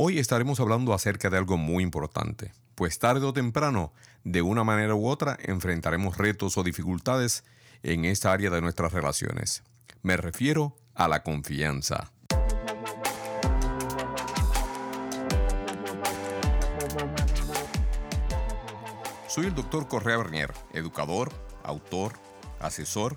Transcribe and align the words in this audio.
Hoy 0.00 0.20
estaremos 0.20 0.60
hablando 0.60 0.94
acerca 0.94 1.28
de 1.28 1.38
algo 1.38 1.56
muy 1.56 1.82
importante, 1.82 2.52
pues 2.76 3.00
tarde 3.00 3.26
o 3.26 3.32
temprano, 3.32 3.92
de 4.22 4.42
una 4.42 4.62
manera 4.62 4.94
u 4.94 5.08
otra, 5.08 5.36
enfrentaremos 5.42 6.16
retos 6.16 6.56
o 6.56 6.62
dificultades 6.62 7.42
en 7.82 8.04
esta 8.04 8.30
área 8.30 8.48
de 8.48 8.60
nuestras 8.60 8.92
relaciones. 8.92 9.64
Me 10.02 10.16
refiero 10.16 10.76
a 10.94 11.08
la 11.08 11.24
confianza. 11.24 12.12
Soy 19.26 19.46
el 19.46 19.54
doctor 19.56 19.88
Correa 19.88 20.18
Bernier, 20.18 20.54
educador, 20.74 21.32
autor, 21.64 22.12
asesor 22.60 23.16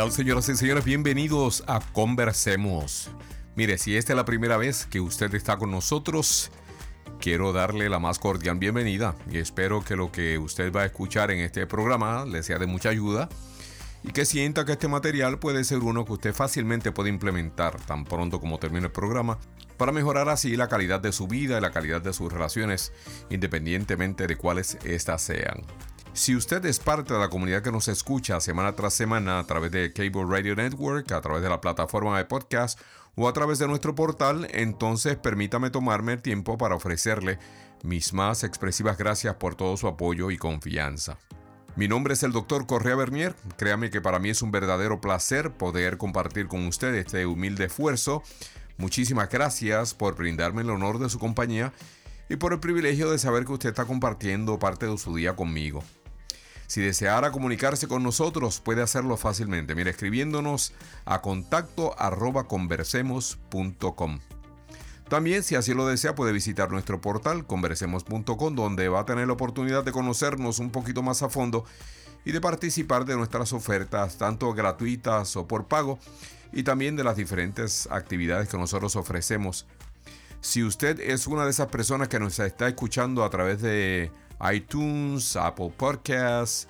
Tal 0.00 0.12
señoras 0.12 0.48
y 0.48 0.56
señores? 0.56 0.82
Bienvenidos 0.82 1.62
a 1.66 1.78
Conversemos. 1.92 3.10
Mire, 3.54 3.76
si 3.76 3.98
esta 3.98 4.14
es 4.14 4.16
la 4.16 4.24
primera 4.24 4.56
vez 4.56 4.86
que 4.86 4.98
usted 4.98 5.34
está 5.34 5.58
con 5.58 5.70
nosotros, 5.70 6.50
quiero 7.20 7.52
darle 7.52 7.90
la 7.90 7.98
más 7.98 8.18
cordial 8.18 8.58
bienvenida 8.58 9.14
y 9.30 9.36
espero 9.36 9.84
que 9.84 9.96
lo 9.96 10.10
que 10.10 10.38
usted 10.38 10.72
va 10.72 10.84
a 10.84 10.86
escuchar 10.86 11.30
en 11.30 11.40
este 11.40 11.66
programa 11.66 12.24
le 12.24 12.42
sea 12.42 12.58
de 12.58 12.66
mucha 12.66 12.88
ayuda 12.88 13.28
y 14.02 14.12
que 14.12 14.24
sienta 14.24 14.64
que 14.64 14.72
este 14.72 14.88
material 14.88 15.38
puede 15.38 15.64
ser 15.64 15.80
uno 15.80 16.06
que 16.06 16.14
usted 16.14 16.32
fácilmente 16.32 16.92
puede 16.92 17.10
implementar 17.10 17.78
tan 17.82 18.06
pronto 18.06 18.40
como 18.40 18.58
termine 18.58 18.86
el 18.86 18.92
programa 18.92 19.38
para 19.76 19.92
mejorar 19.92 20.30
así 20.30 20.56
la 20.56 20.68
calidad 20.68 21.00
de 21.00 21.12
su 21.12 21.26
vida 21.28 21.58
y 21.58 21.60
la 21.60 21.72
calidad 21.72 22.00
de 22.00 22.14
sus 22.14 22.32
relaciones 22.32 22.94
independientemente 23.28 24.26
de 24.26 24.36
cuáles 24.36 24.78
éstas 24.82 25.20
sean. 25.20 25.62
Si 26.12 26.34
usted 26.34 26.64
es 26.66 26.80
parte 26.80 27.14
de 27.14 27.20
la 27.20 27.30
comunidad 27.30 27.62
que 27.62 27.70
nos 27.70 27.88
escucha 27.88 28.40
semana 28.40 28.74
tras 28.74 28.94
semana 28.94 29.38
a 29.38 29.46
través 29.46 29.70
de 29.70 29.92
Cable 29.92 30.26
Radio 30.28 30.56
Network, 30.56 31.10
a 31.12 31.20
través 31.20 31.42
de 31.42 31.48
la 31.48 31.60
plataforma 31.60 32.18
de 32.18 32.24
podcast 32.24 32.78
o 33.14 33.28
a 33.28 33.32
través 33.32 33.58
de 33.58 33.68
nuestro 33.68 33.94
portal, 33.94 34.48
entonces 34.50 35.16
permítame 35.16 35.70
tomarme 35.70 36.14
el 36.14 36.22
tiempo 36.22 36.58
para 36.58 36.74
ofrecerle 36.74 37.38
mis 37.82 38.12
más 38.12 38.44
expresivas 38.44 38.98
gracias 38.98 39.36
por 39.36 39.54
todo 39.54 39.76
su 39.76 39.86
apoyo 39.86 40.30
y 40.30 40.36
confianza. 40.36 41.16
Mi 41.76 41.86
nombre 41.86 42.14
es 42.14 42.22
el 42.24 42.32
Dr. 42.32 42.66
Correa 42.66 42.96
Bernier. 42.96 43.34
Créame 43.56 43.90
que 43.90 44.00
para 44.00 44.18
mí 44.18 44.30
es 44.30 44.42
un 44.42 44.50
verdadero 44.50 45.00
placer 45.00 45.52
poder 45.52 45.96
compartir 45.96 46.48
con 46.48 46.66
usted 46.66 46.92
este 46.96 47.24
humilde 47.24 47.66
esfuerzo. 47.66 48.24
Muchísimas 48.76 49.28
gracias 49.30 49.94
por 49.94 50.16
brindarme 50.16 50.62
el 50.62 50.70
honor 50.70 50.98
de 50.98 51.08
su 51.08 51.18
compañía 51.18 51.72
y 52.28 52.36
por 52.36 52.52
el 52.52 52.60
privilegio 52.60 53.10
de 53.10 53.18
saber 53.18 53.44
que 53.44 53.52
usted 53.52 53.68
está 53.70 53.84
compartiendo 53.84 54.58
parte 54.58 54.86
de 54.86 54.98
su 54.98 55.14
día 55.14 55.36
conmigo. 55.36 55.82
Si 56.70 56.80
deseara 56.80 57.32
comunicarse 57.32 57.88
con 57.88 58.04
nosotros, 58.04 58.60
puede 58.60 58.80
hacerlo 58.80 59.16
fácilmente. 59.16 59.74
Mire, 59.74 59.90
escribiéndonos 59.90 60.72
a 61.04 61.20
contacto 61.20 61.98
arroba 61.98 62.46
conversemos.com. 62.46 64.20
También, 65.08 65.42
si 65.42 65.56
así 65.56 65.74
lo 65.74 65.84
desea, 65.88 66.14
puede 66.14 66.32
visitar 66.32 66.70
nuestro 66.70 67.00
portal 67.00 67.44
conversemos.com, 67.44 68.54
donde 68.54 68.88
va 68.88 69.00
a 69.00 69.04
tener 69.04 69.26
la 69.26 69.32
oportunidad 69.32 69.82
de 69.82 69.90
conocernos 69.90 70.60
un 70.60 70.70
poquito 70.70 71.02
más 71.02 71.24
a 71.24 71.28
fondo 71.28 71.64
y 72.24 72.30
de 72.30 72.40
participar 72.40 73.04
de 73.04 73.16
nuestras 73.16 73.52
ofertas, 73.52 74.16
tanto 74.16 74.54
gratuitas 74.54 75.34
o 75.34 75.48
por 75.48 75.66
pago, 75.66 75.98
y 76.52 76.62
también 76.62 76.94
de 76.94 77.02
las 77.02 77.16
diferentes 77.16 77.88
actividades 77.90 78.48
que 78.48 78.58
nosotros 78.58 78.94
ofrecemos. 78.94 79.66
Si 80.40 80.62
usted 80.62 81.00
es 81.00 81.26
una 81.26 81.44
de 81.46 81.50
esas 81.50 81.66
personas 81.66 82.06
que 82.06 82.20
nos 82.20 82.38
está 82.38 82.68
escuchando 82.68 83.24
a 83.24 83.30
través 83.30 83.60
de 83.60 84.12
iTunes, 84.52 85.36
Apple 85.36 85.72
Podcasts, 85.76 86.68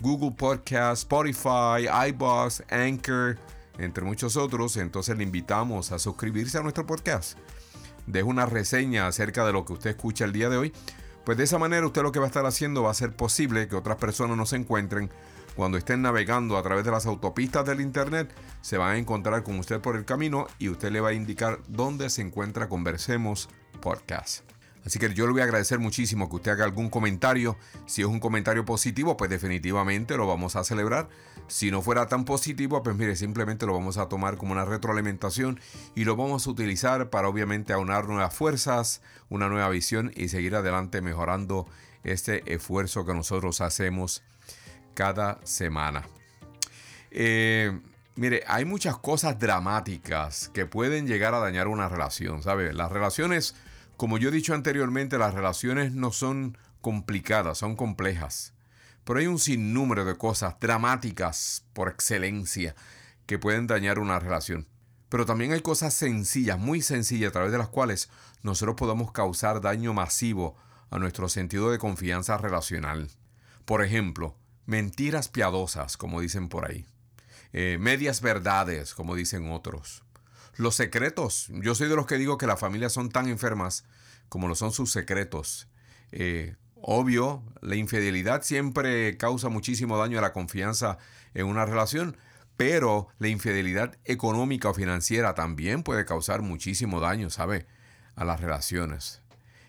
Google 0.00 0.32
Podcasts, 0.32 1.00
Spotify, 1.00 1.88
iBox, 2.08 2.62
Anchor, 2.70 3.38
entre 3.78 4.04
muchos 4.04 4.36
otros. 4.36 4.76
Entonces 4.76 5.16
le 5.16 5.24
invitamos 5.24 5.92
a 5.92 5.98
suscribirse 5.98 6.58
a 6.58 6.62
nuestro 6.62 6.86
podcast. 6.86 7.38
Deje 8.06 8.24
una 8.24 8.46
reseña 8.46 9.06
acerca 9.06 9.44
de 9.44 9.52
lo 9.52 9.64
que 9.64 9.74
usted 9.74 9.90
escucha 9.90 10.24
el 10.24 10.32
día 10.32 10.48
de 10.48 10.56
hoy. 10.56 10.72
Pues 11.24 11.36
de 11.36 11.44
esa 11.44 11.58
manera 11.58 11.86
usted 11.86 12.02
lo 12.02 12.12
que 12.12 12.20
va 12.20 12.24
a 12.24 12.28
estar 12.28 12.46
haciendo 12.46 12.82
va 12.82 12.90
a 12.90 12.94
ser 12.94 13.14
posible 13.14 13.68
que 13.68 13.76
otras 13.76 13.98
personas 13.98 14.36
nos 14.36 14.54
encuentren 14.54 15.10
cuando 15.58 15.76
estén 15.76 16.02
navegando 16.02 16.56
a 16.56 16.62
través 16.62 16.84
de 16.84 16.92
las 16.92 17.04
autopistas 17.04 17.66
del 17.66 17.80
Internet, 17.80 18.32
se 18.60 18.78
van 18.78 18.92
a 18.92 18.96
encontrar 18.96 19.42
con 19.42 19.58
usted 19.58 19.80
por 19.80 19.96
el 19.96 20.04
camino 20.04 20.46
y 20.60 20.68
usted 20.68 20.92
le 20.92 21.00
va 21.00 21.08
a 21.08 21.14
indicar 21.14 21.58
dónde 21.66 22.10
se 22.10 22.22
encuentra 22.22 22.68
Conversemos 22.68 23.48
Podcast. 23.80 24.57
Así 24.84 24.98
que 24.98 25.12
yo 25.12 25.26
le 25.26 25.32
voy 25.32 25.40
a 25.40 25.44
agradecer 25.44 25.78
muchísimo 25.78 26.28
que 26.28 26.36
usted 26.36 26.52
haga 26.52 26.64
algún 26.64 26.90
comentario. 26.90 27.56
Si 27.86 28.02
es 28.02 28.08
un 28.08 28.20
comentario 28.20 28.64
positivo, 28.64 29.16
pues 29.16 29.30
definitivamente 29.30 30.16
lo 30.16 30.26
vamos 30.26 30.56
a 30.56 30.64
celebrar. 30.64 31.08
Si 31.46 31.70
no 31.70 31.82
fuera 31.82 32.06
tan 32.06 32.24
positivo, 32.24 32.82
pues 32.82 32.96
mire, 32.96 33.16
simplemente 33.16 33.66
lo 33.66 33.72
vamos 33.72 33.96
a 33.98 34.08
tomar 34.08 34.36
como 34.36 34.52
una 34.52 34.64
retroalimentación 34.64 35.60
y 35.94 36.04
lo 36.04 36.16
vamos 36.16 36.46
a 36.46 36.50
utilizar 36.50 37.10
para 37.10 37.28
obviamente 37.28 37.72
aunar 37.72 38.06
nuevas 38.06 38.34
fuerzas, 38.34 39.02
una 39.28 39.48
nueva 39.48 39.68
visión 39.68 40.12
y 40.14 40.28
seguir 40.28 40.54
adelante 40.54 41.00
mejorando 41.00 41.66
este 42.04 42.52
esfuerzo 42.52 43.04
que 43.04 43.14
nosotros 43.14 43.60
hacemos 43.60 44.22
cada 44.94 45.38
semana. 45.44 46.06
Eh, 47.10 47.78
mire, 48.16 48.42
hay 48.46 48.64
muchas 48.64 48.98
cosas 48.98 49.38
dramáticas 49.38 50.50
que 50.50 50.66
pueden 50.66 51.06
llegar 51.06 51.34
a 51.34 51.38
dañar 51.38 51.68
una 51.68 51.88
relación, 51.88 52.42
¿sabe? 52.42 52.72
Las 52.72 52.90
relaciones 52.92 53.54
como 53.98 54.16
yo 54.16 54.28
he 54.28 54.32
dicho 54.32 54.54
anteriormente, 54.54 55.18
las 55.18 55.34
relaciones 55.34 55.92
no 55.92 56.12
son 56.12 56.56
complicadas, 56.80 57.58
son 57.58 57.74
complejas. 57.74 58.54
Pero 59.02 59.18
hay 59.18 59.26
un 59.26 59.40
sinnúmero 59.40 60.04
de 60.04 60.16
cosas 60.16 60.54
dramáticas 60.60 61.66
por 61.72 61.88
excelencia 61.88 62.76
que 63.26 63.40
pueden 63.40 63.66
dañar 63.66 63.98
una 63.98 64.20
relación. 64.20 64.68
Pero 65.08 65.26
también 65.26 65.52
hay 65.52 65.62
cosas 65.62 65.94
sencillas, 65.94 66.60
muy 66.60 66.80
sencillas, 66.80 67.30
a 67.30 67.32
través 67.32 67.50
de 67.50 67.58
las 67.58 67.70
cuales 67.70 68.08
nosotros 68.44 68.76
podemos 68.76 69.10
causar 69.10 69.60
daño 69.60 69.92
masivo 69.94 70.56
a 70.90 71.00
nuestro 71.00 71.28
sentido 71.28 71.72
de 71.72 71.78
confianza 71.78 72.38
relacional. 72.38 73.10
Por 73.64 73.84
ejemplo, 73.84 74.36
mentiras 74.64 75.28
piadosas, 75.28 75.96
como 75.96 76.20
dicen 76.20 76.48
por 76.48 76.70
ahí. 76.70 76.86
Eh, 77.52 77.78
medias 77.80 78.20
verdades, 78.20 78.94
como 78.94 79.16
dicen 79.16 79.50
otros. 79.50 80.04
Los 80.58 80.74
secretos. 80.74 81.46
Yo 81.50 81.76
soy 81.76 81.88
de 81.88 81.94
los 81.94 82.06
que 82.06 82.18
digo 82.18 82.36
que 82.36 82.48
las 82.48 82.58
familias 82.58 82.92
son 82.92 83.10
tan 83.10 83.28
enfermas 83.28 83.84
como 84.28 84.48
lo 84.48 84.56
son 84.56 84.72
sus 84.72 84.90
secretos. 84.90 85.68
Eh, 86.10 86.56
obvio, 86.74 87.44
la 87.60 87.76
infidelidad 87.76 88.42
siempre 88.42 89.16
causa 89.16 89.48
muchísimo 89.48 89.96
daño 89.96 90.18
a 90.18 90.22
la 90.22 90.32
confianza 90.32 90.98
en 91.32 91.46
una 91.46 91.64
relación, 91.64 92.16
pero 92.56 93.06
la 93.20 93.28
infidelidad 93.28 93.96
económica 94.04 94.68
o 94.68 94.74
financiera 94.74 95.32
también 95.34 95.84
puede 95.84 96.04
causar 96.04 96.42
muchísimo 96.42 96.98
daño, 96.98 97.30
¿sabe? 97.30 97.68
A 98.16 98.24
las 98.24 98.40
relaciones. 98.40 99.22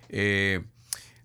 Eh, 0.10 0.66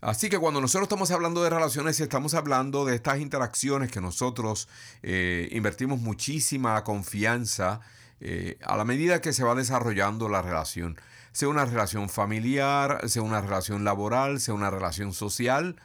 así 0.03 0.29
que 0.29 0.39
cuando 0.39 0.61
nosotros 0.61 0.85
estamos 0.85 1.11
hablando 1.11 1.43
de 1.43 1.49
relaciones, 1.49 1.99
estamos 2.01 2.35
hablando 2.35 2.85
de 2.85 2.97
estas 2.97 3.19
interacciones 3.19 3.91
que 3.91 4.03
nosotros 4.03 4.69
eh, 5.03 5.49
invertimos 5.53 6.01
muchísima 6.01 6.85
confianza 6.85 7.81
eh, 8.25 8.59
a 8.65 8.77
la 8.77 8.85
medida 8.85 9.21
que 9.21 9.33
se 9.33 9.45
va 9.45 9.55
desarrollando 9.55 10.29
la 10.29 10.43
relación, 10.43 10.99
sea 11.33 11.49
una 11.49 11.65
relación 11.65 12.09
familiar, 12.09 13.09
sea 13.09 13.23
una 13.23 13.41
relación 13.41 13.85
laboral, 13.85 14.41
sea 14.41 14.55
una 14.55 14.71
relación 14.71 15.13
social 15.13 15.77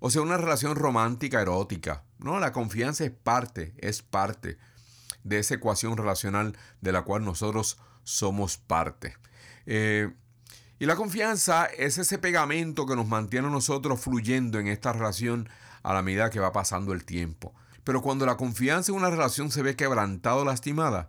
o 0.00 0.10
sea, 0.10 0.22
una 0.22 0.36
relación 0.36 0.76
romántica, 0.76 1.40
erótica. 1.40 2.04
No, 2.18 2.38
la 2.38 2.52
confianza 2.52 3.04
es 3.04 3.10
parte, 3.10 3.74
es 3.78 4.02
parte 4.02 4.58
de 5.24 5.38
esa 5.38 5.54
ecuación 5.54 5.96
relacional 5.96 6.56
de 6.80 6.92
la 6.92 7.02
cual 7.02 7.24
nosotros 7.24 7.78
somos 8.04 8.58
parte. 8.58 9.16
Eh, 9.66 10.12
y 10.78 10.86
la 10.86 10.96
confianza 10.96 11.66
es 11.66 11.98
ese 11.98 12.18
pegamento 12.18 12.86
que 12.86 12.94
nos 12.94 13.08
mantiene 13.08 13.48
a 13.48 13.50
nosotros 13.50 14.00
fluyendo 14.00 14.60
en 14.60 14.68
esta 14.68 14.92
relación 14.92 15.48
a 15.82 15.92
la 15.92 16.02
medida 16.02 16.30
que 16.30 16.40
va 16.40 16.52
pasando 16.52 16.92
el 16.92 17.04
tiempo. 17.04 17.54
Pero 17.82 18.00
cuando 18.00 18.26
la 18.26 18.36
confianza 18.36 18.92
en 18.92 18.98
una 18.98 19.10
relación 19.10 19.50
se 19.50 19.62
ve 19.62 19.74
quebrantada 19.74 20.36
o 20.36 20.44
lastimada, 20.44 21.08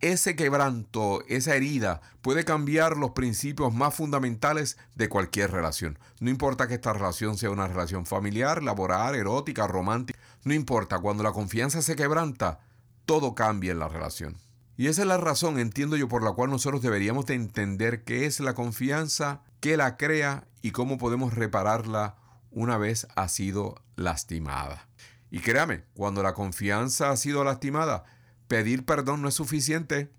ese 0.00 0.36
quebranto, 0.36 1.22
esa 1.28 1.54
herida, 1.54 2.00
puede 2.22 2.44
cambiar 2.44 2.96
los 2.96 3.10
principios 3.10 3.72
más 3.72 3.94
fundamentales 3.94 4.78
de 4.94 5.08
cualquier 5.08 5.50
relación. 5.50 5.98
No 6.20 6.30
importa 6.30 6.68
que 6.68 6.74
esta 6.74 6.92
relación 6.92 7.36
sea 7.36 7.50
una 7.50 7.68
relación 7.68 8.06
familiar, 8.06 8.62
laboral, 8.62 9.14
erótica, 9.14 9.66
romántica. 9.66 10.18
No 10.44 10.54
importa, 10.54 10.98
cuando 10.98 11.22
la 11.22 11.32
confianza 11.32 11.82
se 11.82 11.96
quebranta, 11.96 12.60
todo 13.04 13.34
cambia 13.34 13.72
en 13.72 13.78
la 13.78 13.88
relación. 13.88 14.36
Y 14.76 14.86
esa 14.86 15.02
es 15.02 15.08
la 15.08 15.18
razón, 15.18 15.58
entiendo 15.58 15.96
yo, 15.96 16.08
por 16.08 16.22
la 16.22 16.32
cual 16.32 16.50
nosotros 16.50 16.80
deberíamos 16.80 17.26
de 17.26 17.34
entender 17.34 18.02
qué 18.04 18.24
es 18.24 18.40
la 18.40 18.54
confianza, 18.54 19.42
qué 19.60 19.76
la 19.76 19.98
crea 19.98 20.44
y 20.62 20.70
cómo 20.70 20.96
podemos 20.96 21.34
repararla 21.34 22.16
una 22.50 22.78
vez 22.78 23.06
ha 23.14 23.28
sido 23.28 23.82
lastimada. 23.96 24.88
Y 25.30 25.40
créame, 25.40 25.84
cuando 25.94 26.22
la 26.22 26.32
confianza 26.32 27.10
ha 27.10 27.16
sido 27.18 27.44
lastimada, 27.44 28.04
pedir 28.50 28.84
perdón 28.84 29.22
no 29.22 29.28
es 29.28 29.34
suficiente. 29.34 30.10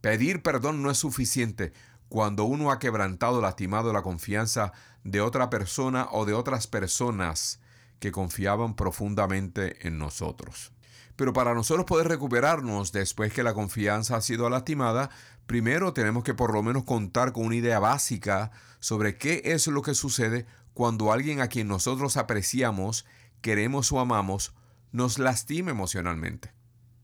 Pedir 0.00 0.42
perdón 0.42 0.82
no 0.82 0.90
es 0.90 0.98
suficiente 0.98 1.72
cuando 2.08 2.42
uno 2.42 2.72
ha 2.72 2.80
quebrantado, 2.80 3.40
lastimado 3.40 3.92
la 3.92 4.02
confianza 4.02 4.72
de 5.04 5.20
otra 5.20 5.48
persona 5.48 6.08
o 6.10 6.24
de 6.24 6.34
otras 6.34 6.66
personas 6.66 7.60
que 8.00 8.10
confiaban 8.10 8.74
profundamente 8.74 9.86
en 9.86 9.96
nosotros. 9.96 10.72
Pero 11.14 11.32
para 11.32 11.54
nosotros 11.54 11.86
poder 11.86 12.08
recuperarnos 12.08 12.90
después 12.90 13.32
que 13.32 13.44
la 13.44 13.54
confianza 13.54 14.16
ha 14.16 14.20
sido 14.20 14.50
lastimada, 14.50 15.10
primero 15.46 15.92
tenemos 15.92 16.24
que 16.24 16.34
por 16.34 16.52
lo 16.52 16.64
menos 16.64 16.82
contar 16.82 17.32
con 17.32 17.46
una 17.46 17.54
idea 17.54 17.78
básica 17.78 18.50
sobre 18.80 19.18
qué 19.18 19.40
es 19.44 19.68
lo 19.68 19.82
que 19.82 19.94
sucede 19.94 20.46
cuando 20.72 21.12
alguien 21.12 21.40
a 21.40 21.46
quien 21.46 21.68
nosotros 21.68 22.16
apreciamos, 22.16 23.06
queremos 23.40 23.92
o 23.92 24.00
amamos, 24.00 24.52
nos 24.94 25.18
lastima 25.18 25.72
emocionalmente. 25.72 26.52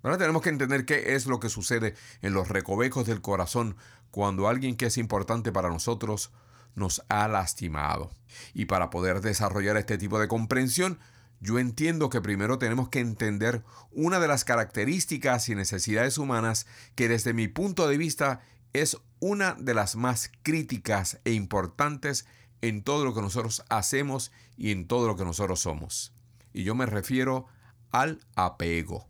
Ahora 0.04 0.16
tenemos 0.16 0.42
que 0.42 0.48
entender 0.48 0.86
qué 0.86 1.16
es 1.16 1.26
lo 1.26 1.40
que 1.40 1.48
sucede 1.48 1.94
en 2.22 2.32
los 2.32 2.48
recovecos 2.48 3.04
del 3.04 3.20
corazón 3.20 3.76
cuando 4.12 4.46
alguien 4.46 4.76
que 4.76 4.86
es 4.86 4.96
importante 4.96 5.50
para 5.50 5.70
nosotros 5.70 6.30
nos 6.76 7.02
ha 7.08 7.26
lastimado. 7.26 8.12
Y 8.54 8.66
para 8.66 8.90
poder 8.90 9.20
desarrollar 9.20 9.76
este 9.76 9.98
tipo 9.98 10.20
de 10.20 10.28
comprensión, 10.28 11.00
yo 11.40 11.58
entiendo 11.58 12.10
que 12.10 12.20
primero 12.20 12.58
tenemos 12.58 12.90
que 12.90 13.00
entender 13.00 13.64
una 13.90 14.20
de 14.20 14.28
las 14.28 14.44
características 14.44 15.48
y 15.48 15.56
necesidades 15.56 16.16
humanas 16.16 16.68
que 16.94 17.08
desde 17.08 17.34
mi 17.34 17.48
punto 17.48 17.88
de 17.88 17.98
vista 17.98 18.40
es 18.72 18.98
una 19.18 19.54
de 19.54 19.74
las 19.74 19.96
más 19.96 20.30
críticas 20.44 21.18
e 21.24 21.32
importantes 21.32 22.24
en 22.62 22.84
todo 22.84 23.04
lo 23.04 23.14
que 23.14 23.22
nosotros 23.22 23.64
hacemos 23.68 24.30
y 24.56 24.70
en 24.70 24.86
todo 24.86 25.08
lo 25.08 25.16
que 25.16 25.24
nosotros 25.24 25.58
somos. 25.58 26.12
Y 26.52 26.62
yo 26.62 26.76
me 26.76 26.86
refiero 26.86 27.48
al 27.90 28.20
apego. 28.34 29.06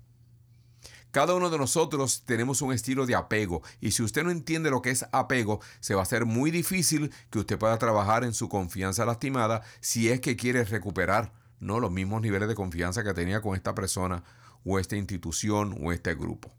Cada 1.10 1.34
uno 1.34 1.50
de 1.50 1.58
nosotros 1.58 2.22
tenemos 2.24 2.62
un 2.62 2.72
estilo 2.72 3.04
de 3.04 3.16
apego 3.16 3.62
y 3.80 3.90
si 3.90 4.02
usted 4.04 4.22
no 4.22 4.30
entiende 4.30 4.70
lo 4.70 4.80
que 4.80 4.90
es 4.90 5.04
apego, 5.10 5.60
se 5.80 5.94
va 5.94 6.00
a 6.00 6.02
hacer 6.04 6.24
muy 6.24 6.52
difícil 6.52 7.12
que 7.30 7.40
usted 7.40 7.58
pueda 7.58 7.78
trabajar 7.78 8.22
en 8.22 8.32
su 8.32 8.48
confianza 8.48 9.04
lastimada 9.04 9.62
si 9.80 10.08
es 10.08 10.20
que 10.20 10.36
quiere 10.36 10.62
recuperar 10.64 11.32
no 11.58 11.80
los 11.80 11.90
mismos 11.90 12.22
niveles 12.22 12.48
de 12.48 12.54
confianza 12.54 13.02
que 13.02 13.12
tenía 13.12 13.40
con 13.40 13.56
esta 13.56 13.74
persona 13.74 14.22
o 14.64 14.78
esta 14.78 14.96
institución 14.96 15.76
o 15.82 15.90
este 15.92 16.14
grupo. 16.14 16.52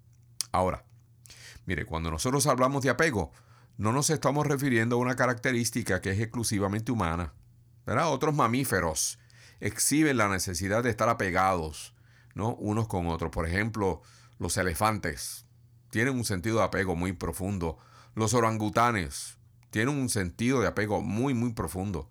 Ahora, 0.51 0.83
mire, 1.65 1.85
cuando 1.85 2.11
nosotros 2.11 2.45
hablamos 2.45 2.83
de 2.83 2.89
apego, 2.89 3.31
no 3.77 3.93
nos 3.93 4.09
estamos 4.09 4.45
refiriendo 4.45 4.97
a 4.97 4.99
una 4.99 5.15
característica 5.15 6.01
que 6.01 6.11
es 6.11 6.19
exclusivamente 6.19 6.91
humana. 6.91 7.33
Otros 7.85 8.35
mamíferos 8.35 9.17
exhiben 9.59 10.17
la 10.17 10.27
necesidad 10.27 10.83
de 10.83 10.89
estar 10.89 11.09
apegados, 11.09 11.95
¿no? 12.35 12.55
Unos 12.55 12.87
con 12.87 13.07
otros. 13.07 13.31
Por 13.31 13.47
ejemplo, 13.47 14.01
los 14.39 14.57
elefantes 14.57 15.45
tienen 15.89 16.15
un 16.15 16.25
sentido 16.25 16.59
de 16.59 16.63
apego 16.63 16.95
muy 16.95 17.13
profundo. 17.13 17.77
Los 18.15 18.33
orangutanes 18.33 19.37
tienen 19.69 19.95
un 19.95 20.09
sentido 20.09 20.61
de 20.61 20.67
apego 20.67 21.01
muy, 21.01 21.33
muy 21.33 21.53
profundo. 21.53 22.09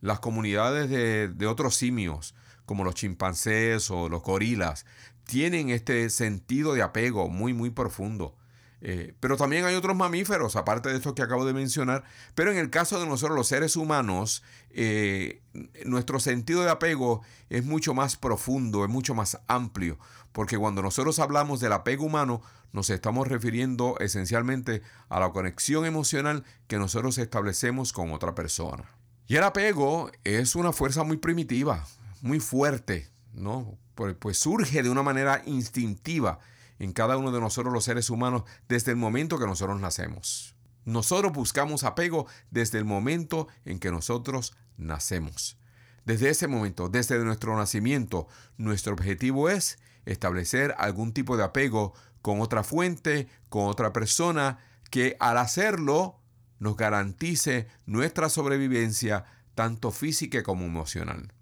Las 0.00 0.20
comunidades 0.20 0.88
de, 0.88 1.28
de 1.28 1.46
otros 1.46 1.76
simios, 1.76 2.34
como 2.64 2.84
los 2.84 2.94
chimpancés 2.94 3.90
o 3.90 4.08
los 4.08 4.22
gorilas, 4.22 4.86
tienen 5.24 5.70
este 5.70 6.08
sentido 6.10 6.74
de 6.74 6.82
apego 6.82 7.28
muy, 7.28 7.52
muy 7.52 7.70
profundo. 7.70 8.36
Eh, 8.82 9.14
pero 9.20 9.36
también 9.36 9.66
hay 9.66 9.74
otros 9.74 9.94
mamíferos, 9.94 10.56
aparte 10.56 10.88
de 10.88 10.96
estos 10.96 11.14
que 11.14 11.22
acabo 11.22 11.44
de 11.44 11.52
mencionar. 11.52 12.04
Pero 12.34 12.50
en 12.50 12.58
el 12.58 12.70
caso 12.70 12.98
de 12.98 13.06
nosotros 13.06 13.36
los 13.36 13.48
seres 13.48 13.76
humanos, 13.76 14.42
eh, 14.70 15.42
nuestro 15.84 16.20
sentido 16.20 16.62
de 16.62 16.70
apego 16.70 17.22
es 17.50 17.64
mucho 17.64 17.94
más 17.94 18.16
profundo, 18.16 18.84
es 18.84 18.90
mucho 18.90 19.14
más 19.14 19.38
amplio. 19.48 19.98
Porque 20.32 20.56
cuando 20.56 20.82
nosotros 20.82 21.18
hablamos 21.18 21.60
del 21.60 21.72
apego 21.72 22.04
humano, 22.04 22.42
nos 22.72 22.88
estamos 22.88 23.28
refiriendo 23.28 23.96
esencialmente 23.98 24.82
a 25.08 25.20
la 25.20 25.30
conexión 25.30 25.84
emocional 25.84 26.44
que 26.68 26.78
nosotros 26.78 27.18
establecemos 27.18 27.92
con 27.92 28.12
otra 28.12 28.34
persona. 28.34 28.84
Y 29.26 29.36
el 29.36 29.44
apego 29.44 30.10
es 30.24 30.54
una 30.54 30.72
fuerza 30.72 31.04
muy 31.04 31.16
primitiva, 31.16 31.86
muy 32.22 32.40
fuerte, 32.40 33.08
¿no? 33.34 33.76
Pues, 33.94 34.16
pues 34.18 34.38
surge 34.38 34.82
de 34.82 34.90
una 34.90 35.02
manera 35.02 35.42
instintiva 35.46 36.38
en 36.80 36.92
cada 36.92 37.16
uno 37.16 37.30
de 37.30 37.40
nosotros 37.40 37.72
los 37.72 37.84
seres 37.84 38.10
humanos 38.10 38.42
desde 38.68 38.90
el 38.90 38.96
momento 38.96 39.38
que 39.38 39.46
nosotros 39.46 39.78
nacemos. 39.80 40.56
Nosotros 40.84 41.32
buscamos 41.32 41.84
apego 41.84 42.26
desde 42.50 42.78
el 42.78 42.86
momento 42.86 43.46
en 43.66 43.78
que 43.78 43.92
nosotros 43.92 44.56
nacemos. 44.78 45.58
Desde 46.06 46.30
ese 46.30 46.48
momento, 46.48 46.88
desde 46.88 47.22
nuestro 47.22 47.54
nacimiento, 47.54 48.26
nuestro 48.56 48.94
objetivo 48.94 49.50
es 49.50 49.78
establecer 50.06 50.74
algún 50.78 51.12
tipo 51.12 51.36
de 51.36 51.44
apego 51.44 51.92
con 52.22 52.40
otra 52.40 52.64
fuente, 52.64 53.28
con 53.50 53.66
otra 53.66 53.92
persona, 53.92 54.58
que 54.90 55.16
al 55.20 55.36
hacerlo 55.36 56.18
nos 56.58 56.78
garantice 56.78 57.68
nuestra 57.84 58.30
sobrevivencia, 58.30 59.24
tanto 59.54 59.90
física 59.90 60.42
como 60.42 60.64
emocional. 60.64 61.34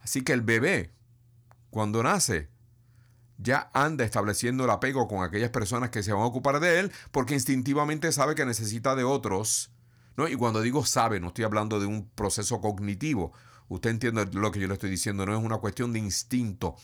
Así 0.00 0.20
que 0.20 0.34
el 0.34 0.42
bebé, 0.42 0.92
cuando 1.70 2.02
nace, 2.02 2.50
ya 3.38 3.70
anda 3.72 4.04
estableciendo 4.04 4.64
el 4.64 4.70
apego 4.70 5.08
con 5.08 5.24
aquellas 5.24 5.50
personas 5.50 5.90
que 5.90 6.02
se 6.02 6.12
van 6.12 6.22
a 6.22 6.26
ocupar 6.26 6.60
de 6.60 6.80
él 6.80 6.92
porque 7.12 7.34
instintivamente 7.34 8.12
sabe 8.12 8.34
que 8.34 8.44
necesita 8.44 8.94
de 8.94 9.04
otros. 9.04 9.70
¿no? 10.16 10.28
Y 10.28 10.34
cuando 10.34 10.60
digo 10.60 10.84
sabe, 10.84 11.20
no 11.20 11.28
estoy 11.28 11.44
hablando 11.44 11.80
de 11.80 11.86
un 11.86 12.08
proceso 12.10 12.60
cognitivo. 12.60 13.32
Usted 13.68 13.90
entiende 13.90 14.26
lo 14.32 14.50
que 14.50 14.60
yo 14.60 14.66
le 14.66 14.74
estoy 14.74 14.90
diciendo, 14.90 15.24
no 15.24 15.36
es 15.36 15.42
una 15.42 15.58
cuestión 15.58 15.92
de 15.92 16.00
instinto. 16.00 16.76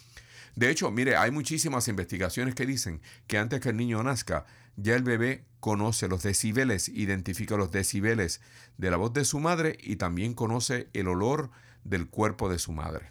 De 0.55 0.71
hecho, 0.71 0.91
mire, 0.93 1.17
hay 1.17 1.33
muchísimas 1.33 1.89
investigaciones 1.89 2.55
que 2.55 2.67
dicen 2.67 3.01
que 3.27 3.39
antes 3.39 3.61
que 3.61 3.71
el 3.71 3.77
niño 3.77 4.03
nazca, 4.05 4.47
ya 4.77 4.95
el 4.95 5.03
bebé 5.03 5.45
conoce 5.59 6.07
los 6.07 6.23
decibeles, 6.23 6.89
identifica 6.89 7.57
los 7.57 7.73
decibeles 7.73 8.41
de 8.77 8.91
la 8.91 8.97
voz 8.97 9.13
de 9.13 9.25
su 9.25 9.41
madre 9.41 9.77
y 9.81 9.97
también 9.97 10.35
conoce 10.35 10.89
el 10.93 11.09
olor 11.09 11.51
del 11.83 12.09
cuerpo 12.09 12.49
de 12.49 12.61
su 12.61 12.71
madre. 12.71 13.11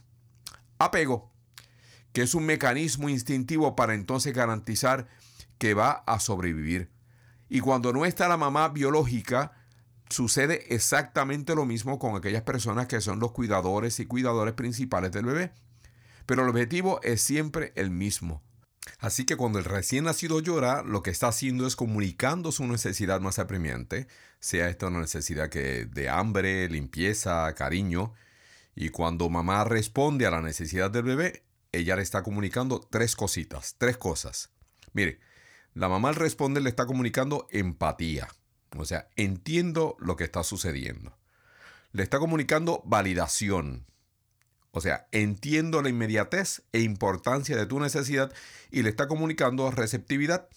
Apego 0.78 1.33
que 2.14 2.22
es 2.22 2.36
un 2.36 2.46
mecanismo 2.46 3.10
instintivo 3.10 3.76
para 3.76 3.94
entonces 3.94 4.34
garantizar 4.34 5.08
que 5.58 5.74
va 5.74 6.04
a 6.06 6.20
sobrevivir. 6.20 6.90
Y 7.50 7.60
cuando 7.60 7.92
no 7.92 8.06
está 8.06 8.28
la 8.28 8.38
mamá 8.38 8.70
biológica, 8.70 9.52
sucede 10.10 10.74
exactamente 10.74 11.56
lo 11.56 11.66
mismo 11.66 12.00
con 12.00 12.16
aquellas 12.16 12.44
personas 12.44 12.88
que 12.88 13.02
son 13.02 13.20
los 13.20 13.32
cuidadores 13.32 14.00
y 14.00 14.06
cuidadores 14.06 14.54
principales 14.54 15.12
del 15.12 15.26
bebé. 15.26 15.52
Pero 16.26 16.44
el 16.44 16.50
objetivo 16.50 17.02
es 17.04 17.22
siempre 17.22 17.74
el 17.76 17.92
mismo. 17.92 18.42
Así 19.00 19.26
que 19.26 19.38
cuando 19.38 19.60
el 19.60 19.66
recién 19.66 20.06
nacido 20.06 20.40
llora, 20.40 20.84
lo 20.84 21.04
que 21.04 21.12
está 21.12 21.30
haciendo 21.30 21.66
es 21.68 21.76
comunicando 21.76 22.52
su 22.52 22.66
necesidad 22.68 23.22
más 23.22 23.40
apremiante, 23.40 24.08
sea 24.40 24.70
esta 24.70 24.88
una 24.88 25.00
necesidad 25.00 25.50
que 25.50 25.86
de 25.86 26.10
hambre, 26.10 26.70
limpieza, 26.70 27.54
cariño. 27.56 28.14
Y 28.76 28.90
cuando 28.90 29.30
mamá 29.30 29.64
responde 29.64 30.26
a 30.26 30.32
la 30.32 30.42
necesidad 30.42 30.92
del 30.92 31.04
bebé, 31.04 31.43
ella 31.74 31.96
le 31.98 32.04
está 32.04 32.24
comunicando 32.24 32.80
tres 32.80 33.16
cositas, 33.16 33.76
tres 33.78 33.98
cosas. 33.98 34.50
Mire, 34.94 35.20
la 35.74 35.90
mamá 35.90 36.10
al 36.10 36.16
responder 36.16 36.64
le 36.64 36.70
está 36.70 36.86
comunicando 36.86 37.48
empatía. 37.52 38.30
O 38.78 38.86
sea, 38.86 39.10
entiendo 39.16 39.98
lo 40.00 40.16
que 40.16 40.24
está 40.24 40.44
sucediendo. 40.44 41.18
Le 41.92 42.04
está 42.04 42.20
comunicando 42.20 42.82
validación. 42.86 43.86
O 44.72 44.82
sea, 44.82 45.08
entiendo 45.12 45.82
la 45.82 45.90
inmediatez 45.90 46.64
e 46.72 46.80
importancia 46.80 47.58
de 47.58 47.66
tu 47.66 47.80
necesidad 47.80 48.32
y 48.72 48.82
le 48.84 48.90
está 48.90 49.08
comunicando 49.08 49.70
receptividad, 49.70 50.48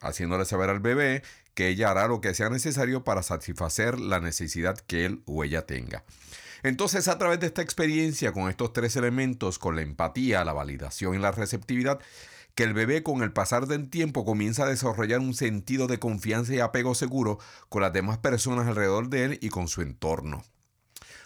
haciéndole 0.00 0.44
saber 0.44 0.68
al 0.68 0.80
bebé 0.80 1.22
que 1.54 1.68
ella 1.68 1.90
hará 1.90 2.08
lo 2.08 2.20
que 2.20 2.34
sea 2.34 2.50
necesario 2.50 3.04
para 3.04 3.22
satisfacer 3.22 3.98
la 3.98 4.20
necesidad 4.20 4.78
que 4.78 5.06
él 5.06 5.22
o 5.26 5.44
ella 5.44 5.66
tenga. 5.66 6.04
Entonces, 6.62 7.08
a 7.08 7.18
través 7.18 7.40
de 7.40 7.46
esta 7.46 7.62
experiencia 7.62 8.32
con 8.32 8.48
estos 8.48 8.72
tres 8.72 8.96
elementos, 8.96 9.58
con 9.58 9.76
la 9.76 9.82
empatía, 9.82 10.44
la 10.44 10.52
validación 10.52 11.14
y 11.14 11.18
la 11.18 11.32
receptividad, 11.32 12.00
que 12.54 12.64
el 12.64 12.74
bebé 12.74 13.04
con 13.04 13.22
el 13.22 13.32
pasar 13.32 13.66
del 13.66 13.88
tiempo 13.88 14.24
comienza 14.24 14.64
a 14.64 14.68
desarrollar 14.68 15.20
un 15.20 15.34
sentido 15.34 15.86
de 15.86 16.00
confianza 16.00 16.54
y 16.54 16.58
apego 16.58 16.96
seguro 16.96 17.38
con 17.68 17.82
las 17.82 17.92
demás 17.92 18.18
personas 18.18 18.66
alrededor 18.66 19.08
de 19.10 19.24
él 19.24 19.38
y 19.40 19.48
con 19.48 19.68
su 19.68 19.80
entorno. 19.80 20.42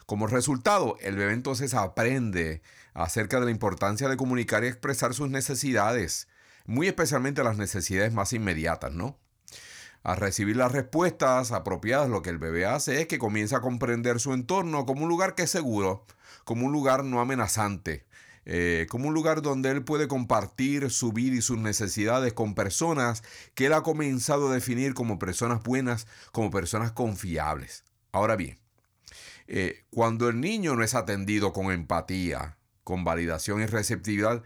Como 0.05 0.27
resultado, 0.27 0.99
el 1.01 1.17
bebé 1.17 1.33
entonces 1.33 1.73
aprende 1.73 2.61
acerca 2.93 3.41
de 3.41 3.47
la 3.47 3.51
importancia 3.51 4.11
de 4.11 4.19
comunicar 4.19 4.63
y 4.63 4.67
expresar 4.67 5.15
sus 5.15 5.31
necesidades, 5.31 6.29
muy 6.67 6.87
especialmente 6.89 7.43
las 7.43 7.57
necesidades 7.57 8.13
más 8.13 8.35
inmediatas, 8.35 8.93
¿no? 8.93 9.19
Al 10.03 10.17
recibir 10.17 10.57
las 10.57 10.73
respuestas 10.73 11.53
apropiadas, 11.53 12.11
lo 12.11 12.23
que 12.23 12.31
el 12.31 12.39
bebé 12.39 12.67
hace 12.67 13.01
es 13.01 13.07
que 13.07 13.19
comienza 13.19 13.59
a 13.59 13.61
comprender 13.61 14.19
su 14.19 14.33
entorno 14.33 14.85
como 14.85 15.05
un 15.05 15.09
lugar 15.09 15.35
que 15.35 15.45
es 15.45 15.51
seguro, 15.51 16.05
como 16.45 16.67
un 16.67 16.73
lugar 16.73 17.05
no 17.05 17.21
amenazante, 17.21 18.05
eh, 18.45 18.87
como 18.91 19.09
un 19.09 19.15
lugar 19.15 19.43
donde 19.43 19.71
él 19.71 19.85
puede 19.85 20.09
compartir 20.09 20.91
su 20.91 21.13
vida 21.13 21.37
y 21.37 21.43
sus 21.43 21.59
necesidades 21.59 22.33
con 22.33 22.55
personas 22.55 23.23
que 23.55 23.67
él 23.67 23.73
ha 23.73 23.83
comenzado 23.83 24.49
a 24.49 24.55
definir 24.55 24.95
como 24.95 25.21
personas 25.21 25.63
buenas, 25.63 26.09
como 26.33 26.51
personas 26.51 26.91
confiables. 26.91 27.85
Ahora 28.11 28.35
bien, 28.35 28.59
eh, 29.47 29.85
cuando 29.91 30.29
el 30.29 30.41
niño 30.41 30.75
no 30.75 30.83
es 30.83 30.95
atendido 30.95 31.53
con 31.53 31.71
empatía, 31.71 32.57
con 32.83 33.05
validación 33.05 33.63
y 33.63 33.67
receptividad, 33.67 34.43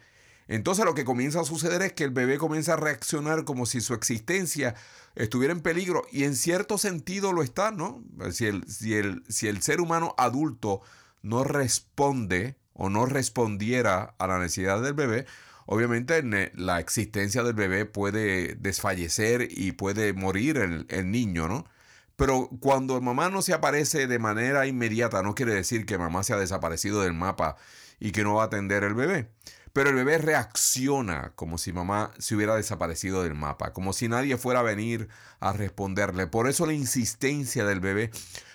entonces 0.48 0.84
lo 0.84 0.94
que 0.94 1.04
comienza 1.04 1.40
a 1.40 1.44
suceder 1.44 1.82
es 1.82 1.92
que 1.92 2.04
el 2.04 2.10
bebé 2.10 2.38
comienza 2.38 2.74
a 2.74 2.76
reaccionar 2.76 3.44
como 3.44 3.66
si 3.66 3.80
su 3.80 3.94
existencia 3.94 4.74
estuviera 5.16 5.52
en 5.52 5.60
peligro 5.60 6.06
y 6.12 6.24
en 6.24 6.36
cierto 6.36 6.78
sentido 6.78 7.32
lo 7.32 7.42
está, 7.42 7.72
¿no? 7.72 8.04
Si 8.30 8.46
el, 8.46 8.64
si 8.68 8.94
el, 8.94 9.24
si 9.28 9.48
el 9.48 9.62
ser 9.62 9.80
humano 9.80 10.14
adulto 10.18 10.82
no 11.22 11.42
responde 11.42 12.56
o 12.74 12.90
no 12.90 13.06
respondiera 13.06 14.14
a 14.18 14.26
la 14.26 14.38
necesidad 14.38 14.80
del 14.82 14.94
bebé, 14.94 15.26
obviamente 15.66 16.22
la 16.54 16.78
existencia 16.78 17.42
del 17.42 17.54
bebé 17.54 17.84
puede 17.84 18.54
desfallecer 18.54 19.48
y 19.50 19.72
puede 19.72 20.12
morir 20.12 20.58
el, 20.58 20.86
el 20.90 21.10
niño, 21.10 21.48
¿no? 21.48 21.66
Pero 22.14 22.48
cuando 22.60 23.00
mamá 23.00 23.28
no 23.28 23.42
se 23.42 23.52
aparece 23.52 24.06
de 24.06 24.18
manera 24.18 24.66
inmediata, 24.66 25.22
no 25.22 25.34
quiere 25.34 25.52
decir 25.52 25.84
que 25.84 25.98
mamá 25.98 26.22
se 26.22 26.32
ha 26.32 26.38
desaparecido 26.38 27.02
del 27.02 27.12
mapa 27.12 27.56
y 28.00 28.12
que 28.12 28.22
no 28.22 28.34
va 28.34 28.44
a 28.44 28.46
atender 28.46 28.84
el 28.84 28.94
bebé. 28.94 29.28
Pero 29.76 29.90
el 29.90 29.95
bebé 29.95 30.16
reacciona 30.16 31.33
como 31.35 31.59
si 31.59 31.71
mamá 31.71 32.11
se 32.16 32.35
hubiera 32.35 32.56
desaparecido 32.56 33.23
del 33.23 33.35
mapa, 33.35 33.75
como 33.75 33.92
si 33.92 34.09
nadie 34.09 34.38
fuera 34.38 34.61
a 34.61 34.62
venir 34.62 35.11
a 35.38 35.52
responderle. 35.52 36.26
Por 36.26 36.49
eso 36.49 36.64
la 36.64 36.73
insistencia 36.73 37.66
del 37.66 37.80
bebé 37.80 38.11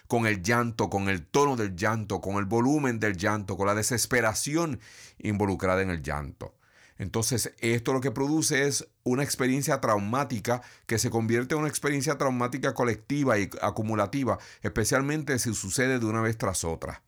con 0.07 0.25
el 0.25 0.41
llanto, 0.41 0.89
con 0.89 1.09
el 1.09 1.23
tono 1.23 1.57
del 1.57 1.75
llanto, 1.75 2.21
con 2.21 2.37
el 2.37 2.45
volumen 2.45 2.99
del 2.99 3.17
llanto, 3.17 3.55
con 3.55 3.67
la 3.67 3.75
desesperación 3.75 4.79
involucrada 5.19 5.83
en 5.83 5.91
el 5.91 6.01
llanto. 6.01 6.55
Entonces, 6.97 7.53
esto 7.59 7.93
lo 7.93 8.01
que 8.01 8.09
produce 8.09 8.65
es 8.65 8.87
una 9.03 9.21
experiencia 9.21 9.79
traumática 9.79 10.63
que 10.87 10.97
se 10.97 11.11
convierte 11.11 11.53
en 11.53 11.59
una 11.59 11.69
experiencia 11.69 12.17
traumática 12.17 12.73
colectiva 12.73 13.37
y 13.37 13.47
acumulativa, 13.61 14.39
especialmente 14.63 15.37
si 15.37 15.53
sucede 15.53 15.99
de 15.99 16.05
una 16.07 16.21
vez 16.21 16.39
tras 16.39 16.63
otra. 16.63 17.03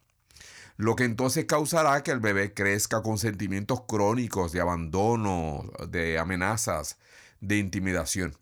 Lo 0.78 0.96
que 0.96 1.04
entonces 1.04 1.46
causará 1.46 2.02
que 2.04 2.12
el 2.12 2.20
bebé 2.20 2.54
crezca 2.54 3.02
con 3.02 3.18
sentimientos 3.18 3.82
crónicos 3.88 4.52
de 4.52 4.62
abandono, 4.62 5.70
de 5.88 6.18
amenazas, 6.18 6.98
de 7.42 7.58
intimidación. 7.58 8.36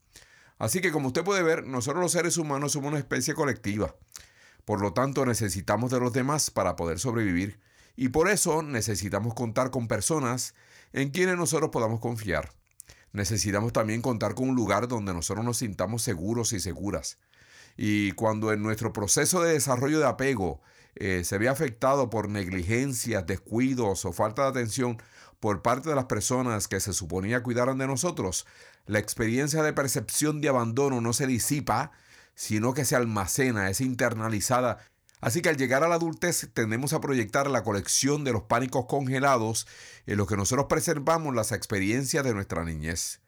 Así 0.57 0.79
que 0.79 0.91
como 0.91 1.07
usted 1.07 1.23
puede 1.23 1.43
ver, 1.43 1.65
nosotros 1.65 2.01
los 2.01 2.11
seres 2.11 2.37
humanos 2.37 2.73
somos 2.73 2.89
una 2.89 2.99
especie 2.99 3.33
colectiva. 3.33 3.95
Por 4.63 4.79
lo 4.79 4.93
tanto, 4.93 5.25
necesitamos 5.25 5.91
de 5.91 5.99
los 5.99 6.13
demás 6.13 6.51
para 6.51 6.75
poder 6.75 6.99
sobrevivir. 6.99 7.59
Y 7.95 8.09
por 8.09 8.29
eso 8.29 8.61
necesitamos 8.61 9.33
contar 9.33 9.71
con 9.71 9.87
personas 9.87 10.53
en 10.93 11.09
quienes 11.09 11.37
nosotros 11.37 11.71
podamos 11.71 11.99
confiar. 11.99 12.53
Necesitamos 13.11 13.73
también 13.73 14.01
contar 14.01 14.35
con 14.35 14.49
un 14.49 14.55
lugar 14.55 14.87
donde 14.87 15.13
nosotros 15.13 15.43
nos 15.43 15.57
sintamos 15.57 16.01
seguros 16.01 16.53
y 16.53 16.59
seguras. 16.59 17.17
Y 17.75 18.11
cuando 18.13 18.53
en 18.53 18.61
nuestro 18.61 18.93
proceso 18.93 19.41
de 19.41 19.53
desarrollo 19.53 19.99
de 19.99 20.07
apego 20.07 20.61
eh, 20.95 21.23
se 21.23 21.37
ve 21.37 21.49
afectado 21.49 22.09
por 22.09 22.29
negligencias, 22.29 23.25
descuidos 23.25 24.05
o 24.05 24.13
falta 24.13 24.43
de 24.43 24.49
atención 24.49 25.01
por 25.39 25.61
parte 25.61 25.89
de 25.89 25.95
las 25.95 26.05
personas 26.05 26.67
que 26.67 26.79
se 26.79 26.93
suponía 26.93 27.43
cuidaran 27.43 27.77
de 27.77 27.87
nosotros, 27.87 28.45
la 28.85 28.99
experiencia 28.99 29.63
de 29.63 29.73
percepción 29.73 30.41
de 30.41 30.49
abandono 30.49 31.01
no 31.01 31.13
se 31.13 31.27
disipa, 31.27 31.91
sino 32.35 32.73
que 32.73 32.85
se 32.85 32.95
almacena, 32.95 33.69
es 33.69 33.81
internalizada 33.81 34.79
Así 35.21 35.43
que 35.43 35.49
al 35.49 35.57
llegar 35.57 35.83
a 35.83 35.87
la 35.87 35.95
adultez 35.95 36.49
tendemos 36.51 36.93
a 36.93 36.99
proyectar 36.99 37.49
la 37.49 37.63
colección 37.63 38.23
de 38.23 38.33
los 38.33 38.43
pánicos 38.43 38.87
congelados 38.87 39.67
en 40.07 40.17
los 40.17 40.27
que 40.27 40.35
nosotros 40.35 40.65
preservamos 40.67 41.35
las 41.35 41.51
experiencias 41.51 42.23
de 42.23 42.33
nuestra 42.33 42.65
niñez. 42.65 43.21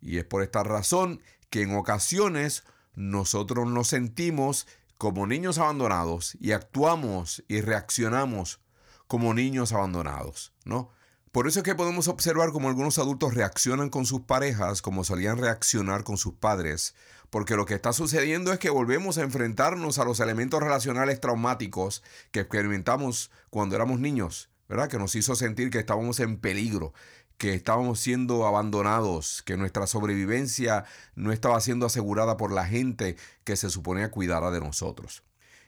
Y 0.00 0.18
es 0.18 0.24
por 0.24 0.44
esta 0.44 0.62
razón 0.62 1.20
que 1.50 1.62
en 1.62 1.74
ocasiones 1.74 2.62
nosotros 2.94 3.68
nos 3.68 3.88
sentimos 3.88 4.68
como 5.00 5.26
niños 5.26 5.56
abandonados 5.56 6.36
y 6.40 6.52
actuamos 6.52 7.42
y 7.48 7.62
reaccionamos 7.62 8.60
como 9.06 9.32
niños 9.32 9.72
abandonados, 9.72 10.52
¿no? 10.66 10.90
Por 11.32 11.48
eso 11.48 11.60
es 11.60 11.64
que 11.64 11.74
podemos 11.74 12.06
observar 12.06 12.52
cómo 12.52 12.68
algunos 12.68 12.98
adultos 12.98 13.32
reaccionan 13.32 13.88
con 13.88 14.04
sus 14.04 14.20
parejas 14.20 14.82
como 14.82 15.02
solían 15.02 15.38
reaccionar 15.38 16.04
con 16.04 16.18
sus 16.18 16.34
padres, 16.34 16.94
porque 17.30 17.56
lo 17.56 17.64
que 17.64 17.72
está 17.72 17.94
sucediendo 17.94 18.52
es 18.52 18.58
que 18.58 18.68
volvemos 18.68 19.16
a 19.16 19.22
enfrentarnos 19.22 19.98
a 19.98 20.04
los 20.04 20.20
elementos 20.20 20.62
relacionales 20.62 21.18
traumáticos 21.18 22.02
que 22.30 22.40
experimentamos 22.40 23.30
cuando 23.48 23.76
éramos 23.76 24.00
niños, 24.00 24.50
¿verdad? 24.68 24.90
Que 24.90 24.98
nos 24.98 25.14
hizo 25.14 25.34
sentir 25.34 25.70
que 25.70 25.78
estábamos 25.78 26.20
en 26.20 26.36
peligro, 26.36 26.92
que 27.40 27.54
estábamos 27.54 27.98
siendo 27.98 28.46
abandonados, 28.46 29.42
que 29.46 29.56
nuestra 29.56 29.86
sobrevivencia 29.86 30.84
no 31.14 31.32
estaba 31.32 31.58
siendo 31.62 31.86
asegurada 31.86 32.36
por 32.36 32.52
la 32.52 32.66
gente 32.66 33.16
que 33.44 33.56
se 33.56 33.70
suponía 33.70 34.10
cuidara 34.10 34.50
de 34.50 34.60
nosotros. 34.60 35.22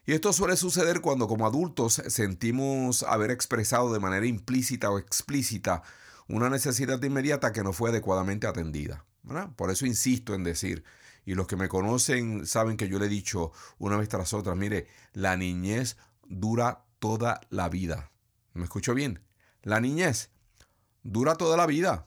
Y 0.04 0.12
esto 0.12 0.34
suele 0.34 0.58
suceder 0.58 1.00
cuando 1.00 1.28
como 1.28 1.46
adultos 1.46 2.02
sentimos 2.08 3.04
haber 3.04 3.30
expresado 3.30 3.90
de 3.90 4.00
manera 4.00 4.26
implícita 4.26 4.90
o 4.90 4.98
explícita 4.98 5.82
una 6.28 6.50
necesidad 6.50 7.02
inmediata 7.02 7.52
que 7.52 7.64
no 7.64 7.72
fue 7.72 7.88
adecuadamente 7.88 8.46
atendida. 8.46 9.06
Por 9.56 9.70
eso 9.70 9.86
insisto 9.86 10.34
en 10.34 10.44
decir, 10.44 10.84
y 11.24 11.32
los 11.34 11.46
que 11.46 11.56
me 11.56 11.68
conocen 11.68 12.44
saben 12.44 12.76
que 12.76 12.88
yo 12.88 12.98
le 12.98 13.06
he 13.06 13.08
dicho 13.08 13.50
una 13.78 13.96
vez 13.96 14.10
tras 14.10 14.34
otra, 14.34 14.54
mire, 14.54 14.88
la 15.14 15.38
niñez 15.38 15.96
dura 16.28 16.84
toda 16.98 17.40
la 17.48 17.70
vida. 17.70 18.10
¿Me 18.52 18.64
escucho 18.64 18.92
bien? 18.92 19.22
La 19.62 19.80
niñez 19.80 20.31
dura 21.02 21.34
toda 21.34 21.56
la 21.56 21.66
vida. 21.66 22.06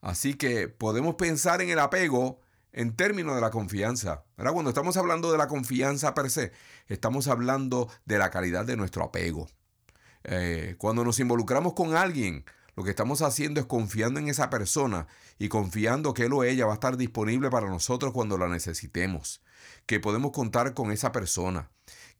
Así 0.00 0.34
que 0.34 0.68
podemos 0.68 1.16
pensar 1.16 1.60
en 1.60 1.70
el 1.70 1.78
apego 1.78 2.40
en 2.72 2.94
términos 2.94 3.34
de 3.34 3.40
la 3.40 3.50
confianza. 3.50 4.24
Cuando 4.36 4.70
estamos 4.70 4.96
hablando 4.96 5.32
de 5.32 5.38
la 5.38 5.48
confianza 5.48 6.14
per 6.14 6.30
se, 6.30 6.52
estamos 6.86 7.28
hablando 7.28 7.90
de 8.04 8.18
la 8.18 8.30
calidad 8.30 8.64
de 8.64 8.76
nuestro 8.76 9.04
apego. 9.04 9.48
Eh, 10.24 10.76
cuando 10.78 11.04
nos 11.04 11.18
involucramos 11.18 11.74
con 11.74 11.96
alguien, 11.96 12.44
lo 12.76 12.84
que 12.84 12.90
estamos 12.90 13.22
haciendo 13.22 13.60
es 13.60 13.66
confiando 13.66 14.20
en 14.20 14.28
esa 14.28 14.48
persona 14.48 15.06
y 15.38 15.48
confiando 15.48 16.14
que 16.14 16.24
él 16.26 16.32
o 16.32 16.44
ella 16.44 16.66
va 16.66 16.72
a 16.72 16.74
estar 16.74 16.96
disponible 16.96 17.50
para 17.50 17.68
nosotros 17.68 18.12
cuando 18.12 18.38
la 18.38 18.48
necesitemos, 18.48 19.42
que 19.86 20.00
podemos 20.00 20.30
contar 20.30 20.74
con 20.74 20.92
esa 20.92 21.12
persona, 21.12 21.70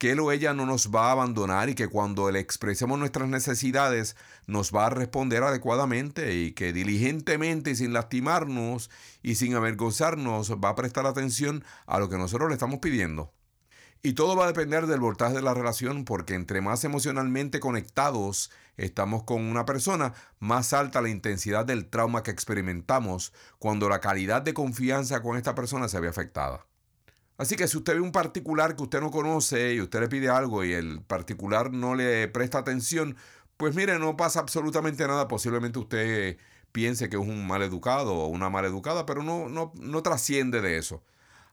que 0.01 0.13
él 0.13 0.21
o 0.21 0.33
ella 0.33 0.55
no 0.55 0.65
nos 0.65 0.91
va 0.91 1.09
a 1.09 1.13
abandonar 1.13 1.69
y 1.69 1.75
que 1.75 1.89
cuando 1.89 2.31
le 2.31 2.41
expresemos 2.41 2.99
nuestras 2.99 3.29
necesidades 3.29 4.17
nos 4.47 4.75
va 4.75 4.87
a 4.87 4.91
responder 4.91 5.43
adecuadamente 5.43 6.35
y 6.37 6.53
que 6.53 6.73
diligentemente 6.73 7.73
y 7.73 7.77
sin 7.77 7.93
lastimarnos 7.93 8.89
y 9.23 9.35
sin 9.35 9.55
avergonzarnos 9.55 10.53
va 10.53 10.71
a 10.71 10.75
prestar 10.75 11.05
atención 11.05 11.65
a 11.85 11.99
lo 11.99 12.09
que 12.09 12.17
nosotros 12.17 12.49
le 12.49 12.55
estamos 12.55 12.79
pidiendo. 12.79 13.35
Y 14.03 14.15
todo 14.15 14.37
va 14.37 14.45
a 14.45 14.47
depender 14.47 14.87
del 14.87 15.01
voltaje 15.01 15.35
de 15.35 15.43
la 15.43 15.53
relación 15.53 16.07
porque 16.07 16.33
entre 16.33 16.63
más 16.63 16.83
emocionalmente 16.85 17.61
conectados 17.61 18.51
estamos 18.79 19.25
con 19.25 19.43
una 19.43 19.67
persona, 19.67 20.15
más 20.39 20.73
alta 20.73 21.03
la 21.03 21.11
intensidad 21.11 21.67
del 21.67 21.91
trauma 21.91 22.23
que 22.23 22.31
experimentamos 22.31 23.35
cuando 23.59 23.91
la 23.91 24.01
calidad 24.01 24.41
de 24.41 24.55
confianza 24.55 25.21
con 25.21 25.37
esta 25.37 25.55
persona 25.55 25.89
se 25.89 26.01
ve 26.01 26.09
afectada. 26.09 26.70
Así 27.41 27.57
que 27.57 27.69
si 27.69 27.79
usted 27.79 27.95
ve 27.95 28.01
un 28.03 28.13
particular 28.13 28.77
que 28.77 28.83
usted 28.83 29.01
no 29.01 29.11
conoce 29.11 29.73
y 29.73 29.81
usted 29.81 30.01
le 30.01 30.09
pide 30.09 30.29
algo 30.29 30.63
y 30.63 30.75
el 30.75 31.01
particular 31.01 31.73
no 31.73 31.95
le 31.95 32.29
presta 32.29 32.59
atención, 32.59 33.17
pues 33.57 33.75
mire, 33.75 33.99
no 33.99 34.15
pasa 34.15 34.41
absolutamente 34.41 35.07
nada. 35.07 35.27
Posiblemente 35.27 35.79
usted 35.79 36.37
piense 36.71 37.09
que 37.09 37.17
es 37.17 37.23
un 37.23 37.47
mal 37.47 37.63
educado 37.63 38.13
o 38.15 38.27
una 38.27 38.51
mal 38.51 38.67
educada, 38.67 39.07
pero 39.07 39.23
no, 39.23 39.49
no, 39.49 39.73
no 39.81 40.03
trasciende 40.03 40.61
de 40.61 40.77
eso. 40.77 41.03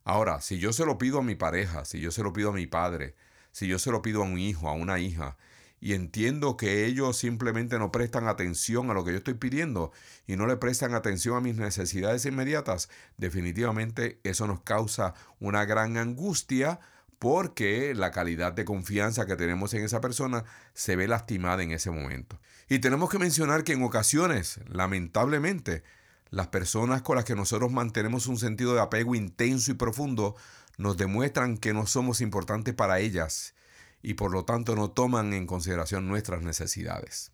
Ahora, 0.04 0.42
si 0.42 0.58
yo 0.60 0.74
se 0.74 0.86
lo 0.86 0.98
pido 0.98 1.20
a 1.20 1.24
mi 1.24 1.36
pareja, 1.36 1.86
si 1.86 2.02
yo 2.02 2.12
se 2.12 2.22
lo 2.22 2.34
pido 2.34 2.50
a 2.50 2.54
mi 2.54 2.68
padre, 2.68 3.16
si 3.54 3.68
yo 3.68 3.80
se 3.80 3.90
lo 3.90 4.02
pido 4.02 4.24
a 4.24 4.26
un 4.26 4.38
hijo, 4.38 4.68
a 4.68 4.74
una 4.74 5.00
hija, 5.00 5.38
y 5.80 5.94
entiendo 5.94 6.58
que 6.58 6.86
ellos 6.86 7.18
simplemente 7.18 7.78
no 7.78 7.92
prestan 7.92 8.28
atención 8.28 8.90
a 8.90 8.94
lo 8.94 9.04
que 9.04 9.12
yo 9.12 9.18
estoy 9.18 9.36
pidiendo 9.36 9.92
y 10.26 10.36
no 10.36 10.48
le 10.48 10.58
prestan 10.58 10.96
atención 10.96 11.38
a 11.38 11.42
mis 11.42 11.56
necesidades 11.56 12.26
inmediatas, 12.26 12.90
definitivamente 13.18 14.20
eso 14.24 14.48
nos 14.48 14.62
causa 14.62 15.14
una 15.40 15.66
gran 15.66 15.98
angustia 15.98 16.80
porque 17.20 17.94
la 17.96 18.12
calidad 18.12 18.54
de 18.54 18.66
confianza 18.66 19.26
que 19.26 19.36
tenemos 19.36 19.74
en 19.74 19.84
esa 19.84 20.02
persona 20.02 20.44
se 20.74 20.96
ve 20.96 21.08
lastimada 21.08 21.64
en 21.64 21.72
ese 21.72 21.90
momento. 21.90 22.40
Y 22.70 22.80
tenemos 22.80 23.10
que 23.10 23.18
mencionar 23.18 23.64
que 23.64 23.74
en 23.74 23.84
ocasiones, 23.84 24.60
lamentablemente, 24.68 25.84
las 26.30 26.48
personas 26.48 27.02
con 27.02 27.16
las 27.16 27.26
que 27.26 27.36
nosotros 27.36 27.72
mantenemos 27.72 28.28
un 28.28 28.38
sentido 28.38 28.74
de 28.74 28.82
apego 28.82 29.16
intenso 29.16 29.72
y 29.72 29.76
profundo 29.76 30.36
nos 30.78 30.98
demuestran 30.98 31.58
que 31.58 31.74
no 31.74 31.88
somos 31.88 32.22
importantes 32.22 32.74
para 32.74 33.00
ellas 33.00 33.56
y 34.02 34.14
por 34.14 34.32
lo 34.32 34.46
tanto 34.46 34.76
no 34.76 34.92
toman 34.92 35.34
en 35.34 35.48
consideración 35.48 36.08
nuestras 36.08 36.42
necesidades. 36.42 37.32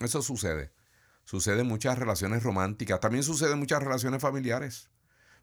Eso 0.00 0.22
sucede. 0.22 0.72
Sucede 1.24 1.60
en 1.60 1.66
muchas 1.66 1.98
relaciones 1.98 2.42
románticas, 2.42 3.00
también 3.00 3.22
sucede 3.22 3.52
en 3.52 3.58
muchas 3.58 3.82
relaciones 3.82 4.22
familiares. 4.22 4.88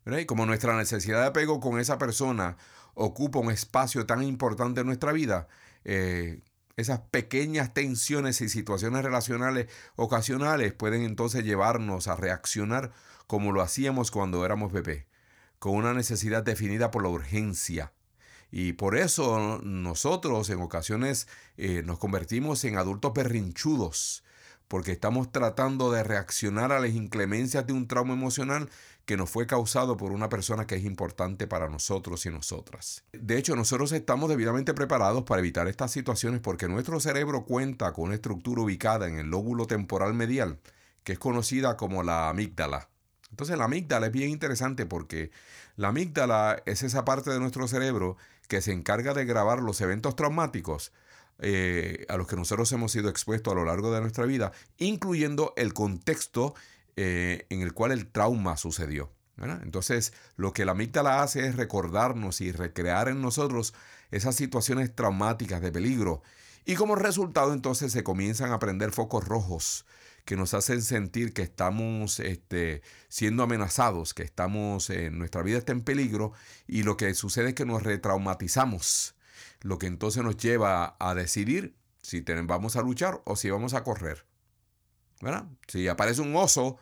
Y 0.06 0.26
como 0.26 0.46
nuestra 0.46 0.78
necesidad 0.78 1.22
de 1.22 1.28
apego 1.28 1.60
con 1.60 1.80
esa 1.80 1.98
persona 1.98 2.58
ocupa 2.94 3.40
un 3.40 3.52
espacio 3.52 4.06
tan 4.06 4.24
importante 4.24 4.82
en 4.82 4.88
nuestra 4.88 5.12
vida, 5.12 5.48
eh, 5.84 6.42
esas 6.78 7.00
pequeñas 7.00 7.74
tensiones 7.74 8.42
y 8.42 8.50
situaciones 8.50 9.04
relacionales 9.04 9.68
ocasionales 9.96 10.74
pueden 10.74 11.04
entonces 11.04 11.44
llevarnos 11.44 12.08
a 12.08 12.16
reaccionar 12.16 12.92
como 13.28 13.52
lo 13.52 13.62
hacíamos 13.62 14.12
cuando 14.12 14.46
éramos 14.46 14.72
bebés, 14.72 15.06
con 15.58 15.76
una 15.76 15.94
necesidad 15.94 16.44
definida 16.44 16.92
por 16.92 17.04
la 17.04 17.10
urgencia. 17.10 17.94
Y 18.52 18.74
por 18.74 18.98
eso 18.98 19.60
nosotros 19.64 20.50
en 20.50 20.62
ocasiones 20.62 21.28
eh, 21.58 21.82
nos 21.84 22.00
convertimos 22.00 22.64
en 22.64 22.78
adultos 22.78 23.14
berrinchudos, 23.14 24.24
porque 24.68 24.92
estamos 24.92 25.32
tratando 25.32 25.92
de 25.92 26.04
reaccionar 26.04 26.72
a 26.72 26.80
las 26.80 26.92
inclemencias 26.92 27.68
de 27.68 27.74
un 27.74 27.88
trauma 27.88 28.14
emocional 28.14 28.70
que 29.06 29.18
nos 29.18 29.30
fue 29.30 29.46
causado 29.46 29.98
por 29.98 30.12
una 30.12 30.30
persona 30.30 30.66
que 30.66 30.76
es 30.76 30.84
importante 30.84 31.48
para 31.48 31.70
nosotros 31.70 32.26
y 32.26 32.32
nosotras. 32.32 33.04
De 33.14 33.38
hecho, 33.38 33.56
nosotros 33.56 33.92
estamos 33.92 34.30
debidamente 34.30 34.74
preparados 34.74 35.24
para 35.24 35.40
evitar 35.40 35.68
estas 35.68 35.92
situaciones 35.92 36.42
porque 36.42 36.68
nuestro 36.68 37.00
cerebro 37.00 37.46
cuenta 37.46 37.94
con 37.94 38.06
una 38.06 38.16
estructura 38.16 38.62
ubicada 38.62 39.08
en 39.08 39.20
el 39.20 39.28
lóbulo 39.28 39.68
temporal 39.68 40.16
medial, 40.16 40.60
que 41.04 41.14
es 41.14 41.20
conocida 41.20 41.78
como 41.78 42.02
la 42.02 42.30
amígdala. 42.30 42.90
Entonces 43.30 43.58
la 43.58 43.66
amígdala 43.66 44.08
es 44.08 44.12
bien 44.12 44.30
interesante 44.30 44.86
porque 44.86 45.30
la 45.76 45.90
amígdala 45.90 46.62
es 46.66 46.84
esa 46.84 47.06
parte 47.06 47.30
de 47.30 47.40
nuestro 47.40 47.68
cerebro 47.68 48.18
que 48.48 48.62
se 48.62 48.72
encarga 48.72 49.14
de 49.14 49.26
grabar 49.26 49.62
los 49.62 49.82
eventos 49.82 50.16
traumáticos 50.16 50.92
eh, 51.40 52.06
a 52.08 52.18
los 52.18 52.28
que 52.28 52.36
nosotros 52.36 52.72
hemos 52.72 52.92
sido 52.92 53.10
expuestos 53.10 53.52
a 53.52 53.56
lo 53.56 53.66
largo 53.66 53.92
de 53.94 54.02
nuestra 54.02 54.26
vida, 54.26 54.52
incluyendo 54.78 55.54
el 55.58 55.74
contexto 55.74 56.56
eh, 56.96 57.46
en 57.50 57.62
el 57.62 57.74
cual 57.74 57.92
el 57.92 58.08
trauma 58.08 58.58
sucedió. 58.58 59.12
Entonces, 59.38 60.14
lo 60.38 60.54
que 60.54 60.64
la 60.64 60.72
amígdala 60.72 61.22
hace 61.22 61.46
es 61.46 61.58
recordarnos 61.58 62.40
y 62.40 62.54
recrear 62.54 63.10
en 63.10 63.22
nosotros 63.22 63.74
esas 64.12 64.36
situaciones 64.36 64.96
traumáticas 64.96 65.62
de 65.62 65.74
peligro. 65.74 66.22
Y 66.64 66.76
como 66.76 66.96
resultado, 66.96 67.52
entonces 67.54 67.92
se 67.92 68.04
comienzan 68.04 68.54
a 68.54 68.60
prender 68.60 68.92
focos 68.92 69.28
rojos 69.28 69.86
que 70.26 70.36
nos 70.36 70.54
hacen 70.54 70.82
sentir 70.82 71.34
que 71.34 71.44
estamos 71.44 72.20
este, 72.20 72.82
siendo 73.08 73.44
amenazados, 73.44 74.14
que 74.14 74.24
estamos, 74.24 74.90
eh, 74.90 75.12
nuestra 75.12 75.44
vida 75.44 75.60
está 75.60 75.72
en 75.72 75.82
peligro 75.82 76.34
y 76.68 76.84
lo 76.84 76.98
que 76.98 77.14
sucede 77.14 77.50
es 77.50 77.56
que 77.56 77.66
nos 77.66 77.84
retraumatizamos, 77.84 79.16
lo 79.62 79.78
que 79.78 79.88
entonces 79.88 80.24
nos 80.24 80.38
lleva 80.38 80.96
a 81.00 81.14
decidir 81.14 81.76
si 82.02 82.22
vamos 82.22 82.76
a 82.76 82.82
luchar 82.82 83.22
o 83.26 83.36
si 83.36 83.50
vamos 83.50 83.74
a 83.74 83.84
correr. 83.84 84.26
Si 85.68 85.88
aparece 85.88 86.22
un 86.22 86.36
oso, 86.36 86.78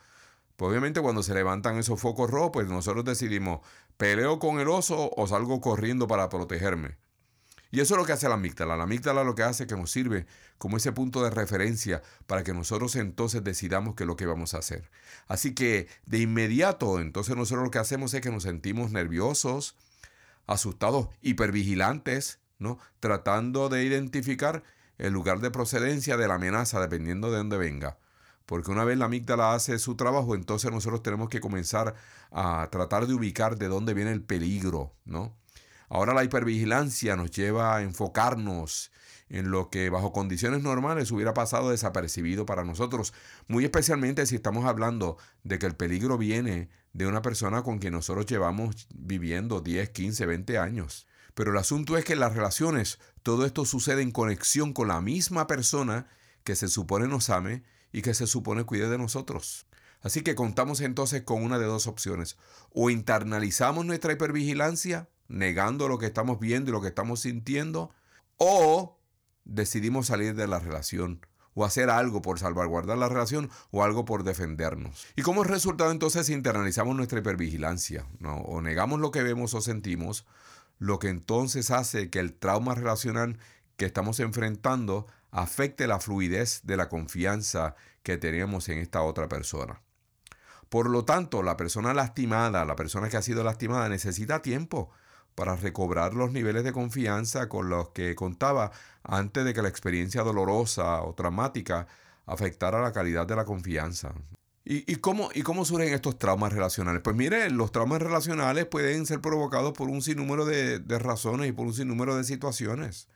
pues 0.55 0.69
obviamente 0.69 1.01
cuando 1.01 1.23
se 1.23 1.33
levantan 1.33 1.77
esos 1.77 2.00
focos 2.00 2.29
rojos, 2.29 2.51
pues 2.53 2.67
nosotros 2.67 3.05
decidimos, 3.05 3.62
peleo 3.97 4.39
con 4.39 4.59
el 4.59 4.67
oso 4.67 5.12
o 5.15 5.27
salgo 5.27 5.62
corriendo 5.62 6.07
para 6.07 6.29
protegerme. 6.29 6.97
Y 7.73 7.79
eso 7.79 7.95
es 7.95 7.97
lo 7.97 8.05
que 8.05 8.11
hace 8.11 8.29
la 8.29 8.35
amígdala. 8.35 8.77
La 8.77 8.83
amígdala 8.83 9.23
lo 9.23 9.33
que 9.33 9.41
hace 9.41 9.63
es 9.63 9.67
que 9.67 9.75
nos 9.75 9.89
sirve 9.89 10.27
como 10.59 10.77
ese 10.77 10.91
punto 10.91 11.23
de 11.23 11.31
referencia 11.31 12.03
para 12.27 12.43
que 12.43 12.53
nosotros 12.53 12.95
entonces 12.95 13.43
decidamos 13.43 13.95
qué 13.95 14.03
es 14.03 14.07
lo 14.07 14.15
que 14.15 14.27
vamos 14.27 14.53
a 14.53 14.59
hacer. 14.59 14.91
Así 15.27 15.55
que 15.55 15.87
de 16.05 16.19
inmediato, 16.19 16.99
entonces 16.99 17.35
nosotros 17.35 17.65
lo 17.65 17.71
que 17.71 17.79
hacemos 17.79 18.13
es 18.13 18.21
que 18.21 18.29
nos 18.29 18.43
sentimos 18.43 18.91
nerviosos, 18.91 19.75
asustados, 20.45 21.07
hipervigilantes, 21.23 22.38
¿no? 22.59 22.77
Tratando 22.99 23.69
de 23.69 23.83
identificar 23.83 24.62
el 24.99 25.12
lugar 25.12 25.39
de 25.39 25.49
procedencia 25.49 26.15
de 26.15 26.27
la 26.27 26.36
amenaza, 26.36 26.79
dependiendo 26.79 27.31
de 27.31 27.38
dónde 27.38 27.57
venga. 27.57 27.97
Porque 28.45 28.69
una 28.69 28.83
vez 28.83 28.99
la 28.99 29.05
amígdala 29.05 29.55
hace 29.55 29.79
su 29.79 29.95
trabajo, 29.95 30.36
entonces 30.36 30.71
nosotros 30.71 31.01
tenemos 31.01 31.27
que 31.27 31.39
comenzar 31.39 31.95
a 32.29 32.67
tratar 32.71 33.07
de 33.07 33.15
ubicar 33.15 33.57
de 33.57 33.67
dónde 33.67 33.95
viene 33.95 34.12
el 34.12 34.21
peligro, 34.21 34.93
¿no? 35.05 35.36
Ahora 35.93 36.15
la 36.15 36.23
hipervigilancia 36.23 37.15
nos 37.15 37.29
lleva 37.29 37.75
a 37.75 37.84
enfocarnos 37.84 38.91
en 39.29 39.51
lo 39.51 39.69
que 39.69 39.91
bajo 39.91 40.12
condiciones 40.12 40.63
normales 40.63 41.12
hubiera 41.12 41.36
pasado 41.36 41.69
desapercibido 41.69 42.47
para 42.47 42.63
nosotros, 42.63 43.13
muy 43.47 43.63
especialmente 43.63 44.25
si 44.25 44.34
estamos 44.34 44.65
hablando 44.65 45.19
de 45.43 45.60
que 45.60 45.67
el 45.67 45.75
peligro 45.75 46.17
viene 46.17 46.71
de 46.93 47.06
una 47.06 47.21
persona 47.21 47.62
con 47.62 47.77
quien 47.77 47.93
nosotros 47.93 48.25
llevamos 48.25 48.88
viviendo 48.95 49.62
10, 49.62 49.91
15, 49.91 50.25
20 50.25 50.58
años. 50.58 51.06
Pero 51.36 51.51
el 51.51 51.58
asunto 51.60 51.95
es 51.95 52.06
que 52.06 52.13
en 52.13 52.21
las 52.21 52.34
relaciones 52.34 52.97
todo 53.21 53.45
esto 53.45 53.63
sucede 53.63 54.01
en 54.01 54.10
conexión 54.10 54.73
con 54.73 54.88
la 54.88 54.99
misma 54.99 55.45
persona 55.45 56.08
que 56.43 56.56
se 56.56 56.69
supone 56.69 57.08
nos 57.08 57.29
ame 57.29 57.62
y 57.91 58.01
que 58.01 58.15
se 58.15 58.25
supone 58.25 58.63
cuide 58.63 58.89
de 58.89 58.97
nosotros. 58.97 59.67
Así 60.01 60.23
que 60.23 60.34
contamos 60.34 60.82
entonces 60.82 61.21
con 61.21 61.43
una 61.43 61.60
de 61.60 61.65
dos 61.65 61.86
opciones. 61.86 62.36
O 62.71 62.89
internalizamos 62.89 63.86
nuestra 63.86 64.12
hipervigilancia, 64.12 65.08
negando 65.27 65.88
lo 65.88 65.97
que 65.97 66.05
estamos 66.05 66.39
viendo 66.39 66.69
y 66.69 66.73
lo 66.73 66.81
que 66.81 66.88
estamos 66.88 67.21
sintiendo, 67.21 67.91
o 68.38 68.99
decidimos 69.45 70.07
salir 70.07 70.36
de 70.36 70.47
la 70.47 70.59
relación 70.59 71.25
o 71.55 71.65
hacer 71.65 71.89
algo 71.89 72.21
por 72.21 72.39
salvaguardar 72.39 72.97
la 72.97 73.09
relación 73.09 73.49
o 73.71 73.83
algo 73.83 74.05
por 74.05 74.23
defendernos. 74.23 75.05
Y 75.15 75.21
como 75.21 75.43
resultado 75.43 75.91
entonces 75.91 76.29
internalizamos 76.29 76.95
nuestra 76.95 77.19
hipervigilancia, 77.19 78.07
¿no? 78.19 78.38
o 78.38 78.62
negamos 78.62 78.99
lo 78.99 79.12
que 79.12 79.23
vemos 79.23 79.53
o 79.53 79.62
sentimos, 79.62 80.25
lo 80.79 80.99
que 80.99 81.09
entonces 81.09 81.71
hace 81.71 82.09
que 82.09 82.19
el 82.19 82.33
trauma 82.33 82.75
relacional 82.75 83.38
que 83.77 83.86
estamos 83.86 84.19
enfrentando 84.19 85.07
afecte 85.31 85.88
la 85.88 85.99
fluidez 85.99 86.62
de 86.63 86.77
la 86.77 86.89
confianza 86.89 87.75
que 88.03 88.17
tenemos 88.17 88.69
en 88.69 88.79
esta 88.79 89.01
otra 89.01 89.27
persona. 89.27 89.81
Por 90.69 90.89
lo 90.89 91.05
tanto, 91.05 91.43
la 91.43 91.55
persona 91.55 91.93
lastimada, 91.93 92.65
la 92.65 92.75
persona 92.75 93.09
que 93.09 93.17
ha 93.17 93.21
sido 93.21 93.43
lastimada, 93.43 93.89
necesita 93.89 94.41
tiempo 94.41 94.91
para 95.36 95.56
recobrar 95.56 96.13
los 96.13 96.32
niveles 96.32 96.63
de 96.63 96.72
confianza 96.72 97.50
con 97.50 97.69
los 97.69 97.89
que 97.89 98.15
contaba 98.15 98.72
antes 99.04 99.46
de 99.46 99.54
que 99.54 99.62
la 99.62 99.69
experiencia 99.69 100.24
dolorosa 100.24 101.02
o 101.04 101.13
traumática 101.13 101.88
afectara 102.26 102.82
la 102.82 102.93
calidad 102.93 103.28
de 103.28 103.36
la 103.36 103.46
confianza. 103.46 104.13
¿Y, 104.65 104.96
cómo, 104.96 105.30
¿Y 105.34 105.41
cómo 105.41 105.65
surgen 105.65 105.93
estos 105.93 106.17
traumas 106.17 106.54
relacionales? 106.54 107.02
Pues 107.04 107.17
mire, 107.17 107.50
los 107.50 107.74
traumas 107.74 108.02
relacionales 108.02 108.65
pueden 108.65 109.06
ser 109.06 109.19
provocados 109.19 109.74
por 109.74 109.89
un 109.89 110.02
sinnúmero 110.02 110.46
de 110.46 111.00
razones 111.00 111.50
y 111.50 111.52
por 111.52 111.67
un 111.67 111.74
sinnúmero 111.74 112.15
de 112.15 112.24
situaciones. 112.24 113.10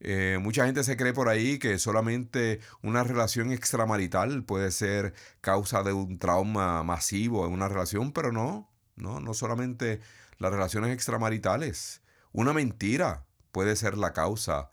Eh, 0.00 0.38
mucha 0.40 0.64
gente 0.66 0.84
se 0.84 0.96
cree 0.96 1.12
por 1.12 1.28
ahí 1.28 1.58
que 1.58 1.78
solamente 1.78 2.60
una 2.82 3.02
relación 3.02 3.50
extramarital 3.52 4.44
puede 4.44 4.70
ser 4.70 5.12
causa 5.40 5.82
de 5.82 5.92
un 5.92 6.18
trauma 6.18 6.82
masivo 6.84 7.46
en 7.46 7.52
una 7.52 7.68
relación, 7.68 8.12
pero 8.12 8.30
no, 8.30 8.70
no, 8.96 9.20
no 9.20 9.34
solamente 9.34 10.00
las 10.38 10.52
relaciones 10.52 10.92
extramaritales. 10.92 12.02
Una 12.32 12.52
mentira 12.52 13.26
puede 13.52 13.76
ser 13.76 13.98
la 13.98 14.12
causa 14.12 14.70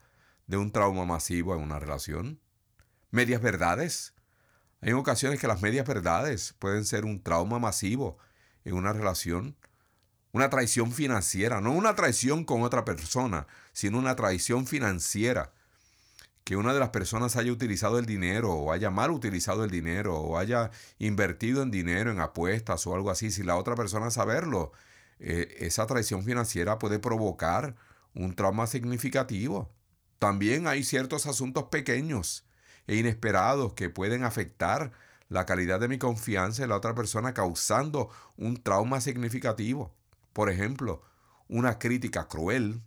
de 0.47 0.58
un 0.58 0.71
trauma 0.71 1.06
masivo 1.06 1.56
en 1.56 1.62
una 1.62 1.80
relación. 1.80 2.39
Medias 3.12 3.41
verdades. 3.41 4.13
Hay 4.82 4.93
ocasiones 4.93 5.39
que 5.39 5.47
las 5.47 5.62
medias 5.62 5.88
verdades 5.88 6.54
pueden 6.60 6.86
ser 6.86 7.06
un 7.06 7.21
trauma 7.21 7.60
masivo 7.60 8.17
en 8.63 8.75
una 8.75 8.93
relación 8.93 9.58
una 10.36 10.49
traición 10.49 10.91
financiera, 10.91 11.62
no 11.62 11.71
una 11.71 11.95
traición 11.95 12.43
con 12.43 12.63
otra 12.63 12.84
persona, 12.84 13.47
sino 13.71 13.97
una 13.97 14.17
traición 14.17 14.67
financiera. 14.67 15.54
Que 16.43 16.58
una 16.58 16.73
de 16.73 16.82
las 16.82 16.89
personas 16.89 17.38
haya 17.38 17.54
utilizado 17.54 17.99
el 17.99 18.06
dinero 18.06 18.51
o 18.51 18.73
haya 18.73 18.89
mal 18.89 19.12
utilizado 19.12 19.63
el 19.63 19.71
dinero 19.71 20.17
o 20.17 20.38
haya 20.38 20.71
invertido 20.99 21.63
en 21.63 21.71
dinero, 21.71 22.12
en 22.12 22.19
apuestas 22.19 22.86
o 22.86 22.93
algo 22.93 23.12
así, 23.12 23.32
si 23.32 23.43
la 23.43 23.56
otra 23.56 23.75
persona 23.75 24.12
saberlo, 24.12 24.73
eh, 25.19 25.56
esa 25.60 25.86
traición 25.86 26.23
financiera 26.23 26.80
puede 26.80 26.99
provocar 26.99 27.75
un 28.13 28.36
trauma 28.36 28.67
significativo. 28.67 29.73
También 30.19 30.67
hay 30.67 30.84
ciertos 30.84 31.25
asuntos 31.25 31.65
pequeños 31.65 32.45
e 32.88 32.95
inesperados 32.95 33.73
que 33.73 33.89
pueden 33.89 34.23
afectar 34.23 34.91
la 35.30 35.45
calidad 35.45 35.80
de 35.80 35.88
mi 35.88 35.97
confianza 35.97 36.63
en 36.63 36.69
la 36.69 36.78
otra 36.78 36.95
persona 36.95 37.34
causando 37.34 38.10
un 38.38 38.62
trauma 38.62 39.01
significativo. 39.01 39.95
Por 40.34 40.49
ejemplo, 40.49 41.01
una 41.47 41.80
crítica 41.80 42.28
cruel, 42.28 42.82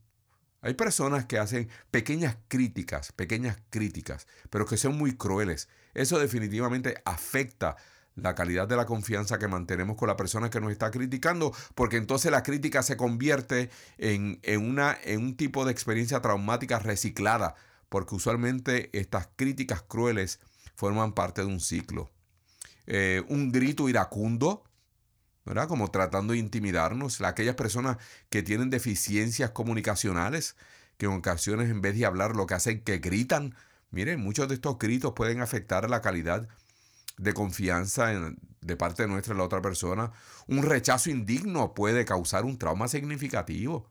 Hay 0.60 0.74
personas 0.74 1.24
que 1.26 1.38
hacen 1.38 1.68
pequeñas 1.92 2.36
críticas, 2.48 3.12
pequeñas 3.12 3.58
críticas, 3.70 4.26
pero 4.50 4.66
que 4.66 4.76
son 4.76 4.98
muy 4.98 5.16
crueles. 5.16 5.68
Eso 5.94 6.18
definitivamente 6.18 7.00
afecta 7.04 7.76
la 8.22 8.34
calidad 8.34 8.68
de 8.68 8.76
la 8.76 8.86
confianza 8.86 9.38
que 9.38 9.48
mantenemos 9.48 9.96
con 9.96 10.08
la 10.08 10.16
persona 10.16 10.50
que 10.50 10.60
nos 10.60 10.72
está 10.72 10.90
criticando, 10.90 11.52
porque 11.74 11.96
entonces 11.96 12.30
la 12.30 12.42
crítica 12.42 12.82
se 12.82 12.96
convierte 12.96 13.70
en, 13.98 14.40
una, 14.60 14.96
en 15.04 15.20
un 15.20 15.36
tipo 15.36 15.64
de 15.64 15.72
experiencia 15.72 16.20
traumática 16.20 16.78
reciclada, 16.78 17.54
porque 17.88 18.14
usualmente 18.14 18.90
estas 18.98 19.28
críticas 19.36 19.82
crueles 19.82 20.40
forman 20.74 21.12
parte 21.12 21.40
de 21.42 21.46
un 21.46 21.60
ciclo. 21.60 22.10
Eh, 22.86 23.22
un 23.28 23.52
grito 23.52 23.88
iracundo, 23.88 24.64
¿verdad? 25.44 25.68
Como 25.68 25.90
tratando 25.90 26.32
de 26.32 26.38
intimidarnos. 26.38 27.20
Aquellas 27.20 27.54
personas 27.54 27.98
que 28.30 28.42
tienen 28.42 28.70
deficiencias 28.70 29.50
comunicacionales, 29.50 30.56
que 30.96 31.06
en 31.06 31.12
ocasiones 31.12 31.70
en 31.70 31.80
vez 31.80 31.96
de 31.96 32.06
hablar 32.06 32.36
lo 32.36 32.46
que 32.46 32.54
hacen 32.54 32.82
que 32.82 32.98
gritan. 32.98 33.54
Miren, 33.90 34.20
muchos 34.20 34.48
de 34.48 34.54
estos 34.54 34.78
gritos 34.78 35.14
pueden 35.14 35.40
afectar 35.40 35.88
la 35.88 36.02
calidad 36.02 36.48
de 37.18 37.34
confianza 37.34 38.10
de 38.60 38.76
parte 38.76 39.06
nuestra 39.06 39.32
en 39.32 39.38
la 39.38 39.44
otra 39.44 39.60
persona. 39.60 40.12
Un 40.46 40.62
rechazo 40.62 41.10
indigno 41.10 41.74
puede 41.74 42.04
causar 42.04 42.44
un 42.44 42.58
trauma 42.58 42.88
significativo. 42.88 43.90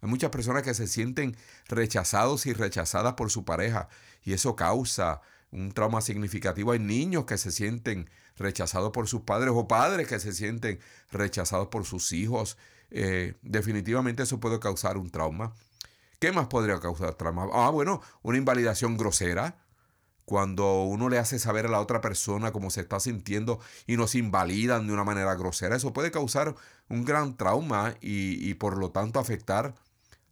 Hay 0.00 0.10
muchas 0.10 0.30
personas 0.30 0.62
que 0.62 0.74
se 0.74 0.86
sienten 0.86 1.36
rechazados 1.66 2.46
y 2.46 2.52
rechazadas 2.52 3.14
por 3.14 3.30
su 3.30 3.44
pareja 3.44 3.88
y 4.22 4.34
eso 4.34 4.54
causa 4.54 5.22
un 5.50 5.72
trauma 5.72 6.00
significativo. 6.00 6.72
Hay 6.72 6.78
niños 6.78 7.24
que 7.24 7.38
se 7.38 7.50
sienten 7.50 8.10
rechazados 8.36 8.90
por 8.90 9.08
sus 9.08 9.22
padres 9.22 9.52
o 9.54 9.68
padres 9.68 10.08
que 10.08 10.20
se 10.20 10.32
sienten 10.32 10.80
rechazados 11.10 11.68
por 11.68 11.84
sus 11.84 12.12
hijos. 12.12 12.58
Eh, 12.90 13.34
definitivamente 13.42 14.24
eso 14.24 14.40
puede 14.40 14.58
causar 14.58 14.98
un 14.98 15.10
trauma. 15.10 15.54
¿Qué 16.18 16.32
más 16.32 16.48
podría 16.48 16.80
causar 16.80 17.14
trauma? 17.14 17.48
Ah, 17.52 17.70
bueno, 17.70 18.00
una 18.22 18.38
invalidación 18.38 18.96
grosera. 18.96 19.63
Cuando 20.24 20.84
uno 20.84 21.08
le 21.08 21.18
hace 21.18 21.38
saber 21.38 21.66
a 21.66 21.70
la 21.70 21.80
otra 21.80 22.00
persona 22.00 22.52
cómo 22.52 22.70
se 22.70 22.80
está 22.80 22.98
sintiendo 23.00 23.60
y 23.86 23.96
nos 23.96 24.14
invalidan 24.14 24.86
de 24.86 24.92
una 24.92 25.04
manera 25.04 25.34
grosera, 25.34 25.76
eso 25.76 25.92
puede 25.92 26.10
causar 26.10 26.54
un 26.88 27.04
gran 27.04 27.36
trauma 27.36 27.94
y, 28.00 28.48
y 28.48 28.54
por 28.54 28.78
lo 28.78 28.90
tanto 28.90 29.20
afectar 29.20 29.74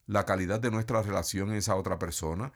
la 0.07 0.25
calidad 0.25 0.61
de 0.61 0.71
nuestra 0.71 1.03
relación 1.03 1.51
en 1.51 1.57
esa 1.57 1.77
otra 1.77 1.99
persona. 1.99 2.53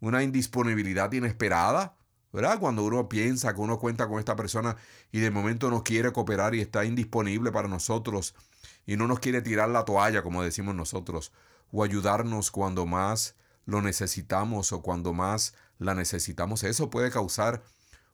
Una 0.00 0.22
indisponibilidad 0.22 1.12
inesperada 1.12 1.96
¿verdad? 2.32 2.58
Cuando 2.58 2.84
uno 2.84 3.08
piensa 3.08 3.54
que 3.54 3.60
uno 3.60 3.78
cuenta 3.78 4.06
con 4.06 4.18
esta 4.18 4.36
persona 4.36 4.76
y 5.12 5.20
de 5.20 5.30
momento 5.30 5.70
no 5.70 5.82
quiere 5.82 6.12
cooperar 6.12 6.54
y 6.54 6.60
está 6.60 6.84
indisponible 6.84 7.52
para 7.52 7.68
nosotros 7.68 8.34
y 8.86 8.96
no 8.96 9.06
nos 9.06 9.20
quiere 9.20 9.42
tirar 9.42 9.68
la 9.70 9.84
toalla, 9.84 10.22
como 10.22 10.42
decimos 10.42 10.74
nosotros, 10.74 11.32
o 11.72 11.84
ayudarnos 11.84 12.50
cuando 12.50 12.86
más 12.86 13.34
lo 13.64 13.82
necesitamos 13.82 14.72
o 14.72 14.82
cuando 14.82 15.12
más 15.12 15.54
la 15.78 15.94
necesitamos, 15.94 16.64
eso 16.64 16.90
puede 16.90 17.10
causar 17.10 17.62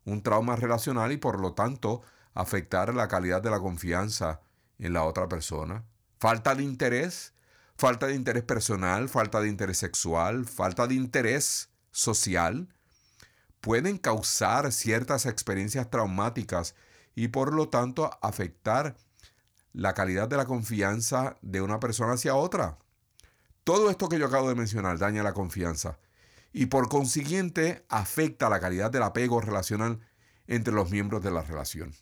un 0.05 0.23
trauma 0.23 0.57
relacional 0.57 1.13
y 1.13 1.17
por 1.17 1.41
lo 1.41 1.55
tanto 1.55 2.03
afectar 2.35 2.95
la 2.95 3.09
calidad 3.09 3.43
de 3.43 3.51
la 3.51 3.61
confianza 3.61 4.41
en 4.79 4.93
la 4.93 5.05
otra 5.05 5.29
persona. 5.29 5.85
Falta 6.19 6.55
de 6.55 6.63
interés, 6.63 7.33
falta 7.77 8.07
de 8.07 8.15
interés 8.15 8.43
personal, 8.43 9.09
falta 9.09 9.41
de 9.41 9.49
interés 9.49 9.79
sexual, 9.79 10.45
falta 10.45 10.87
de 10.87 10.95
interés 10.95 11.71
social 11.91 12.69
pueden 13.65 13.97
causar 13.97 14.73
ciertas 14.73 15.25
experiencias 15.25 15.89
traumáticas 15.89 16.75
y 17.15 17.29
por 17.29 17.55
lo 17.55 17.71
tanto 17.71 18.11
afectar 18.21 18.95
la 19.73 19.95
calidad 19.95 20.29
de 20.29 20.37
la 20.37 20.45
confianza 20.45 21.39
de 21.41 21.63
una 21.63 21.81
persona 21.81 22.13
hacia 22.13 22.35
otra. 22.35 22.79
Todo 23.65 23.89
esto 23.89 24.11
que 24.11 24.19
yo 24.19 24.27
acabo 24.27 24.51
de 24.51 24.55
mencionar 24.55 24.99
daña 24.99 25.23
la 25.23 25.33
confianza 25.33 25.99
y 26.55 26.67
por 26.67 26.89
consiguiente 26.89 27.85
afecta 27.89 28.49
la 28.49 28.61
calidad 28.61 28.91
del 28.91 29.03
apego 29.03 29.41
relacional 29.41 29.99
entre 30.47 30.73
los 30.73 30.89
miembros 30.89 31.23
de 31.23 31.33
la 31.33 31.43
relación. 31.43 31.93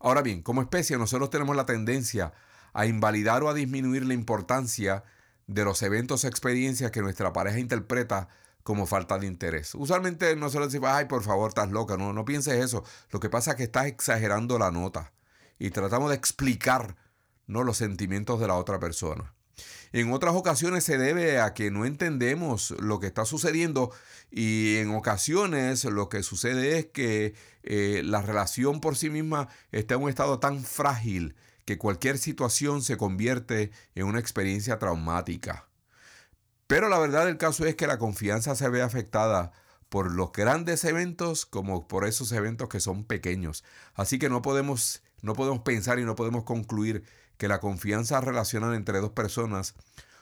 Ahora 0.00 0.20
bien, 0.20 0.42
como 0.42 0.62
especie 0.62 0.98
nosotros 0.98 1.30
tenemos 1.30 1.54
la 1.54 1.64
tendencia 1.64 2.32
a 2.72 2.86
invalidar 2.86 3.44
o 3.44 3.48
a 3.48 3.54
disminuir 3.54 4.04
la 4.04 4.14
importancia 4.14 5.04
de 5.46 5.64
los 5.64 5.80
eventos 5.82 6.24
o 6.24 6.26
experiencias 6.26 6.90
que 6.90 7.02
nuestra 7.02 7.32
pareja 7.32 7.60
interpreta 7.60 8.28
como 8.64 8.86
falta 8.86 9.16
de 9.16 9.28
interés. 9.28 9.76
Usualmente 9.76 10.34
no 10.34 10.50
se 10.50 10.58
le 10.58 10.66
dice, 10.66 10.80
ay, 10.84 11.04
por 11.04 11.22
favor, 11.22 11.48
estás 11.48 11.70
loca. 11.70 11.96
No, 11.96 12.12
no 12.12 12.24
pienses 12.24 12.54
eso. 12.54 12.82
Lo 13.10 13.20
que 13.20 13.30
pasa 13.30 13.52
es 13.52 13.56
que 13.56 13.64
estás 13.64 13.86
exagerando 13.86 14.58
la 14.58 14.72
nota 14.72 15.12
y 15.58 15.70
tratamos 15.70 16.10
de 16.10 16.16
explicar 16.16 16.96
¿no? 17.46 17.62
los 17.62 17.76
sentimientos 17.76 18.40
de 18.40 18.48
la 18.48 18.56
otra 18.56 18.80
persona. 18.80 19.34
En 19.92 20.12
otras 20.12 20.34
ocasiones 20.34 20.84
se 20.84 20.98
debe 20.98 21.40
a 21.40 21.54
que 21.54 21.70
no 21.70 21.84
entendemos 21.84 22.70
lo 22.78 23.00
que 23.00 23.08
está 23.08 23.24
sucediendo 23.24 23.90
y 24.30 24.76
en 24.76 24.94
ocasiones 24.94 25.84
lo 25.84 26.08
que 26.08 26.22
sucede 26.22 26.78
es 26.78 26.86
que 26.86 27.34
eh, 27.62 28.02
la 28.04 28.22
relación 28.22 28.80
por 28.80 28.96
sí 28.96 29.10
misma 29.10 29.48
está 29.72 29.94
en 29.94 30.02
un 30.02 30.08
estado 30.08 30.38
tan 30.38 30.62
frágil 30.62 31.34
que 31.64 31.78
cualquier 31.78 32.18
situación 32.18 32.82
se 32.82 32.96
convierte 32.96 33.70
en 33.94 34.06
una 34.06 34.20
experiencia 34.20 34.78
traumática. 34.78 35.68
Pero 36.66 36.88
la 36.88 36.98
verdad 36.98 37.26
del 37.26 37.36
caso 37.36 37.66
es 37.66 37.74
que 37.74 37.88
la 37.88 37.98
confianza 37.98 38.54
se 38.54 38.68
ve 38.68 38.82
afectada 38.82 39.52
por 39.88 40.12
los 40.12 40.32
grandes 40.32 40.84
eventos 40.84 41.44
como 41.44 41.88
por 41.88 42.06
esos 42.06 42.30
eventos 42.32 42.68
que 42.68 42.80
son 42.80 43.04
pequeños. 43.04 43.64
Así 43.94 44.18
que 44.18 44.30
no 44.30 44.40
podemos, 44.40 45.02
no 45.20 45.34
podemos 45.34 45.60
pensar 45.60 45.98
y 45.98 46.04
no 46.04 46.14
podemos 46.14 46.44
concluir 46.44 47.04
que 47.40 47.48
la 47.48 47.58
confianza 47.58 48.20
relacional 48.20 48.74
entre 48.74 49.00
dos 49.00 49.12
personas 49.12 49.74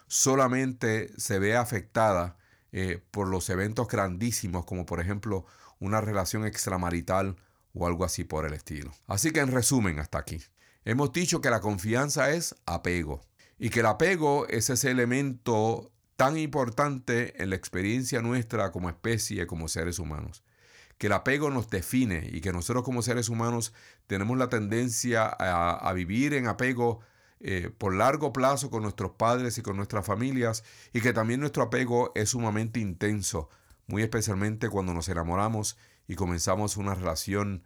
solamente 0.07 1.11
se 1.19 1.41
ve 1.41 1.57
afectada 1.57 2.37
eh, 2.71 3.03
por 3.11 3.27
los 3.27 3.51
eventos 3.51 3.89
grandísimos 3.89 4.65
como 4.65 4.87
por 4.87 5.01
ejemplo 5.01 5.45
una 5.81 6.01
relación 6.01 6.47
extramarital 6.47 7.35
o 7.75 7.89
algo 7.89 8.05
así 8.05 8.23
por 8.23 8.47
el 8.47 8.53
estilo. 8.53 8.93
Así 9.09 9.33
que 9.33 9.41
en 9.41 9.51
resumen 9.51 9.99
hasta 9.99 10.19
aquí. 10.19 10.41
Hemos 10.85 11.13
dicho 11.13 11.41
que 11.41 11.51
la 11.51 11.61
confianza 11.61 12.31
es 12.31 12.55
apego 12.67 13.21
y 13.59 13.71
que 13.71 13.81
el 13.81 13.87
apego 13.87 14.47
es 14.47 14.71
ese 14.71 14.93
elemento 14.93 15.91
tan 16.15 16.39
importante 16.39 17.43
en 17.43 17.51
la 17.51 17.57
experiencia 17.57 18.23
nuestra 18.23 18.71
como 18.71 18.91
especie, 18.91 19.49
como 19.49 19.67
seres 19.67 19.99
humanos. 19.99 20.45
Que 20.99 21.09
el 21.09 21.15
apego 21.15 21.51
nos 21.51 21.69
define 21.69 22.29
y 22.31 22.41
que 22.41 22.53
nosotros 22.53 22.85
como 22.85 23.03
seres 23.03 23.29
humanos 23.29 23.73
tenemos 24.07 24.39
la 24.39 24.49
tendencia 24.49 25.27
a, 25.27 25.93
vivir 25.93 26.35
en 26.35 26.47
apego 26.47 27.01
eh, 27.41 27.71
por 27.77 27.95
largo 27.95 28.33
plazo 28.33 28.71
con 28.71 28.83
nuestros 28.83 29.13
padres 29.13 29.59
y 29.59 29.63
con 29.63 29.77
nuestras 29.77 30.05
familias 30.05 30.65
y 30.93 31.01
que 31.01 31.13
también 31.13 31.41
nuestro 31.41 31.63
apego 31.63 32.13
es 32.15 32.31
sumamente 32.31 32.81
intenso, 32.81 33.49
muy 33.87 34.03
especialmente 34.03 34.69
cuando 34.69 34.95
nos 34.95 35.09
enamoramos 35.09 35.77
y 36.07 36.15
comenzamos 36.15 36.77
una 36.77 36.95
relación 36.95 37.63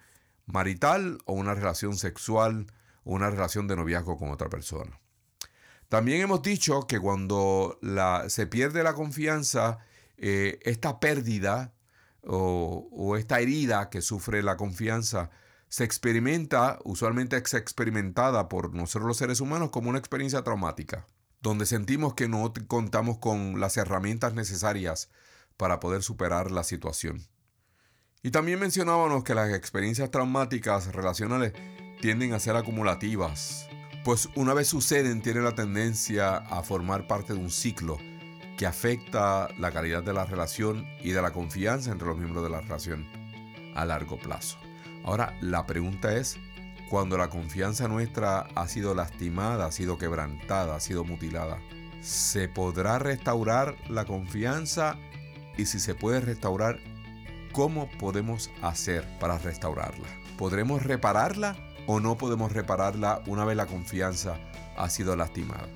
marital 0.47 1.19
o 1.25 1.33
una 1.33 1.55
relación 1.55 1.97
sexual 1.97 2.67
o 3.05 3.15
una 3.15 3.31
relación 3.31 3.67
de 3.69 3.77
noviazgo 3.77 4.17
con 4.19 4.31
otra 4.31 4.49
persona. 4.49 5.01
También 5.89 6.23
hemos 6.23 6.43
dicho 6.43 6.87
que 6.87 6.99
cuando 6.99 7.79
se 8.29 8.47
pierde 8.47 8.83
la 8.83 8.95
confianza, 8.95 9.79
eh, 10.17 10.59
esta 10.63 11.01
pérdida 11.01 11.75
o, 12.25 13.17
esta 13.19 13.41
herida 13.41 13.91
que 13.91 14.01
sufre 14.01 14.43
la 14.43 14.57
confianza 14.57 15.31
se 15.73 15.85
experimenta, 15.85 16.79
usualmente 16.85 17.35
es 17.39 17.55
experimentada 17.55 18.51
por 18.51 18.75
nosotros 18.75 19.09
los 19.09 19.17
seres 19.17 19.41
humanos 19.41 19.71
como 19.71 19.89
una 19.89 19.99
experiencia 19.99 20.45
traumática, 20.45 21.07
donde 21.41 21.65
sentimos 21.65 22.13
que 22.13 22.29
no 22.29 22.53
contamos 22.67 23.17
con 23.17 23.59
las 23.59 23.79
herramientas 23.79 24.35
necesarias 24.35 25.09
para 25.57 25.81
poder 25.81 26.03
superar 26.03 26.51
la 26.51 26.63
situación. 26.63 27.27
Y 28.23 28.33
también 28.33 28.61
mencionábamos 28.61 29.25
que 29.25 29.35
las 29.35 29.51
experiencias 29.55 30.11
traumáticas 30.11 30.93
relacionales 30.93 31.55
tienden 32.03 32.35
a 32.35 32.39
ser 32.39 32.55
acumulativas, 32.55 33.67
pues 34.05 34.29
una 34.37 34.53
vez 34.53 34.69
suceden 34.69 35.23
tiene 35.23 35.41
la 35.41 35.55
tendencia 35.55 36.37
a 36.37 36.63
formar 36.63 37.07
parte 37.07 37.33
de 37.33 37.39
un 37.39 37.51
ciclo 37.51 37.97
que 38.59 38.67
afecta 38.67 39.49
la 39.59 39.73
calidad 39.73 40.03
de 40.03 40.13
la 40.13 40.27
relación 40.27 40.87
y 41.01 41.13
de 41.13 41.23
la 41.23 41.33
confianza 41.33 41.93
entre 41.93 42.09
los 42.09 42.19
miembros 42.19 42.45
de 42.45 42.51
la 42.51 42.61
relación 42.61 43.09
a 43.75 43.87
largo 43.87 44.19
plazo. 44.19 44.62
Ahora, 45.05 45.37
la 45.41 45.67
pregunta 45.67 46.15
es, 46.15 46.38
cuando 46.88 47.17
la 47.17 47.29
confianza 47.29 47.88
nuestra 47.88 48.49
ha 48.55 48.69
sido 48.69 48.95
lastimada, 48.95 49.67
ha 49.67 49.73
sido 49.73 49.99
quebrantada, 49.99 50.77
ha 50.77 50.81
sido 50.81 51.05
mutilada, 51.05 51.59
¿se 52.01 52.49
podrá 52.49 52.99
restaurar 52.99 53.77
la 53.88 54.05
confianza? 54.05 54.99
Y 55.57 55.67
si 55.67 55.81
se 55.81 55.95
puede 55.95 56.21
restaurar, 56.21 56.79
¿cómo 57.53 57.88
podemos 57.99 58.51
hacer 58.61 59.07
para 59.19 59.38
restaurarla? 59.38 60.07
¿Podremos 60.37 60.83
repararla 60.83 61.57
o 61.87 62.01
no 62.01 62.17
podemos 62.17 62.53
repararla 62.53 63.23
una 63.27 63.45
vez 63.45 63.57
la 63.57 63.67
confianza 63.67 64.38
ha 64.77 64.91
sido 64.91 65.17
lastimada? 65.17 65.69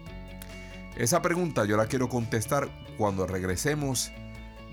Esa 0.96 1.20
pregunta 1.20 1.64
yo 1.64 1.76
la 1.76 1.86
quiero 1.86 2.08
contestar 2.08 2.68
cuando 2.96 3.26
regresemos 3.26 4.12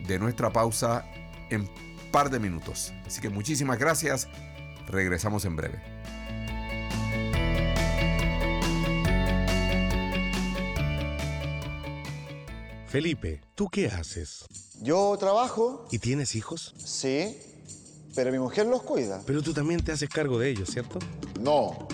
de 0.07 0.19
nuestra 0.19 0.51
pausa 0.51 1.05
en 1.49 1.69
par 2.13 2.29
de 2.29 2.39
minutos. 2.39 2.93
Así 3.07 3.19
que 3.19 3.29
muchísimas 3.29 3.79
gracias. 3.79 4.27
Regresamos 4.87 5.45
en 5.45 5.55
breve. 5.55 5.81
Felipe, 12.87 13.41
¿tú 13.55 13.67
qué 13.67 13.87
haces? 13.87 14.45
Yo 14.79 15.17
trabajo. 15.19 15.87
¿Y 15.89 15.97
tienes 15.97 16.35
hijos? 16.35 16.75
Sí, 16.77 17.35
pero 18.13 18.31
mi 18.31 18.37
mujer 18.37 18.67
los 18.67 18.83
cuida. 18.83 19.23
Pero 19.25 19.41
tú 19.41 19.51
también 19.51 19.83
te 19.83 19.91
haces 19.91 20.07
cargo 20.07 20.37
de 20.37 20.51
ellos, 20.51 20.69
¿cierto? 20.69 20.99
No, 21.41 21.87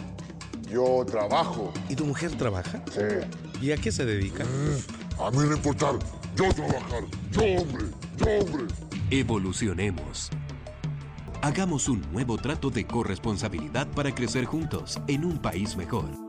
yo 0.70 1.06
trabajo. 1.10 1.72
¿Y 1.88 1.96
tu 1.96 2.04
mujer 2.04 2.38
trabaja? 2.38 2.84
Sí. 2.92 3.66
¿Y 3.66 3.72
a 3.72 3.78
qué 3.78 3.94
se 3.94 4.04
dedica? 4.04 4.44
A 5.18 5.32
mí 5.32 5.38
no 5.38 5.56
importar. 5.56 5.98
Yo 6.36 6.54
trabajar. 6.54 7.04
Yo 7.32 7.62
hombre. 7.62 7.86
Yo 8.18 8.26
hombre. 8.40 8.89
Evolucionemos. 9.12 10.30
Hagamos 11.42 11.90
un 11.90 12.02
nuevo 12.12 12.38
trato 12.38 12.70
de 12.70 12.86
corresponsabilidad 12.86 13.88
para 13.88 14.14
crecer 14.14 14.46
juntos 14.46 15.00
en 15.08 15.26
un 15.26 15.40
país 15.40 15.76
mejor. 15.76 16.29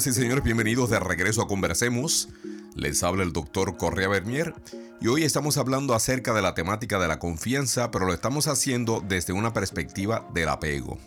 Señoras 0.00 0.18
y 0.18 0.20
señores? 0.20 0.44
Bienvenidos 0.44 0.90
de 0.90 1.00
regreso 1.00 1.40
a 1.40 1.48
Conversemos. 1.48 2.28
Les 2.74 3.02
habla 3.02 3.22
el 3.22 3.32
doctor 3.32 3.78
Correa 3.78 4.08
Bernier 4.08 4.52
y 5.00 5.08
hoy 5.08 5.24
estamos 5.24 5.56
hablando 5.56 5.94
acerca 5.94 6.34
de 6.34 6.42
la 6.42 6.54
temática 6.54 6.98
de 6.98 7.08
la 7.08 7.18
confianza, 7.18 7.90
pero 7.90 8.04
lo 8.04 8.12
estamos 8.12 8.46
haciendo 8.46 9.02
desde 9.06 9.32
una 9.32 9.54
perspectiva 9.54 10.28
del 10.34 10.50
apego. 10.50 10.98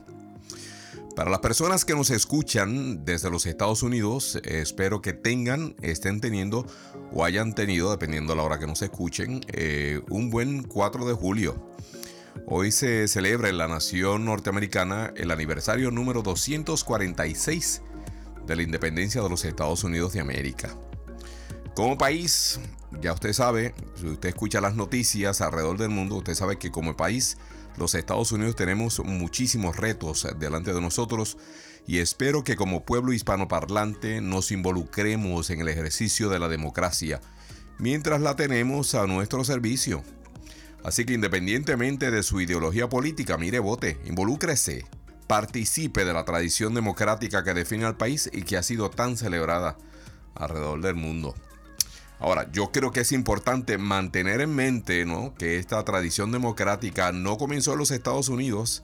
Para 1.16 1.30
las 1.30 1.40
personas 1.40 1.86
que 1.86 1.94
nos 1.94 2.10
escuchan 2.10 3.06
desde 3.06 3.30
los 3.30 3.46
Estados 3.46 3.84
Unidos, 3.84 4.40
espero 4.44 5.04
que 5.04 5.14
tengan, 5.14 5.76
estén 5.82 6.20
teniendo 6.20 6.66
o 7.12 7.24
hayan 7.24 7.54
tenido, 7.54 7.92
dependiendo 7.92 8.34
de 8.34 8.38
la 8.38 8.44
hora 8.44 8.60
que 8.60 8.68
nos 8.68 8.82
escuchen, 8.82 9.42
eh, 9.50 10.02
un 10.10 10.32
buen 10.32 10.64
4 10.64 11.06
de 11.06 11.14
julio. 11.14 11.70
Hoy 12.48 12.72
se 12.72 13.08
celebra 13.08 13.50
en 13.50 13.60
la 13.60 13.68
nación 13.68 14.26
norteamericana 14.26 15.14
el 15.16 15.30
aniversario 15.30 15.92
número 15.92 16.24
246 16.24 17.84
de 18.46 18.56
la 18.56 18.64
independencia 18.64 19.22
de 19.22 19.30
los 19.30 19.46
Estados 19.46 19.84
Unidos 19.84 20.14
de 20.14 20.22
América. 20.22 20.70
Como 21.76 21.98
país, 21.98 22.60
ya 23.02 23.14
usted 23.14 23.34
sabe, 23.34 23.74
si 23.96 24.08
usted 24.08 24.30
escucha 24.30 24.62
las 24.62 24.76
noticias 24.76 25.42
alrededor 25.42 25.78
del 25.78 25.90
mundo, 25.90 26.16
usted 26.16 26.36
sabe 26.36 26.58
que 26.58 26.72
como 26.72 26.98
país 26.98 27.38
los 27.78 27.96
Estados 27.96 28.32
Unidos 28.32 28.56
tenemos 28.56 29.00
muchísimos 29.00 29.78
retos 29.78 30.28
delante 30.38 30.74
de 30.74 30.82
nosotros 30.82 31.38
y 31.88 32.00
espero 32.00 32.44
que 32.44 32.56
como 32.56 32.84
pueblo 32.84 33.14
hispanoparlante 33.14 34.22
nos 34.22 34.52
involucremos 34.52 35.50
en 35.50 35.62
el 35.62 35.70
ejercicio 35.70 36.30
de 36.30 36.40
la 36.40 36.50
democracia 36.50 37.22
mientras 37.80 38.22
la 38.22 38.36
tenemos 38.36 38.94
a 38.94 39.08
nuestro 39.08 39.44
servicio. 39.44 40.04
Así 40.84 41.06
que 41.06 41.14
independientemente 41.14 42.12
de 42.12 42.24
su 42.24 42.40
ideología 42.40 42.88
política, 42.88 43.38
mire, 43.38 43.60
vote, 43.60 44.00
involúcrese, 44.06 44.86
participe 45.30 46.06
de 46.06 46.14
la 46.14 46.26
tradición 46.26 46.74
democrática 46.74 47.44
que 47.44 47.54
define 47.54 47.86
al 47.86 47.96
país 47.96 48.32
y 48.34 48.42
que 48.42 48.58
ha 48.58 48.64
sido 48.64 48.90
tan 48.90 49.16
celebrada 49.16 49.78
alrededor 50.34 50.82
del 50.82 50.96
mundo. 50.96 51.36
Ahora, 52.18 52.52
yo 52.52 52.72
creo 52.72 52.92
que 52.92 53.02
es 53.02 53.12
importante 53.12 53.78
mantener 53.78 54.42
en 54.42 54.56
mente 54.56 55.06
¿no? 55.06 55.36
que 55.36 55.60
esta 55.60 55.86
tradición 55.86 56.32
democrática 56.32 57.12
no 57.12 57.38
comenzó 57.38 57.74
en 57.74 57.78
los 57.78 57.92
Estados 57.92 58.28
Unidos 58.28 58.82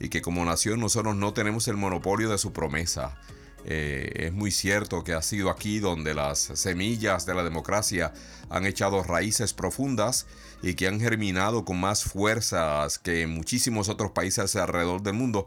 y 0.00 0.08
que 0.08 0.20
como 0.20 0.44
nación 0.44 0.80
nosotros 0.80 1.14
no 1.14 1.32
tenemos 1.32 1.68
el 1.68 1.76
monopolio 1.76 2.28
de 2.28 2.38
su 2.38 2.52
promesa. 2.52 3.16
Eh, 3.64 4.26
es 4.26 4.32
muy 4.32 4.50
cierto 4.50 5.04
que 5.04 5.14
ha 5.14 5.22
sido 5.22 5.48
aquí 5.48 5.78
donde 5.78 6.12
las 6.12 6.40
semillas 6.40 7.24
de 7.24 7.34
la 7.34 7.44
democracia 7.44 8.12
han 8.50 8.66
echado 8.66 9.04
raíces 9.04 9.54
profundas 9.54 10.26
y 10.60 10.74
que 10.74 10.88
han 10.88 10.98
germinado 10.98 11.64
con 11.64 11.78
más 11.78 12.02
fuerzas 12.02 12.98
que 12.98 13.22
en 13.22 13.30
muchísimos 13.30 13.88
otros 13.88 14.10
países 14.10 14.56
alrededor 14.56 15.02
del 15.02 15.14
mundo. 15.14 15.46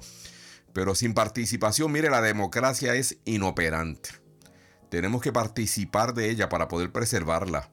Pero 0.78 0.94
sin 0.94 1.16
participación, 1.16 1.92
mire, 1.92 2.12
la 2.12 2.22
democracia 2.22 2.94
es 2.94 3.18
inoperante. 3.26 4.12
Tenemos 4.92 5.24
que 5.24 5.34
participar 5.34 6.14
de 6.14 6.30
ella 6.30 6.50
para 6.50 6.68
poder 6.68 6.92
preservarla. 6.92 7.72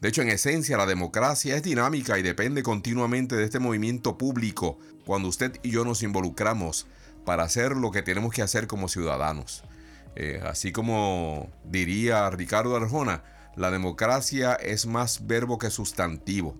De 0.00 0.10
hecho, 0.10 0.22
en 0.22 0.28
esencia, 0.28 0.76
la 0.76 0.86
democracia 0.86 1.56
es 1.56 1.64
dinámica 1.64 2.20
y 2.20 2.22
depende 2.22 2.62
continuamente 2.62 3.34
de 3.34 3.42
este 3.42 3.58
movimiento 3.58 4.16
público 4.16 4.78
cuando 5.04 5.26
usted 5.26 5.58
y 5.64 5.72
yo 5.72 5.84
nos 5.84 6.04
involucramos 6.04 6.86
para 7.24 7.42
hacer 7.42 7.72
lo 7.72 7.90
que 7.90 8.02
tenemos 8.02 8.32
que 8.32 8.42
hacer 8.42 8.68
como 8.68 8.86
ciudadanos. 8.86 9.64
Eh, 10.14 10.40
así 10.46 10.70
como 10.70 11.50
diría 11.64 12.30
Ricardo 12.30 12.76
Arjona, 12.76 13.24
la 13.56 13.72
democracia 13.72 14.52
es 14.52 14.86
más 14.86 15.26
verbo 15.26 15.58
que 15.58 15.70
sustantivo. 15.70 16.54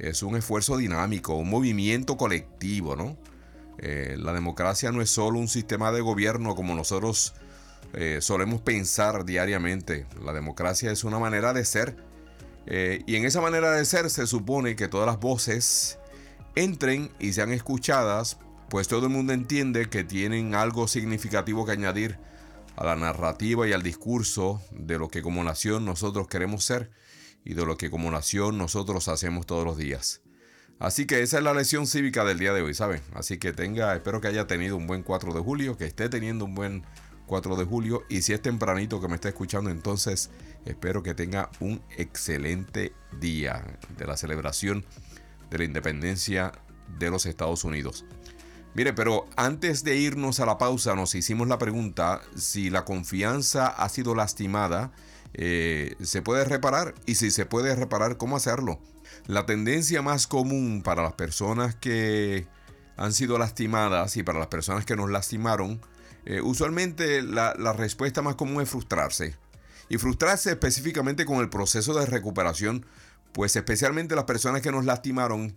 Es 0.00 0.24
un 0.24 0.34
esfuerzo 0.34 0.76
dinámico, 0.76 1.36
un 1.36 1.48
movimiento 1.48 2.16
colectivo, 2.16 2.96
¿no? 2.96 3.16
Eh, 3.78 4.16
la 4.18 4.32
democracia 4.32 4.92
no 4.92 5.02
es 5.02 5.10
solo 5.10 5.38
un 5.38 5.48
sistema 5.48 5.92
de 5.92 6.00
gobierno 6.00 6.54
como 6.54 6.74
nosotros 6.74 7.34
eh, 7.92 8.18
solemos 8.20 8.60
pensar 8.60 9.24
diariamente. 9.24 10.06
La 10.22 10.32
democracia 10.32 10.90
es 10.90 11.04
una 11.04 11.18
manera 11.18 11.52
de 11.52 11.64
ser. 11.64 11.96
Eh, 12.66 13.02
y 13.06 13.16
en 13.16 13.24
esa 13.24 13.40
manera 13.40 13.72
de 13.72 13.84
ser 13.84 14.10
se 14.10 14.26
supone 14.26 14.76
que 14.76 14.88
todas 14.88 15.06
las 15.06 15.20
voces 15.20 15.98
entren 16.56 17.12
y 17.18 17.32
sean 17.32 17.52
escuchadas, 17.52 18.38
pues 18.68 18.88
todo 18.88 19.06
el 19.06 19.12
mundo 19.12 19.32
entiende 19.32 19.88
que 19.88 20.04
tienen 20.04 20.54
algo 20.54 20.88
significativo 20.88 21.64
que 21.64 21.72
añadir 21.72 22.18
a 22.76 22.84
la 22.84 22.96
narrativa 22.96 23.66
y 23.68 23.72
al 23.72 23.82
discurso 23.82 24.60
de 24.72 24.98
lo 24.98 25.08
que 25.08 25.22
como 25.22 25.44
nación 25.44 25.84
nosotros 25.84 26.28
queremos 26.28 26.64
ser 26.64 26.90
y 27.44 27.54
de 27.54 27.64
lo 27.64 27.76
que 27.76 27.90
como 27.90 28.10
nación 28.10 28.58
nosotros 28.58 29.08
hacemos 29.08 29.46
todos 29.46 29.64
los 29.64 29.78
días. 29.78 30.20
Así 30.78 31.06
que 31.06 31.22
esa 31.22 31.38
es 31.38 31.44
la 31.44 31.54
lección 31.54 31.86
cívica 31.86 32.24
del 32.24 32.38
día 32.38 32.52
de 32.52 32.60
hoy, 32.60 32.74
¿saben? 32.74 33.00
Así 33.14 33.38
que 33.38 33.52
tenga, 33.52 33.94
espero 33.94 34.20
que 34.20 34.28
haya 34.28 34.46
tenido 34.46 34.76
un 34.76 34.86
buen 34.86 35.02
4 35.02 35.32
de 35.32 35.40
julio, 35.40 35.76
que 35.78 35.86
esté 35.86 36.08
teniendo 36.08 36.44
un 36.44 36.54
buen 36.54 36.84
4 37.26 37.56
de 37.56 37.64
julio. 37.64 38.04
Y 38.10 38.22
si 38.22 38.34
es 38.34 38.42
tempranito 38.42 39.00
que 39.00 39.08
me 39.08 39.14
está 39.14 39.28
escuchando, 39.28 39.70
entonces 39.70 40.30
espero 40.66 41.02
que 41.02 41.14
tenga 41.14 41.50
un 41.60 41.80
excelente 41.96 42.92
día 43.18 43.64
de 43.96 44.06
la 44.06 44.18
celebración 44.18 44.84
de 45.48 45.58
la 45.58 45.64
independencia 45.64 46.52
de 46.98 47.10
los 47.10 47.24
Estados 47.24 47.64
Unidos. 47.64 48.04
Mire, 48.74 48.92
pero 48.92 49.26
antes 49.36 49.82
de 49.82 49.96
irnos 49.96 50.40
a 50.40 50.46
la 50.46 50.58
pausa 50.58 50.94
nos 50.94 51.14
hicimos 51.14 51.48
la 51.48 51.56
pregunta 51.56 52.20
si 52.36 52.68
la 52.68 52.84
confianza 52.84 53.68
ha 53.68 53.88
sido 53.88 54.14
lastimada, 54.14 54.92
eh, 55.32 55.94
¿se 56.02 56.20
puede 56.20 56.44
reparar? 56.44 56.94
Y 57.06 57.14
si 57.14 57.30
se 57.30 57.46
puede 57.46 57.74
reparar, 57.74 58.18
¿cómo 58.18 58.36
hacerlo? 58.36 58.78
La 59.26 59.46
tendencia 59.46 60.02
más 60.02 60.26
común 60.26 60.82
para 60.82 61.02
las 61.02 61.14
personas 61.14 61.74
que 61.74 62.46
han 62.96 63.12
sido 63.12 63.38
lastimadas 63.38 64.16
y 64.16 64.22
para 64.22 64.38
las 64.38 64.48
personas 64.48 64.86
que 64.86 64.96
nos 64.96 65.10
lastimaron 65.10 65.80
eh, 66.26 66.40
usualmente 66.40 67.22
la, 67.22 67.54
la 67.56 67.72
respuesta 67.72 68.20
más 68.20 68.34
común 68.34 68.60
es 68.60 68.68
frustrarse. 68.68 69.36
Y 69.88 69.98
frustrarse 69.98 70.50
específicamente 70.50 71.24
con 71.24 71.38
el 71.38 71.48
proceso 71.48 71.94
de 71.94 72.04
recuperación, 72.04 72.84
pues 73.32 73.54
especialmente 73.54 74.16
las 74.16 74.24
personas 74.24 74.60
que 74.60 74.72
nos 74.72 74.84
lastimaron 74.84 75.56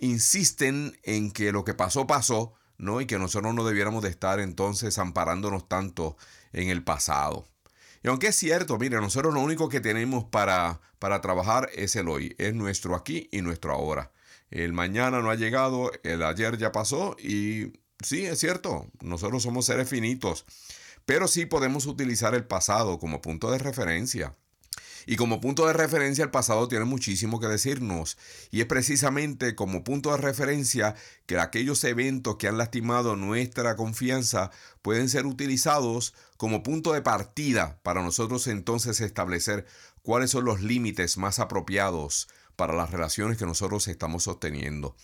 insisten 0.00 0.98
en 1.04 1.30
que 1.30 1.52
lo 1.52 1.64
que 1.64 1.74
pasó 1.74 2.06
pasó, 2.06 2.54
¿no? 2.78 3.00
Y 3.00 3.06
que 3.06 3.18
nosotros 3.18 3.54
no 3.54 3.64
debiéramos 3.64 4.02
de 4.02 4.08
estar 4.08 4.40
entonces 4.40 4.98
amparándonos 4.98 5.68
tanto 5.68 6.16
en 6.52 6.68
el 6.68 6.82
pasado. 6.82 7.46
Aunque 8.08 8.28
es 8.28 8.36
cierto, 8.36 8.78
mire, 8.78 9.00
nosotros 9.00 9.34
lo 9.34 9.40
único 9.40 9.68
que 9.68 9.80
tenemos 9.80 10.24
para, 10.24 10.80
para 10.98 11.20
trabajar 11.20 11.68
es 11.74 11.96
el 11.96 12.08
hoy, 12.08 12.34
es 12.38 12.54
nuestro 12.54 12.94
aquí 12.94 13.28
y 13.32 13.42
nuestro 13.42 13.72
ahora. 13.72 14.12
El 14.50 14.72
mañana 14.72 15.20
no 15.20 15.30
ha 15.30 15.34
llegado, 15.34 15.90
el 16.02 16.22
ayer 16.22 16.56
ya 16.56 16.72
pasó 16.72 17.16
y 17.18 17.72
Sí, 18.02 18.24
es 18.26 18.38
cierto, 18.38 18.86
nosotros 19.02 19.42
somos 19.42 19.66
seres 19.66 19.88
finitos, 19.88 20.46
pero 21.04 21.26
sí 21.26 21.46
podemos 21.46 21.86
utilizar 21.86 22.34
el 22.34 22.44
pasado 22.44 22.98
como 23.00 23.20
punto 23.20 23.50
de 23.50 23.58
referencia. 23.58 24.36
Y 25.10 25.16
como 25.16 25.40
punto 25.40 25.66
de 25.66 25.72
referencia, 25.72 26.22
el 26.22 26.30
pasado 26.30 26.68
tiene 26.68 26.84
muchísimo 26.84 27.40
que 27.40 27.46
decirnos. 27.46 28.18
Y 28.50 28.60
es 28.60 28.66
precisamente 28.66 29.54
como 29.54 29.82
punto 29.82 30.10
de 30.10 30.18
referencia 30.18 30.96
que 31.24 31.38
aquellos 31.38 31.82
eventos 31.84 32.36
que 32.36 32.46
han 32.46 32.58
lastimado 32.58 33.16
nuestra 33.16 33.74
confianza 33.74 34.50
pueden 34.82 35.08
ser 35.08 35.24
utilizados 35.24 36.12
como 36.36 36.62
punto 36.62 36.92
de 36.92 37.00
partida 37.00 37.80
para 37.82 38.02
nosotros 38.02 38.46
entonces 38.48 39.00
establecer 39.00 39.64
cuáles 40.02 40.30
son 40.30 40.44
los 40.44 40.60
límites 40.60 41.16
más 41.16 41.38
apropiados 41.38 42.28
para 42.54 42.74
las 42.74 42.90
relaciones 42.90 43.38
que 43.38 43.46
nosotros 43.46 43.88
estamos 43.88 44.24
sosteniendo. 44.24 44.94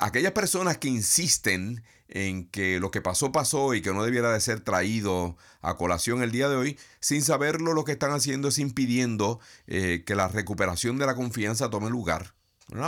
Aquellas 0.00 0.32
personas 0.32 0.78
que 0.78 0.88
insisten 0.88 1.84
en 2.08 2.48
que 2.48 2.80
lo 2.80 2.90
que 2.90 3.00
pasó 3.00 3.32
pasó 3.32 3.74
y 3.74 3.82
que 3.82 3.92
no 3.92 4.04
debiera 4.04 4.32
de 4.32 4.40
ser 4.40 4.60
traído 4.60 5.36
a 5.60 5.76
colación 5.76 6.22
el 6.22 6.32
día 6.32 6.48
de 6.48 6.56
hoy, 6.56 6.78
sin 7.00 7.22
saberlo 7.22 7.74
lo 7.74 7.84
que 7.84 7.92
están 7.92 8.12
haciendo 8.12 8.48
es 8.48 8.58
impidiendo 8.58 9.40
eh, 9.66 10.04
que 10.06 10.14
la 10.14 10.28
recuperación 10.28 10.98
de 10.98 11.06
la 11.06 11.14
confianza 11.14 11.70
tome 11.70 11.90
lugar. 11.90 12.34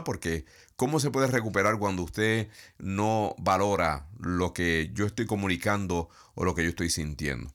Porque 0.04 0.44
¿cómo 0.76 0.98
se 1.00 1.10
puede 1.10 1.28
recuperar 1.28 1.78
cuando 1.78 2.02
usted 2.02 2.48
no 2.78 3.34
valora 3.38 4.08
lo 4.18 4.52
que 4.52 4.90
yo 4.92 5.06
estoy 5.06 5.26
comunicando 5.26 6.08
o 6.34 6.44
lo 6.44 6.54
que 6.54 6.64
yo 6.64 6.70
estoy 6.70 6.90
sintiendo? 6.90 7.52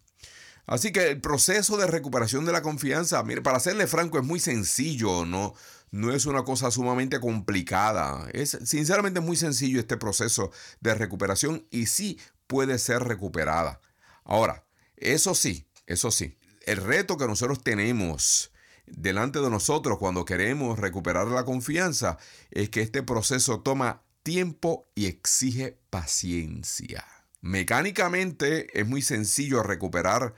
Así 0.65 0.91
que 0.91 1.09
el 1.09 1.21
proceso 1.21 1.77
de 1.77 1.87
recuperación 1.87 2.45
de 2.45 2.53
la 2.53 2.61
confianza, 2.61 3.21
mire, 3.23 3.41
para 3.41 3.59
serle 3.59 3.87
franco, 3.87 4.17
es 4.17 4.23
muy 4.23 4.39
sencillo, 4.39 5.25
no, 5.25 5.53
no 5.91 6.13
es 6.13 6.25
una 6.25 6.43
cosa 6.43 6.71
sumamente 6.71 7.19
complicada. 7.19 8.29
Es 8.31 8.57
sinceramente 8.63 9.19
muy 9.19 9.35
sencillo 9.35 9.79
este 9.79 9.97
proceso 9.97 10.51
de 10.79 10.95
recuperación 10.95 11.67
y 11.69 11.87
sí 11.87 12.19
puede 12.47 12.79
ser 12.79 13.03
recuperada. 13.03 13.81
Ahora, 14.23 14.65
eso 14.95 15.35
sí, 15.35 15.67
eso 15.85 16.11
sí, 16.11 16.37
el 16.65 16.77
reto 16.77 17.17
que 17.17 17.27
nosotros 17.27 17.61
tenemos 17.61 18.51
delante 18.85 19.39
de 19.39 19.49
nosotros 19.49 19.97
cuando 19.97 20.25
queremos 20.25 20.79
recuperar 20.79 21.27
la 21.27 21.45
confianza 21.45 22.17
es 22.51 22.69
que 22.69 22.81
este 22.81 23.03
proceso 23.03 23.61
toma 23.61 24.03
tiempo 24.23 24.89
y 24.95 25.07
exige 25.07 25.77
paciencia. 25.89 27.05
Mecánicamente 27.41 28.79
es 28.79 28.87
muy 28.87 29.01
sencillo 29.01 29.63
recuperar 29.63 30.33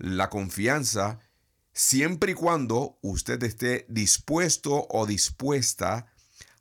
la 0.00 0.30
confianza 0.30 1.20
siempre 1.72 2.32
y 2.32 2.34
cuando 2.34 2.98
usted 3.02 3.42
esté 3.42 3.84
dispuesto 3.88 4.86
o 4.88 5.06
dispuesta 5.06 6.06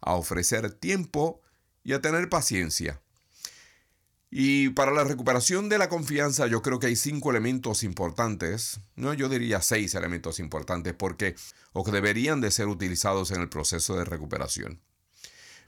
a 0.01 0.13
ofrecer 0.13 0.71
tiempo 0.71 1.41
y 1.83 1.93
a 1.93 2.01
tener 2.01 2.29
paciencia. 2.29 3.01
Y 4.29 4.69
para 4.69 4.91
la 4.91 5.05
recuperación 5.05 5.69
de 5.69 5.79
la 5.79 5.89
confianza 5.89 6.47
yo 6.47 6.61
creo 6.61 6.79
que 6.79 6.87
hay 6.87 6.95
cinco 6.95 7.31
elementos 7.31 7.83
importantes, 7.83 8.81
no 8.95 9.13
yo 9.13 9.29
diría 9.29 9.61
seis 9.61 9.95
elementos 9.95 10.39
importantes 10.39 10.93
porque 10.93 11.35
o 11.71 11.83
que 11.83 11.91
deberían 11.91 12.41
de 12.41 12.51
ser 12.51 12.67
utilizados 12.67 13.31
en 13.31 13.41
el 13.41 13.49
proceso 13.49 13.97
de 13.97 14.05
recuperación. 14.05 14.81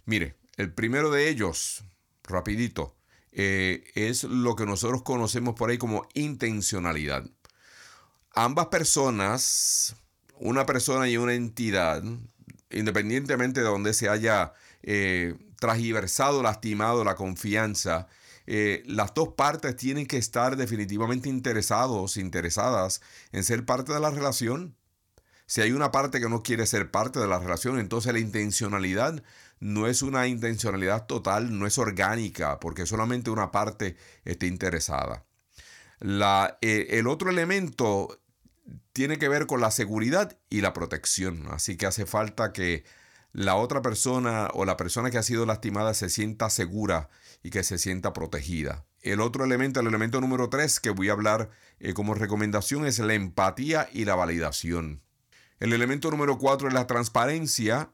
Mire, 0.05 0.35
el 0.57 0.73
primero 0.73 1.09
de 1.09 1.29
ellos, 1.29 1.85
rapidito, 2.23 2.97
eh, 3.31 3.85
es 3.95 4.25
lo 4.25 4.57
que 4.57 4.65
nosotros 4.65 5.03
conocemos 5.03 5.55
por 5.55 5.69
ahí 5.69 5.77
como 5.77 6.07
intencionalidad 6.13 7.25
ambas 8.33 8.67
personas, 8.67 9.95
una 10.39 10.65
persona 10.65 11.07
y 11.09 11.17
una 11.17 11.33
entidad, 11.33 12.03
independientemente 12.69 13.61
de 13.61 13.67
donde 13.67 13.93
se 13.93 14.09
haya 14.09 14.53
eh, 14.83 15.35
transversado, 15.59 16.41
lastimado 16.41 17.03
la 17.03 17.15
confianza, 17.15 18.07
eh, 18.47 18.83
las 18.85 19.13
dos 19.13 19.29
partes 19.29 19.75
tienen 19.75 20.07
que 20.07 20.17
estar 20.17 20.57
definitivamente 20.57 21.29
interesados, 21.29 22.17
interesadas 22.17 23.01
en 23.31 23.43
ser 23.43 23.65
parte 23.65 23.93
de 23.93 23.99
la 23.99 24.09
relación. 24.09 24.75
Si 25.45 25.61
hay 25.61 25.73
una 25.73 25.91
parte 25.91 26.19
que 26.19 26.29
no 26.29 26.43
quiere 26.43 26.65
ser 26.65 26.91
parte 26.91 27.19
de 27.19 27.27
la 27.27 27.39
relación, 27.39 27.77
entonces 27.77 28.13
la 28.13 28.19
intencionalidad 28.19 29.21
no 29.59 29.85
es 29.87 30.01
una 30.01 30.27
intencionalidad 30.27 31.05
total, 31.05 31.57
no 31.57 31.67
es 31.67 31.77
orgánica, 31.77 32.59
porque 32.59 32.85
solamente 32.85 33.29
una 33.29 33.51
parte 33.51 33.95
está 34.25 34.45
interesada. 34.47 35.25
Eh, 36.01 36.87
el 36.89 37.07
otro 37.07 37.29
elemento 37.29 38.19
tiene 38.93 39.17
que 39.17 39.29
ver 39.29 39.45
con 39.45 39.61
la 39.61 39.71
seguridad 39.71 40.37
y 40.49 40.61
la 40.61 40.73
protección. 40.73 41.47
Así 41.51 41.77
que 41.77 41.85
hace 41.85 42.05
falta 42.05 42.51
que 42.53 42.83
la 43.33 43.55
otra 43.55 43.81
persona 43.81 44.49
o 44.53 44.65
la 44.65 44.77
persona 44.77 45.09
que 45.09 45.17
ha 45.17 45.23
sido 45.23 45.45
lastimada 45.45 45.93
se 45.93 46.09
sienta 46.09 46.49
segura 46.49 47.09
y 47.43 47.49
que 47.49 47.63
se 47.63 47.77
sienta 47.77 48.13
protegida. 48.13 48.85
El 49.01 49.21
otro 49.21 49.45
elemento, 49.45 49.79
el 49.79 49.87
elemento 49.87 50.21
número 50.21 50.49
tres 50.49 50.79
que 50.79 50.89
voy 50.89 51.09
a 51.09 51.13
hablar 51.13 51.49
eh, 51.79 51.93
como 51.93 52.13
recomendación 52.13 52.85
es 52.85 52.99
la 52.99 53.13
empatía 53.13 53.89
y 53.91 54.05
la 54.05 54.15
validación. 54.15 55.01
El 55.59 55.73
elemento 55.73 56.11
número 56.11 56.37
cuatro 56.37 56.67
es 56.67 56.73
la 56.73 56.87
transparencia. 56.87 57.91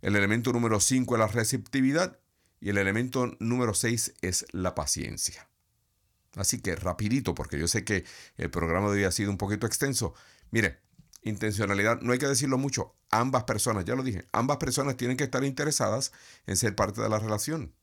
El 0.00 0.14
elemento 0.14 0.52
número 0.52 0.78
cinco 0.80 1.14
es 1.14 1.20
la 1.20 1.26
receptividad. 1.26 2.18
Y 2.60 2.70
el 2.70 2.78
elemento 2.78 3.36
número 3.40 3.74
seis 3.74 4.14
es 4.22 4.46
la 4.52 4.74
paciencia. 4.74 5.48
Así 6.36 6.60
que 6.60 6.76
rapidito, 6.76 7.34
porque 7.34 7.58
yo 7.58 7.66
sé 7.66 7.84
que 7.84 8.04
el 8.36 8.50
programa 8.50 8.90
de 8.90 9.04
hoy 9.04 9.12
sido 9.12 9.30
un 9.30 9.38
poquito 9.38 9.66
extenso. 9.66 10.14
Mire, 10.50 10.78
intencionalidad, 11.22 12.00
no 12.02 12.12
hay 12.12 12.18
que 12.18 12.28
decirlo 12.28 12.58
mucho. 12.58 12.94
Ambas 13.10 13.44
personas, 13.44 13.84
ya 13.84 13.96
lo 13.96 14.02
dije, 14.02 14.26
ambas 14.32 14.58
personas 14.58 14.96
tienen 14.96 15.16
que 15.16 15.24
estar 15.24 15.42
interesadas 15.44 16.12
en 16.46 16.56
ser 16.56 16.76
parte 16.76 17.00
de 17.00 17.08
la 17.08 17.18
relación. 17.18 17.74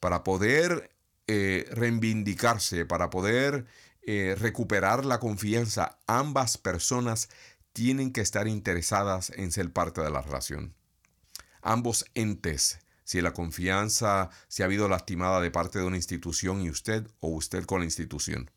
Para 0.00 0.22
poder 0.22 0.94
eh, 1.26 1.66
reivindicarse, 1.72 2.86
para 2.86 3.10
poder 3.10 3.66
eh, 4.02 4.36
recuperar 4.38 5.04
la 5.04 5.18
confianza, 5.18 5.98
ambas 6.06 6.58
personas 6.58 7.28
tienen 7.72 8.12
que 8.12 8.20
estar 8.20 8.46
interesadas 8.46 9.30
en 9.34 9.50
ser 9.50 9.72
parte 9.72 10.00
de 10.00 10.10
la 10.10 10.22
relación. 10.22 10.74
Ambos 11.60 12.04
entes 12.14 12.78
si 13.04 13.20
la 13.20 13.32
confianza 13.32 14.30
se 14.48 14.62
ha 14.62 14.66
habido 14.66 14.88
lastimada 14.88 15.40
de 15.40 15.50
parte 15.50 15.78
de 15.78 15.84
una 15.84 15.96
institución 15.96 16.62
y 16.62 16.70
usted 16.70 17.06
o 17.20 17.28
usted 17.28 17.64
con 17.64 17.80
la 17.80 17.84
institución. 17.84 18.50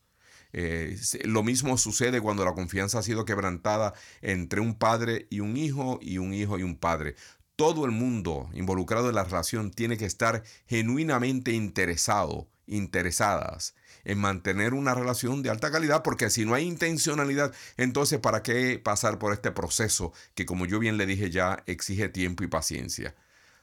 Eh, 0.53 0.97
lo 1.25 1.43
mismo 1.43 1.77
sucede 1.77 2.21
cuando 2.21 2.45
la 2.45 2.53
confianza 2.53 2.99
ha 2.99 3.03
sido 3.03 3.25
quebrantada 3.25 3.93
entre 4.21 4.61
un 4.61 4.75
padre 4.75 5.27
y 5.29 5.41
un 5.41 5.57
hijo 5.57 5.99
y 6.01 6.17
un 6.17 6.33
hijo 6.33 6.57
y 6.57 6.63
un 6.63 6.77
padre. 6.77 7.15
Todo 7.55 7.85
el 7.85 7.91
mundo 7.91 8.49
involucrado 8.53 9.09
en 9.09 9.15
la 9.15 9.23
relación 9.23 9.71
tiene 9.71 9.97
que 9.97 10.05
estar 10.05 10.43
genuinamente 10.67 11.51
interesado, 11.51 12.47
interesadas 12.65 13.75
en 14.07 14.19
mantener 14.19 14.73
una 14.73 14.93
relación 14.95 15.43
de 15.43 15.49
alta 15.49 15.69
calidad, 15.69 16.01
porque 16.01 16.29
si 16.29 16.45
no 16.45 16.53
hay 16.53 16.65
intencionalidad, 16.65 17.53
entonces 17.75 18.19
¿para 18.19 18.41
qué 18.41 18.79
pasar 18.79 19.19
por 19.19 19.33
este 19.33 19.51
proceso 19.51 20.13
que, 20.33 20.45
como 20.45 20.65
yo 20.65 20.79
bien 20.79 20.95
le 20.95 21.05
dije 21.05 21.29
ya, 21.29 21.61
exige 21.65 22.07
tiempo 22.07 22.43
y 22.45 22.47
paciencia? 22.47 23.15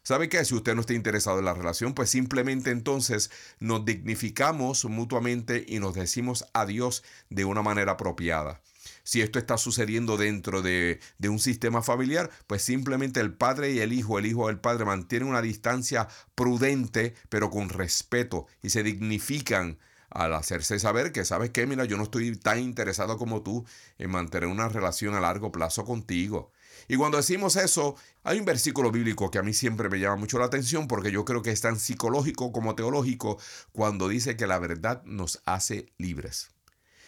¿Sabe 0.05 0.29
qué? 0.29 0.45
Si 0.45 0.55
usted 0.55 0.75
no 0.75 0.83
está 0.83 0.93
interesado 0.93 1.38
en 1.38 1.47
la 1.47 1.55
relación, 1.55 1.95
pues 1.95 2.11
simplemente 2.11 2.71
entonces 2.71 3.31
nos 3.59 3.87
dignificamos 3.87 4.85
mutuamente 4.85 5.64
y 5.67 5.79
nos 5.79 5.95
decimos 5.95 6.45
adiós 6.53 7.03
de 7.31 7.47
una 7.47 7.62
manera 7.62 7.93
apropiada. 7.93 8.61
Si 9.03 9.23
esto 9.23 9.38
está 9.38 9.57
sucediendo 9.57 10.19
dentro 10.19 10.61
de, 10.61 11.01
de, 11.17 11.29
un 11.31 11.38
sistema 11.38 11.81
familiar, 11.81 12.31
pues 12.47 12.61
simplemente 12.61 13.21
el 13.21 13.33
padre 13.33 13.73
y 13.73 13.81
el 13.81 13.95
hijo, 13.95 14.19
el 14.19 14.27
hijo 14.27 14.49
del 14.49 14.61
padre 14.61 14.85
mantienen 14.85 15.29
una 15.29 15.40
distancia 15.40 16.07
prudente, 16.35 17.14
pero 17.31 17.49
con 17.49 17.71
respeto 17.71 18.47
y 18.62 18.69
se 18.71 18.83
dignifican 18.83 19.79
al 20.11 20.35
hacerse 20.35 20.79
saber 20.79 21.12
que, 21.12 21.25
¿sabes 21.25 21.49
qué? 21.49 21.67
Mira, 21.67 21.87
yo 21.87 21.97
no 21.97 22.05
estoy 22.05 22.37
tan 22.37 22.61
interesado 22.61 23.17
como 23.17 23.43
tú 23.43 23.64
en 23.99 24.11
mantener 24.11 24.51
una 24.51 24.69
relación 24.69 25.14
a 25.14 25.21
largo 25.21 25.51
plazo 25.51 25.87
contigo. 25.87 26.53
Y 26.88 26.96
cuando 26.96 27.16
decimos 27.16 27.56
eso, 27.56 27.96
hay 28.22 28.38
un 28.38 28.44
versículo 28.44 28.90
bíblico 28.90 29.30
que 29.30 29.38
a 29.38 29.42
mí 29.42 29.54
siempre 29.54 29.88
me 29.88 29.98
llama 29.98 30.16
mucho 30.16 30.38
la 30.38 30.46
atención 30.46 30.88
porque 30.88 31.10
yo 31.10 31.24
creo 31.24 31.42
que 31.42 31.50
es 31.50 31.60
tan 31.60 31.78
psicológico 31.78 32.52
como 32.52 32.74
teológico 32.74 33.38
cuando 33.72 34.08
dice 34.08 34.37
que 34.37 34.46
la 34.46 34.58
verdad 34.58 35.02
nos 35.04 35.42
hace 35.46 35.92
libres. 35.98 36.50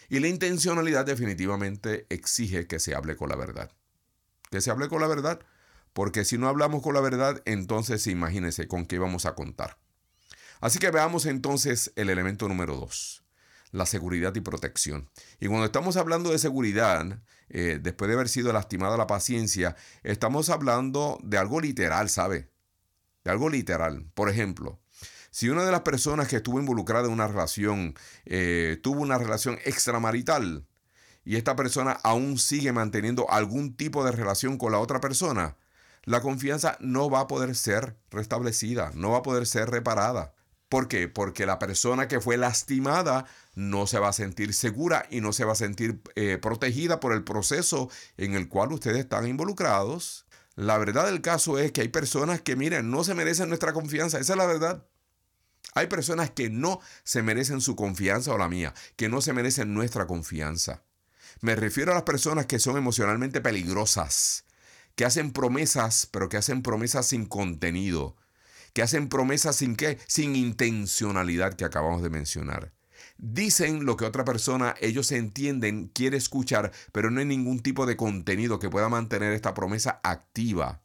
Y 0.09 0.19
la 0.19 0.27
intencionalidad 0.27 1.05
definitivamente 1.05 2.05
exige 2.09 2.67
que 2.67 2.79
se 2.79 2.95
hable 2.95 3.15
con 3.15 3.29
la 3.29 3.35
verdad. 3.35 3.71
Que 4.49 4.61
se 4.61 4.71
hable 4.71 4.87
con 4.87 5.01
la 5.01 5.07
verdad, 5.07 5.39
porque 5.93 6.23
si 6.23 6.37
no 6.37 6.47
hablamos 6.47 6.81
con 6.81 6.93
la 6.93 7.01
verdad, 7.01 7.41
entonces 7.45 8.07
imagínense 8.07 8.67
con 8.67 8.85
qué 8.85 8.99
vamos 8.99 9.25
a 9.25 9.35
contar. 9.35 9.77
Así 10.61 10.79
que 10.79 10.91
veamos 10.91 11.25
entonces 11.25 11.91
el 11.95 12.09
elemento 12.09 12.47
número 12.47 12.75
dos, 12.75 13.23
la 13.71 13.85
seguridad 13.85 14.33
y 14.35 14.41
protección. 14.41 15.09
Y 15.39 15.47
cuando 15.47 15.65
estamos 15.65 15.97
hablando 15.97 16.31
de 16.31 16.39
seguridad, 16.39 17.19
eh, 17.49 17.79
después 17.81 18.07
de 18.07 18.15
haber 18.15 18.29
sido 18.29 18.53
lastimada 18.53 18.97
la 18.97 19.07
paciencia, 19.07 19.75
estamos 20.03 20.49
hablando 20.49 21.19
de 21.23 21.37
algo 21.37 21.61
literal, 21.61 22.09
¿sabe? 22.09 22.49
De 23.23 23.31
algo 23.31 23.49
literal. 23.49 24.05
Por 24.13 24.29
ejemplo, 24.29 24.79
si 25.31 25.49
una 25.49 25.65
de 25.65 25.71
las 25.71 25.81
personas 25.81 26.27
que 26.27 26.37
estuvo 26.37 26.59
involucrada 26.59 27.07
en 27.07 27.13
una 27.13 27.27
relación 27.27 27.95
eh, 28.25 28.79
tuvo 28.81 29.01
una 29.01 29.17
relación 29.17 29.57
extramarital 29.65 30.65
y 31.23 31.35
esta 31.35 31.55
persona 31.55 31.91
aún 32.03 32.37
sigue 32.37 32.71
manteniendo 32.71 33.29
algún 33.29 33.75
tipo 33.75 34.03
de 34.05 34.11
relación 34.11 34.57
con 34.57 34.71
la 34.71 34.79
otra 34.79 35.01
persona, 35.01 35.57
la 36.03 36.21
confianza 36.21 36.77
no 36.79 37.09
va 37.09 37.19
a 37.19 37.27
poder 37.27 37.53
ser 37.53 37.97
restablecida, 38.09 38.91
no 38.95 39.11
va 39.11 39.17
a 39.17 39.23
poder 39.23 39.45
ser 39.45 39.69
reparada. 39.69 40.33
¿Por 40.69 40.89
qué? 40.89 41.07
Porque 41.07 41.45
la 41.45 41.59
persona 41.59 42.07
que 42.07 42.19
fue 42.19 42.37
lastimada 42.37 43.25
no 43.55 43.87
se 43.87 43.99
va 43.99 44.09
a 44.09 44.13
sentir 44.13 44.53
segura 44.53 45.05
y 45.09 45.21
no 45.21 45.31
se 45.31 45.45
va 45.45 45.53
a 45.53 45.55
sentir 45.55 46.01
eh, 46.15 46.37
protegida 46.41 46.99
por 46.99 47.13
el 47.13 47.23
proceso 47.23 47.89
en 48.17 48.35
el 48.35 48.49
cual 48.49 48.73
ustedes 48.73 48.97
están 48.97 49.27
involucrados. 49.27 50.25
La 50.55 50.77
verdad 50.77 51.05
del 51.05 51.21
caso 51.21 51.57
es 51.57 51.71
que 51.71 51.81
hay 51.81 51.87
personas 51.87 52.41
que, 52.41 52.55
miren, 52.55 52.91
no 52.91 53.03
se 53.03 53.13
merecen 53.13 53.47
nuestra 53.47 53.71
confianza. 53.73 54.19
Esa 54.19 54.33
es 54.33 54.37
la 54.37 54.45
verdad. 54.45 54.85
Hay 55.73 55.87
personas 55.87 56.31
que 56.31 56.49
no 56.49 56.81
se 57.03 57.21
merecen 57.21 57.61
su 57.61 57.75
confianza 57.75 58.33
o 58.33 58.37
la 58.37 58.49
mía, 58.49 58.73
que 58.95 59.09
no 59.09 59.21
se 59.21 59.33
merecen 59.33 59.73
nuestra 59.73 60.07
confianza. 60.07 60.83
Me 61.39 61.55
refiero 61.55 61.91
a 61.91 61.95
las 61.95 62.03
personas 62.03 62.45
que 62.47 62.59
son 62.59 62.77
emocionalmente 62.77 63.41
peligrosas, 63.41 64.45
que 64.95 65.05
hacen 65.05 65.31
promesas, 65.31 66.07
pero 66.11 66.29
que 66.29 66.37
hacen 66.37 66.63
promesas 66.63 67.05
sin 67.05 67.25
contenido, 67.25 68.15
que 68.77 68.83
hacen 68.83 69.09
promesas 69.09 69.55
sin 69.55 69.75
qué, 69.75 69.97
sin 70.05 70.35
intencionalidad 70.35 71.55
que 71.55 71.65
acabamos 71.65 72.03
de 72.03 72.11
mencionar. 72.11 72.73
Dicen 73.17 73.85
lo 73.85 73.97
que 73.97 74.05
otra 74.05 74.23
persona, 74.23 74.75
ellos 74.79 75.11
entienden, 75.11 75.87
quiere 75.87 76.15
escuchar, 76.15 76.71
pero 76.91 77.09
no 77.09 77.19
hay 77.19 77.25
ningún 77.25 77.61
tipo 77.61 77.87
de 77.87 77.97
contenido 77.97 78.59
que 78.59 78.69
pueda 78.69 78.87
mantener 78.87 79.33
esta 79.33 79.55
promesa 79.55 79.99
activa. 80.03 80.83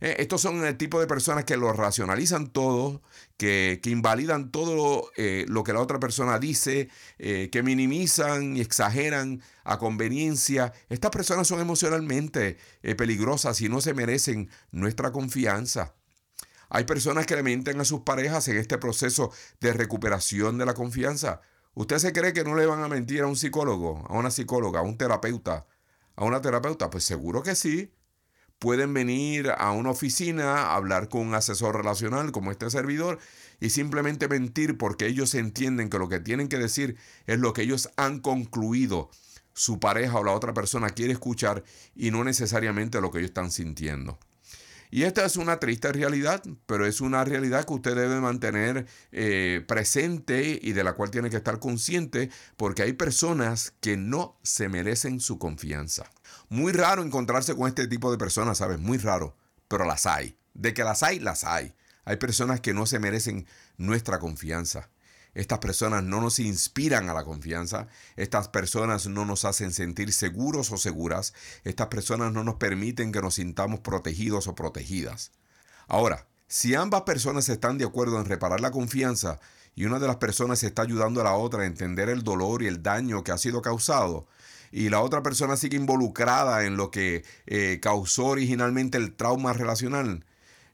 Eh, 0.00 0.14
estos 0.20 0.42
son 0.42 0.64
el 0.64 0.76
tipo 0.76 1.00
de 1.00 1.08
personas 1.08 1.44
que 1.44 1.56
lo 1.56 1.72
racionalizan 1.72 2.50
todo, 2.52 3.02
que, 3.36 3.80
invalidan 3.86 4.52
todo 4.52 5.10
eh, 5.16 5.44
lo 5.48 5.64
que 5.64 5.72
la 5.72 5.80
otra 5.80 5.98
persona 5.98 6.38
dice, 6.38 6.88
eh, 7.18 7.48
que 7.50 7.64
minimizan 7.64 8.56
y 8.56 8.60
exageran 8.60 9.42
a 9.64 9.78
conveniencia. 9.78 10.72
Estas 10.88 11.10
personas 11.10 11.48
son 11.48 11.58
emocionalmente 11.58 12.58
peligrosas 12.96 13.60
y 13.60 13.68
no 13.68 13.80
se 13.80 13.92
merecen 13.92 14.50
nuestra 14.70 15.10
confianza. 15.10 15.97
Hay 16.70 16.84
personas 16.84 17.26
que 17.26 17.36
le 17.36 17.42
mienten 17.42 17.80
a 17.80 17.84
sus 17.84 18.00
parejas 18.00 18.48
en 18.48 18.58
este 18.58 18.78
proceso 18.78 19.32
de 19.60 19.72
recuperación 19.72 20.58
de 20.58 20.66
la 20.66 20.74
confianza. 20.74 21.40
¿Usted 21.74 21.98
se 21.98 22.12
cree 22.12 22.32
que 22.32 22.44
no 22.44 22.54
le 22.54 22.66
van 22.66 22.82
a 22.82 22.88
mentir 22.88 23.22
a 23.22 23.26
un 23.26 23.36
psicólogo, 23.36 24.04
a 24.08 24.14
una 24.14 24.30
psicóloga, 24.30 24.80
a 24.80 24.82
un 24.82 24.98
terapeuta, 24.98 25.66
a 26.16 26.24
una 26.24 26.40
terapeuta? 26.40 26.90
Pues 26.90 27.04
seguro 27.04 27.42
que 27.42 27.54
sí 27.54 27.92
pueden 28.58 28.92
venir 28.92 29.52
a 29.56 29.70
una 29.70 29.90
oficina 29.90 30.74
hablar 30.74 31.08
con 31.08 31.28
un 31.28 31.34
asesor 31.34 31.76
relacional 31.76 32.32
como 32.32 32.50
este 32.50 32.68
servidor 32.70 33.18
y 33.60 33.70
simplemente 33.70 34.28
mentir 34.28 34.76
porque 34.76 35.06
ellos 35.06 35.34
entienden 35.34 35.90
que 35.90 35.98
lo 35.98 36.08
que 36.08 36.20
tienen 36.20 36.48
que 36.48 36.58
decir 36.58 36.96
es 37.26 37.38
lo 37.38 37.52
que 37.52 37.62
ellos 37.62 37.90
han 37.96 38.20
concluido 38.20 39.10
su 39.54 39.80
pareja 39.80 40.18
o 40.18 40.24
la 40.24 40.32
otra 40.32 40.54
persona 40.54 40.90
quiere 40.90 41.12
escuchar 41.12 41.64
y 41.94 42.10
no 42.10 42.24
necesariamente 42.24 43.00
lo 43.00 43.10
que 43.10 43.18
ellos 43.18 43.30
están 43.30 43.50
sintiendo. 43.50 44.18
Y 44.90 45.02
esta 45.02 45.24
es 45.24 45.36
una 45.36 45.58
triste 45.58 45.92
realidad, 45.92 46.42
pero 46.66 46.86
es 46.86 47.00
una 47.00 47.24
realidad 47.24 47.64
que 47.64 47.74
usted 47.74 47.94
debe 47.94 48.20
mantener 48.20 48.86
eh, 49.12 49.64
presente 49.66 50.58
y 50.62 50.72
de 50.72 50.84
la 50.84 50.94
cual 50.94 51.10
tiene 51.10 51.30
que 51.30 51.36
estar 51.36 51.58
consciente 51.58 52.30
porque 52.56 52.82
hay 52.82 52.94
personas 52.94 53.74
que 53.80 53.96
no 53.96 54.38
se 54.42 54.68
merecen 54.68 55.20
su 55.20 55.38
confianza. 55.38 56.10
Muy 56.48 56.72
raro 56.72 57.02
encontrarse 57.02 57.54
con 57.54 57.68
este 57.68 57.86
tipo 57.86 58.10
de 58.10 58.18
personas, 58.18 58.58
¿sabes? 58.58 58.78
Muy 58.78 58.98
raro, 58.98 59.36
pero 59.68 59.84
las 59.84 60.06
hay. 60.06 60.36
De 60.54 60.72
que 60.74 60.84
las 60.84 61.02
hay, 61.02 61.18
las 61.18 61.44
hay. 61.44 61.74
Hay 62.04 62.16
personas 62.16 62.60
que 62.60 62.72
no 62.72 62.86
se 62.86 62.98
merecen 62.98 63.46
nuestra 63.76 64.18
confianza. 64.18 64.88
Estas 65.38 65.60
personas 65.60 66.02
no 66.02 66.20
nos 66.20 66.40
inspiran 66.40 67.08
a 67.08 67.14
la 67.14 67.22
confianza. 67.22 67.86
Estas 68.16 68.48
personas 68.48 69.06
no 69.06 69.24
nos 69.24 69.44
hacen 69.44 69.72
sentir 69.72 70.12
seguros 70.12 70.72
o 70.72 70.76
seguras. 70.76 71.32
Estas 71.62 71.86
personas 71.86 72.32
no 72.32 72.42
nos 72.42 72.56
permiten 72.56 73.12
que 73.12 73.22
nos 73.22 73.36
sintamos 73.36 73.78
protegidos 73.78 74.48
o 74.48 74.56
protegidas. 74.56 75.30
Ahora, 75.86 76.26
si 76.48 76.74
ambas 76.74 77.02
personas 77.02 77.48
están 77.48 77.78
de 77.78 77.84
acuerdo 77.84 78.18
en 78.18 78.24
reparar 78.24 78.60
la 78.60 78.72
confianza 78.72 79.38
y 79.76 79.84
una 79.84 80.00
de 80.00 80.08
las 80.08 80.16
personas 80.16 80.64
está 80.64 80.82
ayudando 80.82 81.20
a 81.20 81.24
la 81.24 81.34
otra 81.34 81.62
a 81.62 81.66
entender 81.66 82.08
el 82.08 82.24
dolor 82.24 82.64
y 82.64 82.66
el 82.66 82.82
daño 82.82 83.22
que 83.22 83.30
ha 83.30 83.38
sido 83.38 83.62
causado, 83.62 84.26
y 84.72 84.88
la 84.88 85.02
otra 85.02 85.22
persona 85.22 85.56
sigue 85.56 85.76
involucrada 85.76 86.64
en 86.64 86.76
lo 86.76 86.90
que 86.90 87.24
eh, 87.46 87.78
causó 87.80 88.26
originalmente 88.26 88.98
el 88.98 89.14
trauma 89.14 89.52
relacional, 89.52 90.24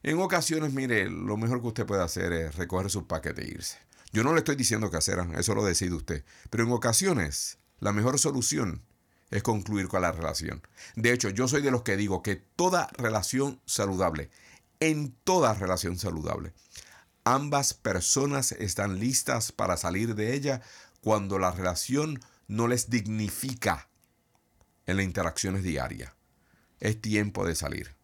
en 0.05 0.19
ocasiones, 0.19 0.71
mire, 0.71 1.09
lo 1.09 1.35
mejor 1.35 1.61
que 1.61 1.67
usted 1.67 1.85
puede 1.87 2.03
hacer 2.03 2.31
es 2.31 2.55
recoger 2.55 2.91
sus 2.91 3.05
paquetes 3.05 3.43
e 3.43 3.51
irse. 3.51 3.84
Yo 4.15 4.23
no 4.23 4.31
le 4.31 4.37
estoy 4.39 4.55
diciendo 4.55 4.89
que 4.89 4.95
hacer, 4.95 5.19
eso 5.37 5.55
lo 5.55 5.65
decide 5.65 5.93
usted. 5.93 6.23
Pero 6.49 6.63
en 6.63 6.71
ocasiones, 6.71 7.57
la 7.81 7.91
mejor 7.91 8.17
solución 8.17 8.81
es 9.29 9.43
concluir 9.43 9.89
con 9.89 10.03
la 10.03 10.13
relación. 10.13 10.65
De 10.95 11.11
hecho, 11.11 11.27
yo 11.27 11.49
soy 11.49 11.61
de 11.61 11.69
los 11.69 11.81
que 11.81 11.97
digo 11.97 12.23
que 12.23 12.37
toda 12.37 12.87
relación 12.93 13.59
saludable, 13.65 14.29
en 14.79 15.13
toda 15.25 15.53
relación 15.53 15.99
saludable, 15.99 16.53
ambas 17.25 17.73
personas 17.73 18.53
están 18.53 19.01
listas 19.01 19.51
para 19.51 19.75
salir 19.75 20.15
de 20.15 20.33
ella 20.33 20.61
cuando 21.01 21.37
la 21.37 21.51
relación 21.51 22.21
no 22.47 22.69
les 22.69 22.89
dignifica 22.89 23.89
en 24.85 24.95
las 24.95 25.05
interacciones 25.05 25.61
diarias. 25.61 26.13
Es 26.79 27.01
tiempo 27.01 27.45
de 27.45 27.55
salir. 27.55 27.97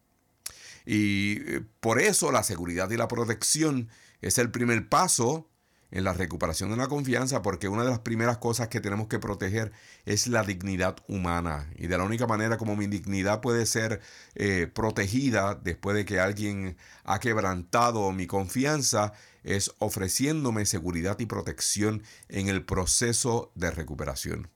Y 0.84 1.38
eh, 1.38 1.64
por 1.80 2.02
eso 2.02 2.30
la 2.32 2.42
seguridad 2.42 2.90
y 2.90 2.98
la 2.98 3.08
protección 3.08 3.88
es 4.20 4.36
el 4.36 4.50
primer 4.50 4.90
paso 4.90 5.48
en 5.92 6.04
la 6.04 6.14
recuperación 6.14 6.70
de 6.70 6.76
la 6.76 6.88
confianza, 6.88 7.42
porque 7.42 7.68
una 7.68 7.84
de 7.84 7.90
las 7.90 7.98
primeras 7.98 8.38
cosas 8.38 8.68
que 8.68 8.80
tenemos 8.80 9.08
que 9.08 9.18
proteger 9.18 9.72
es 10.06 10.26
la 10.26 10.42
dignidad 10.42 10.96
humana. 11.06 11.70
Y 11.76 11.86
de 11.86 11.98
la 11.98 12.04
única 12.04 12.26
manera 12.26 12.56
como 12.56 12.76
mi 12.76 12.86
dignidad 12.86 13.42
puede 13.42 13.66
ser 13.66 14.00
eh, 14.34 14.66
protegida 14.72 15.54
después 15.54 15.94
de 15.94 16.06
que 16.06 16.18
alguien 16.18 16.78
ha 17.04 17.20
quebrantado 17.20 18.10
mi 18.10 18.26
confianza 18.26 19.12
es 19.44 19.72
ofreciéndome 19.78 20.64
seguridad 20.64 21.18
y 21.20 21.26
protección 21.26 22.02
en 22.28 22.48
el 22.48 22.64
proceso 22.64 23.52
de 23.54 23.70
recuperación. 23.70 24.48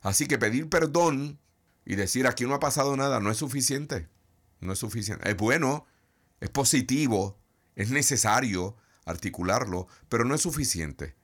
Así 0.00 0.26
que 0.26 0.38
pedir 0.38 0.68
perdón 0.68 1.40
y 1.84 1.96
decir 1.96 2.28
aquí 2.28 2.44
no 2.44 2.54
ha 2.54 2.60
pasado 2.60 2.96
nada 2.96 3.18
no 3.18 3.32
es 3.32 3.38
suficiente. 3.38 4.08
No 4.60 4.74
es 4.74 4.78
suficiente. 4.78 5.28
Es 5.28 5.36
bueno, 5.36 5.86
es 6.40 6.50
positivo, 6.50 7.36
es 7.74 7.90
necesario 7.90 8.76
articularlo, 9.04 9.88
pero 10.08 10.24
no 10.24 10.34
es 10.34 10.42
suficiente. 10.42 11.14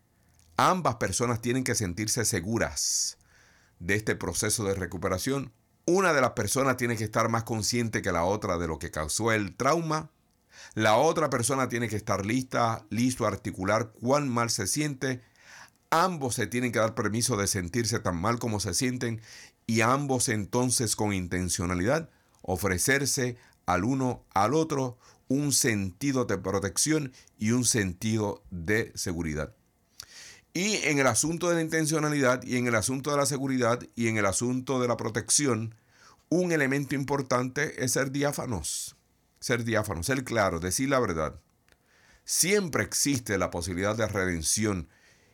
Ambas 0.57 0.97
personas 0.97 1.41
tienen 1.41 1.65
que 1.65 1.75
sentirse 1.75 2.25
seguras 2.25 3.19
de 3.79 3.95
este 3.95 4.17
proceso 4.17 4.65
de 4.65 4.75
recuperación. 4.75 5.53
Una 5.87 6.13
de 6.13 6.21
las 6.21 6.33
personas 6.33 6.77
tiene 6.77 6.97
que 6.97 7.05
estar 7.05 7.29
más 7.29 7.45
consciente 7.45 8.03
que 8.03 8.13
la 8.13 8.25
otra 8.25 8.59
de 8.59 8.67
lo 8.67 8.79
que 8.79 8.91
causó 8.91 9.33
el 9.33 9.55
trauma. 9.55 10.11
La 10.75 10.97
otra 10.97 11.31
persona 11.31 11.69
tiene 11.69 11.89
que 11.89 11.97
estar 11.97 12.27
lista, 12.27 12.85
listo 12.91 13.25
a 13.25 13.29
articular 13.29 13.93
cuán 13.93 14.29
mal 14.29 14.51
se 14.51 14.67
siente. 14.67 15.23
Ambos 15.91 16.35
se 16.35 16.47
tienen 16.47 16.73
que 16.73 16.81
dar 16.81 16.95
permiso 16.95 17.37
de 17.37 17.47
sentirse 17.47 18.01
tan 18.01 18.21
mal 18.21 18.39
como 18.39 18.61
se 18.61 18.75
sienten 18.75 19.23
y 19.67 19.83
ambos 19.83 20.29
entonces 20.29 20.97
con 20.97 21.13
intencionalidad 21.13 22.11
ofrecerse 22.43 23.37
al 23.67 23.85
uno 23.85 24.25
al 24.35 24.55
otro 24.55 24.99
un 25.29 25.53
sentido 25.53 26.25
de 26.25 26.39
protección 26.39 27.13
y 27.39 27.53
un 27.53 27.65
sentido 27.65 28.43
de 28.51 28.93
seguridad. 28.95 29.55
Y 30.55 30.77
en 30.85 30.99
el 30.99 31.07
asunto 31.07 31.49
de 31.49 31.57
la 31.57 31.63
intencionalidad 31.63 32.43
y 32.43 32.57
en 32.57 32.67
el 32.67 32.75
asunto 32.75 33.11
de 33.11 33.19
la 33.19 33.27
seguridad 33.27 33.81
y 33.95 34.09
en 34.09 34.17
el 34.17 34.27
asunto 34.27 34.81
de 34.81 34.89
la 34.89 34.97
protección, 34.97 35.75
un 36.31 36.53
elemento 36.53 36.95
importante 36.95 37.85
es 37.85 37.93
ser 37.93 38.11
diáfanos. 38.11 38.97
Ser 39.41 39.65
diáfanos, 39.65 40.07
ser 40.07 40.25
claro, 40.25 40.59
decir 40.59 40.89
la 40.89 40.99
verdad. 40.99 41.41
Siempre 42.25 42.83
existe 42.83 43.39
la 43.39 43.51
posibilidad 43.51 43.97
de 43.97 44.07
redención, 44.07 44.89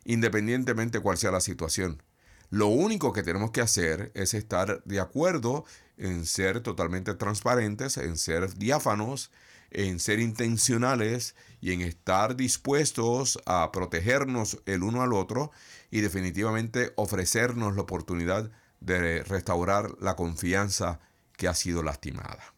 independientemente 0.05 1.01
cuál 1.01 1.17
sea 1.17 1.31
la 1.31 1.41
situación. 1.41 2.03
Lo 2.51 2.69
único 2.69 3.13
que 3.13 3.23
tenemos 3.23 3.51
que 3.51 3.63
hacer 3.63 4.13
es 4.15 4.35
estar 4.35 4.85
de 4.85 5.01
acuerdo 5.01 5.65
en 5.97 6.27
ser 6.27 6.61
totalmente 6.61 7.15
transparentes, 7.15 7.97
en 7.97 8.19
ser 8.19 8.55
diáfanos, 8.55 9.33
en 9.75 10.01
ser 10.01 10.21
intencionales 10.21 11.35
y 11.61 11.73
en 11.73 11.81
estar 11.83 12.37
dispuestos 12.37 13.39
a 13.47 13.71
protegernos 13.73 14.59
el 14.67 14.83
uno 14.83 15.03
al 15.03 15.13
otro 15.13 15.51
y 15.91 16.01
definitivamente 16.01 16.93
ofrecernos 16.97 17.77
la 17.77 17.83
oportunidad 17.83 18.51
de 18.81 19.23
restaurar 19.23 19.91
la 20.01 20.17
confianza 20.17 21.01
que 21.37 21.49
ha 21.49 21.55
sido 21.55 21.83
lastimada. 21.83 22.55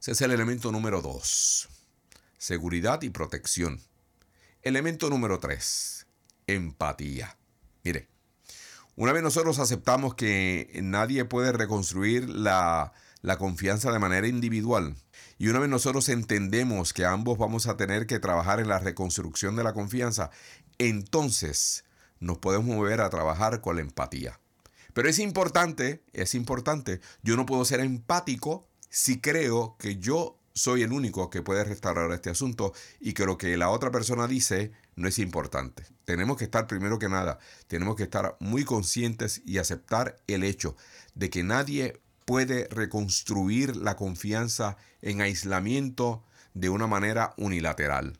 Ese 0.00 0.12
es 0.12 0.20
el 0.20 0.32
elemento 0.32 0.72
número 0.72 1.00
dos. 1.02 1.68
Seguridad 2.38 3.02
y 3.02 3.10
protección. 3.10 3.80
Elemento 4.62 5.08
número 5.08 5.38
tres. 5.38 6.06
Empatía. 6.46 7.36
Mire, 7.84 8.08
una 8.96 9.12
vez 9.12 9.22
nosotros 9.22 9.58
aceptamos 9.58 10.14
que 10.14 10.80
nadie 10.82 11.24
puede 11.24 11.52
reconstruir 11.52 12.28
la, 12.28 12.92
la 13.22 13.38
confianza 13.38 13.92
de 13.92 13.98
manera 13.98 14.26
individual, 14.26 14.96
y 15.38 15.48
una 15.48 15.58
vez 15.58 15.68
nosotros 15.68 16.08
entendemos 16.08 16.92
que 16.92 17.04
ambos 17.04 17.38
vamos 17.38 17.66
a 17.66 17.76
tener 17.76 18.06
que 18.06 18.20
trabajar 18.20 18.60
en 18.60 18.68
la 18.68 18.78
reconstrucción 18.78 19.56
de 19.56 19.64
la 19.64 19.72
confianza, 19.72 20.30
entonces 20.78 21.84
nos 22.20 22.38
podemos 22.38 22.66
mover 22.66 23.00
a 23.00 23.10
trabajar 23.10 23.60
con 23.60 23.76
la 23.76 23.82
empatía. 23.82 24.38
Pero 24.92 25.08
es 25.08 25.18
importante, 25.18 26.02
es 26.12 26.34
importante, 26.34 27.00
yo 27.22 27.36
no 27.36 27.46
puedo 27.46 27.64
ser 27.64 27.80
empático 27.80 28.68
si 28.88 29.20
creo 29.20 29.76
que 29.78 29.96
yo 29.96 30.38
soy 30.54 30.82
el 30.82 30.92
único 30.92 31.30
que 31.30 31.42
puede 31.42 31.64
restaurar 31.64 32.10
este 32.12 32.30
asunto 32.30 32.74
y 33.00 33.14
que 33.14 33.24
lo 33.24 33.38
que 33.38 33.56
la 33.56 33.70
otra 33.70 33.90
persona 33.90 34.26
dice 34.26 34.72
no 34.96 35.08
es 35.08 35.18
importante. 35.18 35.84
Tenemos 36.04 36.36
que 36.36 36.44
estar 36.44 36.66
primero 36.66 36.98
que 36.98 37.08
nada, 37.08 37.38
tenemos 37.68 37.96
que 37.96 38.02
estar 38.02 38.36
muy 38.40 38.64
conscientes 38.64 39.40
y 39.46 39.58
aceptar 39.58 40.18
el 40.26 40.44
hecho 40.44 40.76
de 41.14 41.30
que 41.30 41.42
nadie 41.42 42.01
puede 42.24 42.68
reconstruir 42.68 43.76
la 43.76 43.96
confianza 43.96 44.76
en 45.00 45.20
aislamiento 45.20 46.24
de 46.54 46.68
una 46.68 46.86
manera 46.86 47.34
unilateral. 47.36 48.18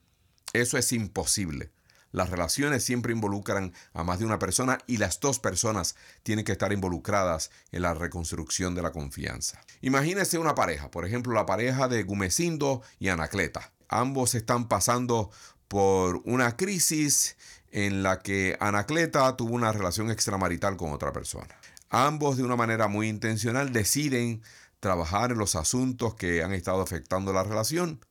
Eso 0.52 0.78
es 0.78 0.92
imposible. 0.92 1.70
Las 2.12 2.28
relaciones 2.28 2.84
siempre 2.84 3.12
involucran 3.12 3.72
a 3.94 4.04
más 4.04 4.18
de 4.18 4.26
una 4.26 4.38
persona 4.38 4.78
y 4.86 4.98
las 4.98 5.18
dos 5.18 5.38
personas 5.38 5.96
tienen 6.22 6.44
que 6.44 6.52
estar 6.52 6.72
involucradas 6.72 7.50
en 7.72 7.82
la 7.82 7.94
reconstrucción 7.94 8.74
de 8.74 8.82
la 8.82 8.92
confianza. 8.92 9.62
Imagínese 9.80 10.36
una 10.38 10.54
pareja, 10.54 10.90
por 10.90 11.06
ejemplo 11.06 11.32
la 11.32 11.46
pareja 11.46 11.88
de 11.88 12.02
Gumecindo 12.02 12.82
y 12.98 13.08
Anacleta. 13.08 13.72
Ambos 13.88 14.34
están 14.34 14.68
pasando 14.68 15.30
por 15.68 16.20
una 16.24 16.56
crisis 16.58 17.36
en 17.70 18.02
la 18.02 18.20
que 18.20 18.58
Anacleta 18.60 19.34
tuvo 19.36 19.54
una 19.54 19.72
relación 19.72 20.10
extramarital 20.10 20.76
con 20.76 20.92
otra 20.92 21.12
persona. 21.12 21.48
Ambos 21.94 22.38
de 22.38 22.42
una 22.42 22.56
manera 22.56 22.88
muy 22.88 23.06
intencional 23.06 23.70
deciden 23.70 24.42
trabajar 24.80 25.30
en 25.30 25.36
los 25.36 25.56
asuntos 25.56 26.14
que 26.14 26.42
han 26.42 26.54
estado 26.54 26.80
afectando 26.80 27.34
la 27.34 27.44
relación, 27.44 28.02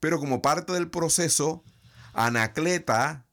pero 0.00 0.18
como 0.18 0.40
parte 0.40 0.72
del 0.72 0.88
proceso, 0.88 1.62
Anacleta 2.14 3.26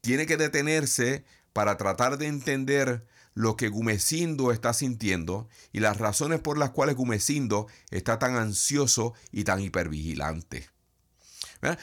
tiene 0.00 0.26
que 0.26 0.36
detenerse 0.36 1.24
para 1.52 1.76
tratar 1.76 2.18
de 2.18 2.26
entender 2.26 3.06
lo 3.34 3.56
que 3.56 3.68
Gumecindo 3.68 4.50
está 4.50 4.72
sintiendo 4.72 5.48
y 5.70 5.78
las 5.78 5.98
razones 5.98 6.40
por 6.40 6.58
las 6.58 6.70
cuales 6.70 6.96
Gumecindo 6.96 7.68
está 7.92 8.18
tan 8.18 8.34
ansioso 8.34 9.14
y 9.30 9.44
tan 9.44 9.60
hipervigilante. 9.60 10.68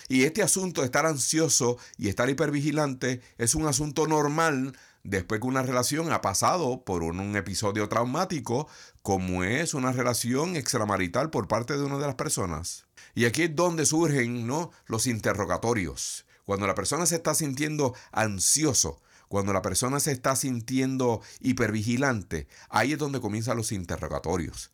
Y 0.09 0.24
este 0.24 0.43
asunto 0.43 0.82
de 0.82 0.86
estar 0.86 1.05
ansioso 1.05 1.78
y 1.97 2.09
estar 2.09 2.30
hipervigilante 2.30 3.22
es 3.38 3.55
un 3.55 3.65
asunto 3.65 4.07
normal 4.07 4.78
después 5.04 5.41
que 5.41 5.47
una 5.47 5.64
relación 5.64 6.12
ha 6.12 6.22
pasado 6.22 6.84
por 6.84 7.04
un, 7.04 7.36
episodio 7.36 7.88
traumático 7.89 8.68
como 9.02 9.43
es 9.43 9.74
una 9.74 9.91
relación 9.91 10.56
extramarital 10.56 11.30
por 11.30 11.47
parte 11.47 11.78
de 11.78 11.84
una 11.84 11.97
de 11.97 12.08
las 12.08 12.16
personas. 12.16 12.86
Y 13.16 13.26
aquí 13.26 13.43
es 13.43 13.56
donde 13.56 13.86
surgen 13.86 14.47
¿no? 14.47 14.72
los 14.86 15.08
interrogatorios. 15.08 16.26
Cuando 16.45 16.68
la 16.68 16.76
persona 16.76 17.06
se 17.06 17.16
está 17.16 17.34
sintiendo 17.34 17.95
ansioso, 18.12 19.02
cuando 19.28 19.54
la 19.54 19.62
persona 19.62 19.99
se 19.99 20.12
está 20.12 20.36
sintiendo 20.36 21.22
hipervigilante, 21.39 22.47
ahí 22.70 22.93
es 22.93 22.97
donde 22.97 23.22
comienzan 23.22 23.58
los 23.58 23.72
interrogatorios. 23.72 24.72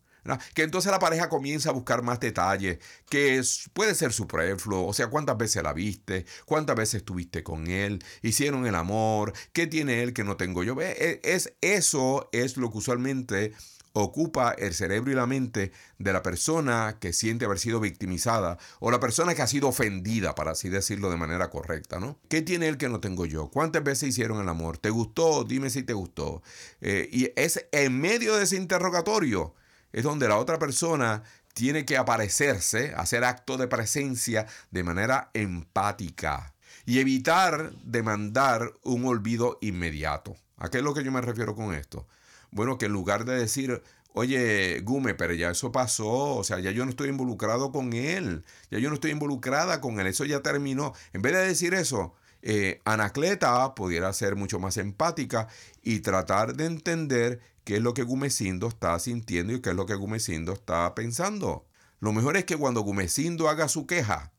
Que 0.54 0.62
entonces 0.62 0.90
la 0.90 0.98
pareja 0.98 1.28
comienza 1.28 1.70
a 1.70 1.72
buscar 1.72 2.02
más 2.02 2.20
detalles, 2.20 2.78
que 3.08 3.42
puede 3.72 3.94
ser 3.94 4.12
superfluo, 4.12 4.86
o 4.86 4.92
sea, 4.92 5.08
cuántas 5.08 5.38
veces 5.38 5.62
la 5.62 5.72
viste, 5.72 6.26
cuántas 6.44 6.76
veces 6.76 6.96
estuviste 6.96 7.42
con 7.42 7.68
él, 7.68 8.04
hicieron 8.22 8.66
el 8.66 8.74
amor, 8.74 9.32
qué 9.52 9.66
tiene 9.66 10.02
él 10.02 10.12
que 10.12 10.24
no 10.24 10.36
tengo 10.36 10.64
yo. 10.64 10.80
E, 10.80 11.20
es, 11.22 11.54
eso 11.60 12.28
es 12.32 12.56
lo 12.56 12.70
que 12.70 12.78
usualmente 12.78 13.52
ocupa 13.92 14.52
el 14.52 14.74
cerebro 14.74 15.10
y 15.10 15.14
la 15.14 15.26
mente 15.26 15.72
de 15.98 16.12
la 16.12 16.22
persona 16.22 16.98
que 17.00 17.12
siente 17.12 17.44
haber 17.44 17.58
sido 17.58 17.80
victimizada 17.80 18.58
o 18.80 18.90
la 18.90 19.00
persona 19.00 19.34
que 19.34 19.42
ha 19.42 19.46
sido 19.46 19.68
ofendida, 19.68 20.34
para 20.34 20.52
así 20.52 20.68
decirlo 20.68 21.10
de 21.10 21.16
manera 21.16 21.50
correcta, 21.50 21.98
¿no? 21.98 22.18
¿Qué 22.28 22.42
tiene 22.42 22.68
él 22.68 22.76
que 22.76 22.88
no 22.88 23.00
tengo 23.00 23.26
yo? 23.26 23.48
¿Cuántas 23.48 23.82
veces 23.82 24.10
hicieron 24.10 24.40
el 24.40 24.48
amor? 24.48 24.78
¿Te 24.78 24.90
gustó? 24.90 25.44
Dime 25.44 25.70
si 25.70 25.82
te 25.82 25.92
gustó. 25.92 26.42
Eh, 26.80 27.08
y 27.10 27.32
es 27.36 27.66
en 27.72 28.00
medio 28.00 28.36
de 28.36 28.44
ese 28.44 28.56
interrogatorio 28.56 29.54
es 29.92 30.04
donde 30.04 30.28
la 30.28 30.38
otra 30.38 30.58
persona 30.58 31.22
tiene 31.54 31.84
que 31.84 31.96
aparecerse, 31.96 32.94
hacer 32.96 33.24
acto 33.24 33.56
de 33.56 33.68
presencia 33.68 34.46
de 34.70 34.84
manera 34.84 35.30
empática 35.34 36.54
y 36.86 37.00
evitar 37.00 37.72
demandar 37.84 38.72
un 38.82 39.04
olvido 39.06 39.58
inmediato. 39.60 40.36
¿A 40.56 40.70
qué 40.70 40.78
es 40.78 40.84
lo 40.84 40.94
que 40.94 41.04
yo 41.04 41.12
me 41.12 41.20
refiero 41.20 41.54
con 41.54 41.74
esto? 41.74 42.06
Bueno, 42.50 42.78
que 42.78 42.86
en 42.86 42.92
lugar 42.92 43.24
de 43.24 43.34
decir, 43.38 43.82
oye, 44.12 44.80
Gume, 44.80 45.14
pero 45.14 45.34
ya 45.34 45.50
eso 45.50 45.70
pasó, 45.72 46.36
o 46.36 46.44
sea, 46.44 46.58
ya 46.60 46.70
yo 46.70 46.84
no 46.84 46.90
estoy 46.90 47.08
involucrado 47.08 47.72
con 47.72 47.92
él, 47.92 48.44
ya 48.70 48.78
yo 48.78 48.88
no 48.88 48.94
estoy 48.94 49.10
involucrada 49.10 49.80
con 49.80 50.00
él, 50.00 50.06
eso 50.06 50.24
ya 50.24 50.40
terminó. 50.40 50.94
En 51.12 51.22
vez 51.22 51.34
de 51.34 51.46
decir 51.46 51.74
eso, 51.74 52.14
eh, 52.42 52.80
Anacleta 52.84 53.74
pudiera 53.74 54.12
ser 54.12 54.36
mucho 54.36 54.58
más 54.58 54.76
empática 54.76 55.48
y 55.82 56.00
tratar 56.00 56.54
de 56.54 56.66
entender 56.66 57.40
qué 57.68 57.76
es 57.76 57.82
lo 57.82 57.92
que 57.92 58.02
Gumecindo 58.02 58.68
está 58.68 58.98
sintiendo 58.98 59.52
y 59.52 59.60
qué 59.60 59.68
es 59.68 59.76
lo 59.76 59.84
que 59.84 59.94
Gumecindo 59.94 60.54
está 60.54 60.94
pensando. 60.94 61.68
Lo 62.00 62.14
mejor 62.14 62.38
es 62.38 62.46
que 62.46 62.56
cuando 62.56 62.80
Gumecindo 62.80 63.50
haga 63.50 63.68
su 63.68 63.86
queja 63.86 64.32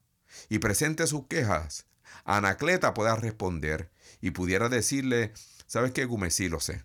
y 0.49 0.57
presente 0.57 1.05
sus 1.05 1.27
quejas, 1.27 1.86
Anacleta 2.25 2.95
pueda 2.95 3.15
responder 3.15 3.91
y 4.19 4.32
pudiera 4.32 4.67
decirle, 4.67 5.32
¿sabes 5.67 5.91
qué, 5.91 6.05
Gumeci? 6.05 6.49
Lo 6.49 6.59
sé. 6.59 6.84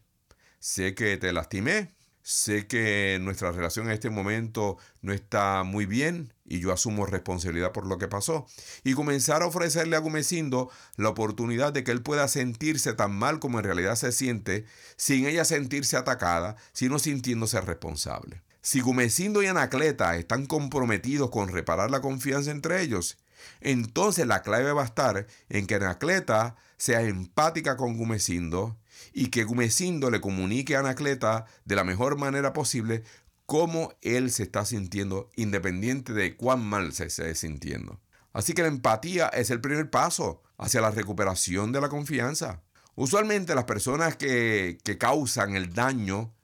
Sé 0.58 0.94
que 0.94 1.16
te 1.16 1.32
lastimé, 1.32 1.94
Sé 2.20 2.66
que 2.66 3.18
nuestra 3.22 3.50
relación 3.50 3.86
en 3.86 3.92
este 3.92 4.10
momento 4.10 4.76
no 5.00 5.14
está 5.14 5.62
muy 5.62 5.86
bien 5.86 6.33
y 6.44 6.60
yo 6.60 6.72
asumo 6.72 7.06
responsabilidad 7.06 7.72
por 7.72 7.86
lo 7.86 7.98
que 7.98 8.08
pasó. 8.08 8.46
Y 8.82 8.94
comenzar 8.94 9.42
a 9.42 9.46
ofrecerle 9.46 9.96
a 9.96 10.00
Gumecindo 10.00 10.70
la 10.96 11.08
oportunidad 11.08 11.72
de 11.72 11.84
que 11.84 11.90
él 11.90 12.02
pueda 12.02 12.28
sentirse 12.28 12.92
tan 12.92 13.12
mal 13.12 13.38
como 13.38 13.58
en 13.58 13.64
realidad 13.64 13.96
se 13.96 14.12
siente, 14.12 14.66
sin 14.96 15.26
ella 15.26 15.44
sentirse 15.44 15.96
atacada, 15.96 16.56
sino 16.72 16.98
sintiéndose 16.98 17.60
responsable. 17.60 18.42
Si 18.60 18.80
Gumecindo 18.80 19.42
y 19.42 19.46
Anacleta 19.46 20.16
están 20.16 20.46
comprometidos 20.46 21.30
con 21.30 21.48
reparar 21.48 21.90
la 21.90 22.00
confianza 22.00 22.50
entre 22.50 22.82
ellos, 22.82 23.18
entonces 23.60 24.26
la 24.26 24.42
clave 24.42 24.72
va 24.72 24.82
a 24.82 24.86
estar 24.86 25.26
en 25.48 25.66
que 25.66 25.74
Anacleta 25.74 26.56
sea 26.76 27.02
empática 27.02 27.76
con 27.76 27.96
Gumecindo 27.96 28.78
y 29.12 29.28
que 29.28 29.44
Gumecindo 29.44 30.10
le 30.10 30.20
comunique 30.20 30.76
a 30.76 30.80
Anacleta 30.80 31.46
de 31.64 31.76
la 31.76 31.84
mejor 31.84 32.16
manera 32.16 32.52
posible 32.52 33.04
cómo 33.46 33.92
él 34.02 34.30
se 34.30 34.44
está 34.44 34.64
sintiendo, 34.64 35.30
independiente 35.36 36.12
de 36.12 36.36
cuán 36.36 36.64
mal 36.64 36.92
se 36.92 37.06
esté 37.06 37.34
sintiendo. 37.34 38.00
Así 38.32 38.52
que 38.52 38.62
la 38.62 38.68
empatía 38.68 39.28
es 39.28 39.50
el 39.50 39.60
primer 39.60 39.90
paso 39.90 40.42
hacia 40.58 40.80
la 40.80 40.90
recuperación 40.90 41.72
de 41.72 41.80
la 41.80 41.88
confianza. 41.88 42.62
Usualmente 42.96 43.54
las 43.54 43.64
personas 43.64 44.16
que, 44.16 44.78
que 44.82 44.98
causan 44.98 45.56
el 45.56 45.72
daño 45.72 46.34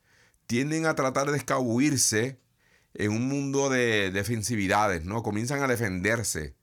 tienden 0.47 0.87
a 0.87 0.95
tratar 0.95 1.31
de 1.31 1.39
escabuirse 1.39 2.41
en 2.95 3.13
un 3.13 3.29
mundo 3.29 3.71
de 3.71 4.11
defensividades, 4.11 5.05
¿no? 5.05 5.23
Comienzan 5.23 5.63
a 5.63 5.69
defenderse. 5.69 6.57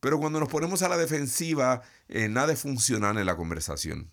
Pero 0.00 0.18
cuando 0.18 0.40
nos 0.40 0.48
ponemos 0.48 0.82
a 0.82 0.88
la 0.88 0.96
defensiva, 0.96 1.82
eh, 2.08 2.28
nada 2.28 2.52
es 2.52 2.60
funcional 2.60 3.16
en 3.18 3.26
la 3.26 3.36
conversación. 3.36 4.10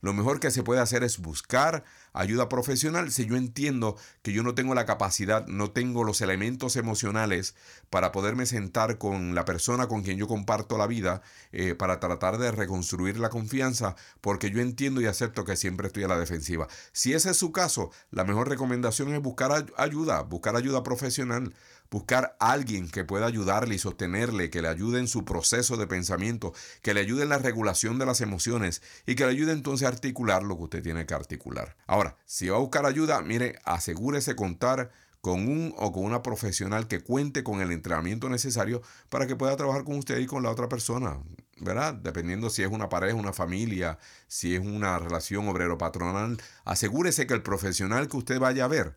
Lo 0.00 0.12
mejor 0.12 0.40
que 0.40 0.50
se 0.50 0.62
puede 0.62 0.80
hacer 0.80 1.02
es 1.04 1.18
buscar 1.18 1.84
ayuda 2.14 2.48
profesional 2.48 3.12
si 3.12 3.26
yo 3.26 3.36
entiendo 3.36 3.96
que 4.22 4.32
yo 4.32 4.42
no 4.42 4.54
tengo 4.54 4.74
la 4.74 4.86
capacidad, 4.86 5.46
no 5.46 5.72
tengo 5.72 6.04
los 6.04 6.22
elementos 6.22 6.76
emocionales 6.76 7.54
para 7.90 8.12
poderme 8.12 8.46
sentar 8.46 8.96
con 8.96 9.34
la 9.34 9.44
persona 9.44 9.88
con 9.88 10.02
quien 10.02 10.16
yo 10.16 10.26
comparto 10.26 10.78
la 10.78 10.86
vida 10.86 11.20
eh, 11.52 11.74
para 11.74 12.00
tratar 12.00 12.38
de 12.38 12.50
reconstruir 12.52 13.18
la 13.18 13.28
confianza 13.28 13.96
porque 14.22 14.50
yo 14.50 14.60
entiendo 14.60 15.02
y 15.02 15.06
acepto 15.06 15.44
que 15.44 15.56
siempre 15.56 15.88
estoy 15.88 16.04
a 16.04 16.08
la 16.08 16.18
defensiva. 16.18 16.68
Si 16.92 17.12
ese 17.12 17.30
es 17.30 17.36
su 17.36 17.52
caso, 17.52 17.90
la 18.10 18.24
mejor 18.24 18.48
recomendación 18.48 19.12
es 19.12 19.20
buscar 19.20 19.66
ayuda, 19.76 20.22
buscar 20.22 20.56
ayuda 20.56 20.82
profesional 20.82 21.52
buscar 21.94 22.36
alguien 22.40 22.90
que 22.90 23.04
pueda 23.04 23.26
ayudarle 23.26 23.76
y 23.76 23.78
sostenerle, 23.78 24.50
que 24.50 24.60
le 24.60 24.66
ayude 24.66 24.98
en 24.98 25.06
su 25.06 25.24
proceso 25.24 25.76
de 25.76 25.86
pensamiento, 25.86 26.52
que 26.82 26.92
le 26.92 26.98
ayude 26.98 27.22
en 27.22 27.28
la 27.28 27.38
regulación 27.38 28.00
de 28.00 28.04
las 28.06 28.20
emociones 28.20 28.82
y 29.06 29.14
que 29.14 29.24
le 29.24 29.30
ayude 29.30 29.52
entonces 29.52 29.86
a 29.86 29.90
articular 29.90 30.42
lo 30.42 30.56
que 30.56 30.64
usted 30.64 30.82
tiene 30.82 31.06
que 31.06 31.14
articular. 31.14 31.76
Ahora, 31.86 32.16
si 32.26 32.48
va 32.48 32.56
a 32.56 32.60
buscar 32.60 32.84
ayuda, 32.84 33.22
mire, 33.22 33.60
asegúrese 33.64 34.34
contar 34.34 34.90
con 35.20 35.48
un 35.48 35.72
o 35.78 35.92
con 35.92 36.04
una 36.04 36.20
profesional 36.20 36.88
que 36.88 37.00
cuente 37.00 37.44
con 37.44 37.60
el 37.60 37.70
entrenamiento 37.70 38.28
necesario 38.28 38.82
para 39.08 39.28
que 39.28 39.36
pueda 39.36 39.56
trabajar 39.56 39.84
con 39.84 39.96
usted 39.96 40.18
y 40.18 40.26
con 40.26 40.42
la 40.42 40.50
otra 40.50 40.68
persona, 40.68 41.20
¿verdad? 41.60 41.94
Dependiendo 41.94 42.50
si 42.50 42.64
es 42.64 42.72
una 42.72 42.88
pareja, 42.88 43.14
una 43.14 43.32
familia, 43.32 44.00
si 44.26 44.56
es 44.56 44.60
una 44.60 44.98
relación 44.98 45.46
obrero-patronal, 45.46 46.42
asegúrese 46.64 47.28
que 47.28 47.34
el 47.34 47.42
profesional 47.42 48.08
que 48.08 48.16
usted 48.16 48.40
vaya 48.40 48.64
a 48.64 48.68
ver 48.68 48.96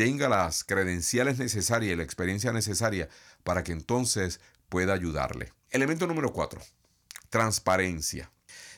tenga 0.00 0.30
las 0.30 0.64
credenciales 0.64 1.38
necesarias 1.38 1.92
y 1.92 1.96
la 1.96 2.02
experiencia 2.02 2.54
necesaria 2.54 3.10
para 3.44 3.62
que 3.62 3.72
entonces 3.72 4.40
pueda 4.70 4.94
ayudarle. 4.94 5.52
Elemento 5.68 6.06
número 6.06 6.32
cuatro, 6.32 6.62
transparencia. 7.28 8.32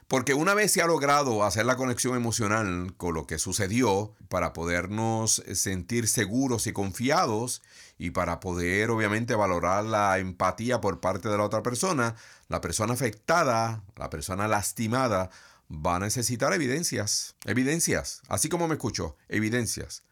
Porque 0.08 0.34
una 0.34 0.52
vez 0.54 0.72
se 0.72 0.82
ha 0.82 0.86
logrado 0.88 1.44
hacer 1.44 1.64
la 1.64 1.76
conexión 1.76 2.16
emocional 2.16 2.94
con 2.96 3.14
lo 3.14 3.28
que 3.28 3.38
sucedió 3.38 4.16
para 4.28 4.52
podernos 4.52 5.44
sentir 5.54 6.08
seguros 6.08 6.66
y 6.66 6.72
confiados 6.72 7.62
y 7.98 8.10
para 8.10 8.40
poder 8.40 8.90
obviamente 8.90 9.36
valorar 9.36 9.84
la 9.84 10.18
empatía 10.18 10.80
por 10.80 10.98
parte 10.98 11.28
de 11.28 11.36
la 11.36 11.44
otra 11.44 11.62
persona, 11.62 12.16
la 12.48 12.60
persona 12.60 12.94
afectada, 12.94 13.84
la 13.94 14.10
persona 14.10 14.48
lastimada, 14.48 15.30
va 15.70 15.94
a 15.94 16.00
necesitar 16.00 16.52
evidencias. 16.52 17.36
Evidencias, 17.44 18.22
así 18.26 18.48
como 18.48 18.66
me 18.66 18.74
escuchó, 18.74 19.16
evidencias. 19.28 20.02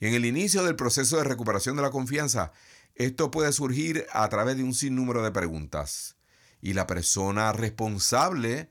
Y 0.00 0.06
en 0.06 0.14
el 0.14 0.24
inicio 0.24 0.64
del 0.64 0.76
proceso 0.76 1.16
de 1.16 1.24
recuperación 1.24 1.76
de 1.76 1.82
la 1.82 1.90
confianza, 1.90 2.52
esto 2.94 3.30
puede 3.30 3.52
surgir 3.52 4.06
a 4.12 4.28
través 4.28 4.56
de 4.56 4.64
un 4.64 4.74
sinnúmero 4.74 5.22
de 5.22 5.30
preguntas. 5.30 6.16
Y 6.60 6.72
la 6.72 6.86
persona 6.86 7.52
responsable 7.52 8.68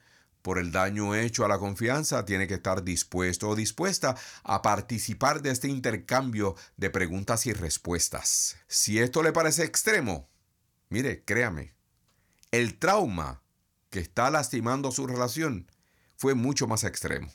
por 0.48 0.60
el 0.60 0.72
daño 0.72 1.14
hecho 1.14 1.44
a 1.44 1.50
la 1.50 1.60
confianza, 1.60 2.24
tiene 2.24 2.48
que 2.48 2.54
estar 2.54 2.82
dispuesto 2.82 3.50
o 3.50 3.56
dispuesta 3.58 4.16
a 4.46 4.62
participar 4.62 5.42
de 5.42 5.52
este 5.52 5.68
intercambio 5.68 6.56
de 6.78 6.90
preguntas 6.90 7.46
y 7.48 7.52
respuestas. 7.52 8.56
Si 8.66 8.98
esto 8.98 9.24
le 9.24 9.34
parece 9.34 9.66
extremo, 9.66 10.30
mire, 10.88 11.26
créame, 11.26 11.74
el 12.52 12.80
trauma 12.80 13.42
que 13.90 14.00
está 14.00 14.30
lastimando 14.30 14.94
su 14.94 15.06
relación 15.06 15.70
fue 16.16 16.34
mucho 16.34 16.66
más 16.66 16.86
extremo. 16.86 17.30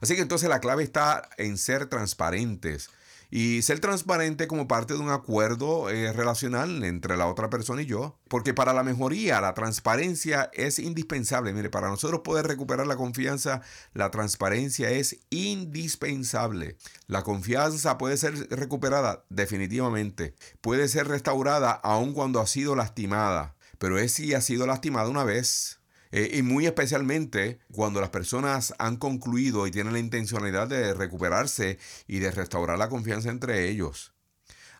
Así 0.00 0.16
que 0.16 0.22
entonces 0.22 0.48
la 0.48 0.58
clave 0.58 0.82
está 0.82 1.28
en 1.36 1.56
ser 1.56 1.86
transparentes, 1.86 2.90
y 3.30 3.62
ser 3.62 3.80
transparente 3.80 4.48
como 4.48 4.66
parte 4.66 4.94
de 4.94 5.00
un 5.00 5.10
acuerdo 5.10 5.88
eh, 5.88 6.12
relacional 6.12 6.82
entre 6.84 7.16
la 7.16 7.26
otra 7.26 7.48
persona 7.48 7.82
y 7.82 7.86
yo. 7.86 8.18
Porque 8.28 8.54
para 8.54 8.72
la 8.72 8.82
mejoría, 8.82 9.40
la 9.40 9.54
transparencia 9.54 10.50
es 10.52 10.78
indispensable. 10.78 11.52
Mire, 11.52 11.70
para 11.70 11.88
nosotros 11.88 12.20
poder 12.20 12.46
recuperar 12.46 12.86
la 12.86 12.96
confianza, 12.96 13.62
la 13.94 14.10
transparencia 14.10 14.90
es 14.90 15.20
indispensable. 15.30 16.76
La 17.06 17.22
confianza 17.22 17.98
puede 17.98 18.16
ser 18.16 18.48
recuperada 18.50 19.24
definitivamente. 19.28 20.34
Puede 20.60 20.88
ser 20.88 21.08
restaurada 21.08 21.72
aun 21.72 22.12
cuando 22.12 22.40
ha 22.40 22.46
sido 22.46 22.74
lastimada. 22.74 23.54
Pero 23.78 23.98
es 23.98 24.12
si 24.12 24.34
ha 24.34 24.40
sido 24.40 24.66
lastimada 24.66 25.08
una 25.08 25.24
vez. 25.24 25.79
Eh, 26.12 26.30
y 26.34 26.42
muy 26.42 26.66
especialmente 26.66 27.60
cuando 27.72 28.00
las 28.00 28.10
personas 28.10 28.74
han 28.78 28.96
concluido 28.96 29.66
y 29.66 29.70
tienen 29.70 29.92
la 29.92 30.00
intencionalidad 30.00 30.66
de 30.66 30.92
recuperarse 30.92 31.78
y 32.08 32.18
de 32.18 32.32
restaurar 32.32 32.78
la 32.78 32.88
confianza 32.88 33.30
entre 33.30 33.68
ellos. 33.68 34.12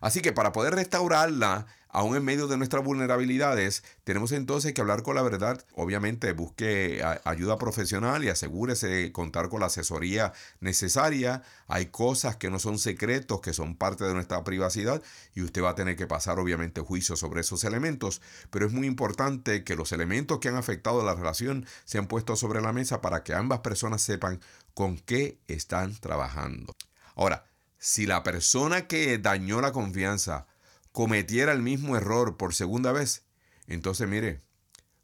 Así 0.01 0.21
que 0.21 0.33
para 0.33 0.51
poder 0.51 0.75
restaurarla, 0.75 1.67
aún 1.91 2.15
en 2.15 2.23
medio 2.23 2.47
de 2.47 2.57
nuestras 2.57 2.83
vulnerabilidades, 2.83 3.83
tenemos 4.03 4.31
entonces 4.31 4.73
que 4.73 4.81
hablar 4.81 5.03
con 5.03 5.15
la 5.15 5.21
verdad. 5.21 5.63
Obviamente 5.73 6.31
busque 6.33 7.03
ayuda 7.23 7.57
profesional 7.57 8.23
y 8.23 8.29
asegúrese 8.29 8.87
de 8.87 9.11
contar 9.11 9.49
con 9.49 9.59
la 9.59 9.67
asesoría 9.67 10.33
necesaria. 10.59 11.43
Hay 11.67 11.87
cosas 11.87 12.37
que 12.37 12.49
no 12.49 12.59
son 12.59 12.79
secretos, 12.79 13.41
que 13.41 13.53
son 13.53 13.75
parte 13.75 14.03
de 14.03 14.13
nuestra 14.13 14.43
privacidad 14.43 15.01
y 15.33 15.41
usted 15.41 15.63
va 15.63 15.71
a 15.71 15.75
tener 15.75 15.95
que 15.95 16.07
pasar 16.07 16.39
obviamente 16.39 16.81
juicio 16.81 17.15
sobre 17.15 17.41
esos 17.41 17.63
elementos. 17.63 18.21
Pero 18.49 18.65
es 18.65 18.71
muy 18.71 18.87
importante 18.87 19.63
que 19.63 19.75
los 19.75 19.91
elementos 19.91 20.39
que 20.39 20.49
han 20.49 20.55
afectado 20.55 21.03
la 21.03 21.15
relación 21.15 21.65
sean 21.85 22.07
puestos 22.07 22.39
sobre 22.39 22.61
la 22.61 22.73
mesa 22.73 23.01
para 23.01 23.23
que 23.23 23.33
ambas 23.33 23.59
personas 23.59 24.01
sepan 24.01 24.39
con 24.73 24.97
qué 24.97 25.39
están 25.47 25.95
trabajando. 25.99 26.75
Ahora, 27.15 27.45
si 27.77 28.05
la 28.05 28.23
persona 28.23 28.87
que 28.87 29.17
dañó 29.17 29.59
la 29.59 29.71
confianza 29.71 30.45
cometiera 30.91 31.51
el 31.51 31.61
mismo 31.61 31.95
error 31.95 32.37
por 32.37 32.53
segunda 32.53 32.91
vez, 32.91 33.23
entonces 33.67 34.07
mire, 34.07 34.41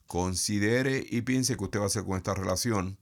considere 0.05 1.05
y 1.09 1.21
piense 1.21 1.57
que 1.57 1.63
usted 1.63 1.79
va 1.79 1.83
a 1.83 1.88
hacer 1.88 2.03
con 2.03 2.17
esta 2.17 2.33
relación 2.33 2.97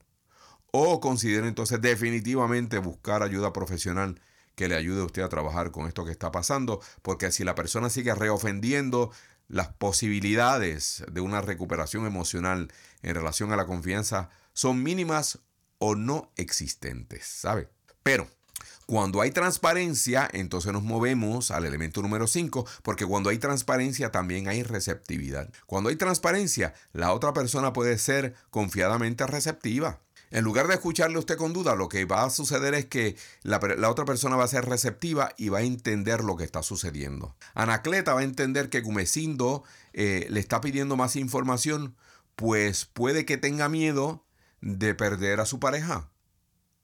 o 0.71 0.99
considere 0.99 1.47
entonces 1.47 1.81
definitivamente 1.81 2.79
buscar 2.79 3.23
ayuda 3.23 3.53
profesional 3.53 4.19
que 4.55 4.67
le 4.67 4.75
ayude 4.75 5.01
a 5.01 5.05
usted 5.05 5.21
a 5.21 5.29
trabajar 5.29 5.71
con 5.71 5.87
esto 5.87 6.05
que 6.05 6.11
está 6.11 6.31
pasando, 6.31 6.81
porque 7.01 7.31
si 7.31 7.43
la 7.43 7.55
persona 7.55 7.89
sigue 7.89 8.13
reofendiendo, 8.15 9.11
las 9.47 9.67
posibilidades 9.69 11.03
de 11.11 11.21
una 11.21 11.41
recuperación 11.41 12.05
emocional 12.05 12.71
en 13.03 13.15
relación 13.15 13.51
a 13.51 13.57
la 13.57 13.65
confianza 13.65 14.29
son 14.53 14.81
mínimas 14.81 15.39
o 15.77 15.95
no 15.95 16.31
existentes, 16.35 17.25
¿sabe? 17.25 17.69
Pero 18.01 18.27
cuando 18.85 19.21
hay 19.21 19.31
transparencia, 19.31 20.29
entonces 20.31 20.71
nos 20.71 20.83
movemos 20.83 21.51
al 21.51 21.65
elemento 21.65 22.01
número 22.01 22.27
5, 22.27 22.65
porque 22.83 23.05
cuando 23.05 23.29
hay 23.29 23.39
transparencia 23.39 24.11
también 24.11 24.47
hay 24.47 24.63
receptividad. 24.63 25.49
Cuando 25.65 25.89
hay 25.89 25.95
transparencia, 25.95 26.73
la 26.93 27.11
otra 27.13 27.33
persona 27.33 27.73
puede 27.73 27.97
ser 27.97 28.35
confiadamente 28.51 29.25
receptiva. 29.25 30.01
En 30.31 30.43
lugar 30.43 30.67
de 30.67 30.73
escucharle 30.73 31.17
usted 31.17 31.37
con 31.37 31.53
duda, 31.53 31.75
lo 31.75 31.87
que 31.87 32.05
va 32.05 32.23
a 32.23 32.29
suceder 32.29 32.73
es 32.73 32.85
que 32.85 33.15
la, 33.43 33.59
otra 33.89 34.05
persona 34.05 34.35
va 34.35 34.43
a 34.43 34.49
ser 34.49 34.65
receptiva 34.65 35.31
y 35.37 35.49
va 35.49 35.59
a 35.59 35.63
entender 35.63 36.23
lo 36.23 36.35
que 36.35 36.43
está 36.43 36.61
sucediendo. 36.61 37.35
Anacleta 37.53 38.13
va 38.13 38.21
a 38.21 38.23
entender 38.23 38.69
que 38.69 38.81
Gumecindo 38.81 39.63
eh, 39.93 40.27
le 40.29 40.39
está 40.39 40.61
pidiendo 40.61 40.95
más 40.95 41.15
información, 41.15 41.95
pues 42.35 42.85
puede 42.85 43.25
que 43.25 43.37
tenga 43.37 43.69
miedo 43.69 44.25
de 44.61 44.93
perder 44.93 45.39
a 45.39 45.45
su 45.45 45.59
pareja. 45.59 46.09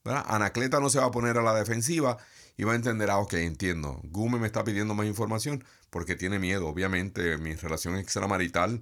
Anacleta 0.03 0.79
no 0.79 0.89
se 0.89 0.99
va 0.99 1.05
a 1.05 1.11
poner 1.11 1.37
a 1.37 1.43
la 1.43 1.53
defensiva 1.53 2.17
y 2.57 2.63
va 2.63 2.73
a 2.73 2.75
entender, 2.75 3.09
ah, 3.09 3.19
ok, 3.19 3.33
entiendo. 3.33 3.99
Gume 4.03 4.39
me 4.39 4.47
está 4.47 4.63
pidiendo 4.63 4.93
más 4.93 5.05
información 5.05 5.63
porque 5.89 6.15
tiene 6.15 6.39
miedo. 6.39 6.67
Obviamente, 6.67 7.37
mi 7.37 7.55
relación 7.55 7.97
extramarital 7.97 8.79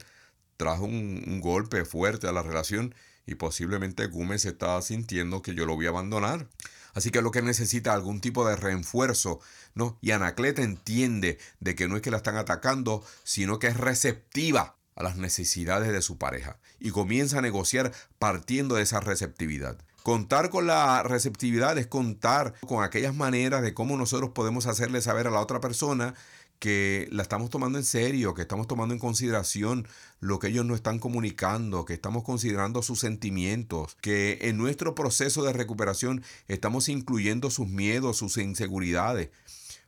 trajo 0.58 0.86
un, 0.86 1.40
golpe 1.42 1.86
fuerte 1.86 2.28
a 2.28 2.32
la 2.32 2.42
relación 2.44 2.96
y 3.26 3.36
posiblemente 3.36 4.08
Gume 4.08 4.40
se 4.40 4.50
está 4.50 4.82
sintiendo 4.82 5.42
que 5.42 5.56
yo 5.56 5.66
lo 5.66 5.76
voy 5.76 5.86
a 5.86 5.90
abandonar. 5.90 6.48
Así 6.94 7.12
que 7.12 7.22
lo 7.22 7.32
que 7.32 7.42
necesita 7.42 7.94
algún 7.94 8.20
tipo 8.20 8.48
de 8.48 8.56
refuerzo, 8.56 9.40
¿no? 9.76 9.98
Y 10.02 10.12
Anacleta 10.12 10.62
entiende 10.62 11.38
de 11.60 11.76
que 11.76 11.88
no 11.88 11.96
es 11.96 12.02
que 12.02 12.12
la 12.12 12.18
están 12.18 12.36
atacando, 12.36 13.06
sino 13.24 13.60
que 13.60 13.68
es 13.68 13.78
receptiva 13.78 14.76
a 14.96 15.04
las 15.04 15.18
necesidades 15.18 15.92
de 15.92 16.02
su 16.02 16.18
pareja 16.18 16.60
y 16.80 16.92
comienza 16.92 17.40
a 17.40 17.42
negociar 17.42 17.94
partiendo 18.18 18.76
de 18.76 18.84
esa 18.84 19.00
receptividad. 19.00 19.78
Contar 20.04 20.50
con 20.50 20.66
la 20.66 21.04
receptividad 21.04 21.78
es 21.78 21.88
contar 21.88 22.54
con 22.68 22.84
aquellas 22.84 23.16
maneras 23.16 23.62
de 23.62 23.74
cómo 23.74 23.98
nosotros 23.98 24.32
podemos 24.32 24.66
hacerle 24.66 25.02
saber 25.02 25.28
a 25.28 25.32
la 25.32 25.42
otra 25.42 25.60
persona 25.60 26.16
que 26.60 27.08
la 27.12 27.24
estamos 27.24 27.50
tomando 27.50 27.78
en 27.78 27.86
serio, 27.86 28.34
que 28.34 28.42
estamos 28.42 28.68
tomando 28.68 28.94
en 28.94 29.00
consideración 29.00 29.88
lo 30.20 30.40
que 30.40 30.48
ellos 30.48 30.66
nos 30.66 30.76
están 30.76 31.00
comunicando, 31.00 31.86
que 31.86 31.94
estamos 31.94 32.24
considerando 32.24 32.82
sus 32.82 33.00
sentimientos, 33.00 33.98
que 34.02 34.40
en 34.42 34.58
nuestro 34.58 34.94
proceso 34.94 35.44
de 35.44 35.54
recuperación 35.54 36.24
estamos 36.48 36.90
incluyendo 36.90 37.50
sus 37.50 37.68
miedos, 37.68 38.18
sus 38.18 38.38
inseguridades, 38.38 39.30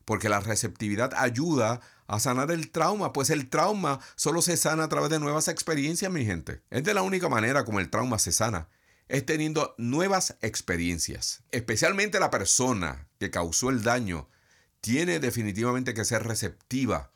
porque 0.05 0.29
la 0.29 0.39
receptividad 0.39 1.13
ayuda 1.15 1.81
a 2.07 2.19
sanar 2.19 2.51
el 2.51 2.71
trauma, 2.71 3.13
pues 3.13 3.29
el 3.29 3.49
trauma 3.49 3.99
solo 4.15 4.41
se 4.41 4.57
sana 4.57 4.85
a 4.85 4.89
través 4.89 5.09
de 5.09 5.19
nuevas 5.19 5.49
experiencias, 5.49 6.11
mi 6.11 6.25
gente. 6.25 6.61
Es 6.69 6.83
de 6.83 6.93
la 6.93 7.01
única 7.01 7.29
manera 7.29 7.65
como 7.65 7.79
el 7.79 7.89
trauma 7.89 8.17
se 8.17 8.31
sana 8.31 8.67
es 9.11 9.25
teniendo 9.25 9.75
nuevas 9.77 10.37
experiencias. 10.41 11.43
Especialmente 11.51 12.21
la 12.21 12.31
persona 12.31 13.09
que 13.19 13.29
causó 13.29 13.69
el 13.69 13.83
daño 13.83 14.29
tiene 14.79 15.19
definitivamente 15.19 15.93
que 15.93 16.05
ser 16.05 16.23
receptiva 16.23 17.11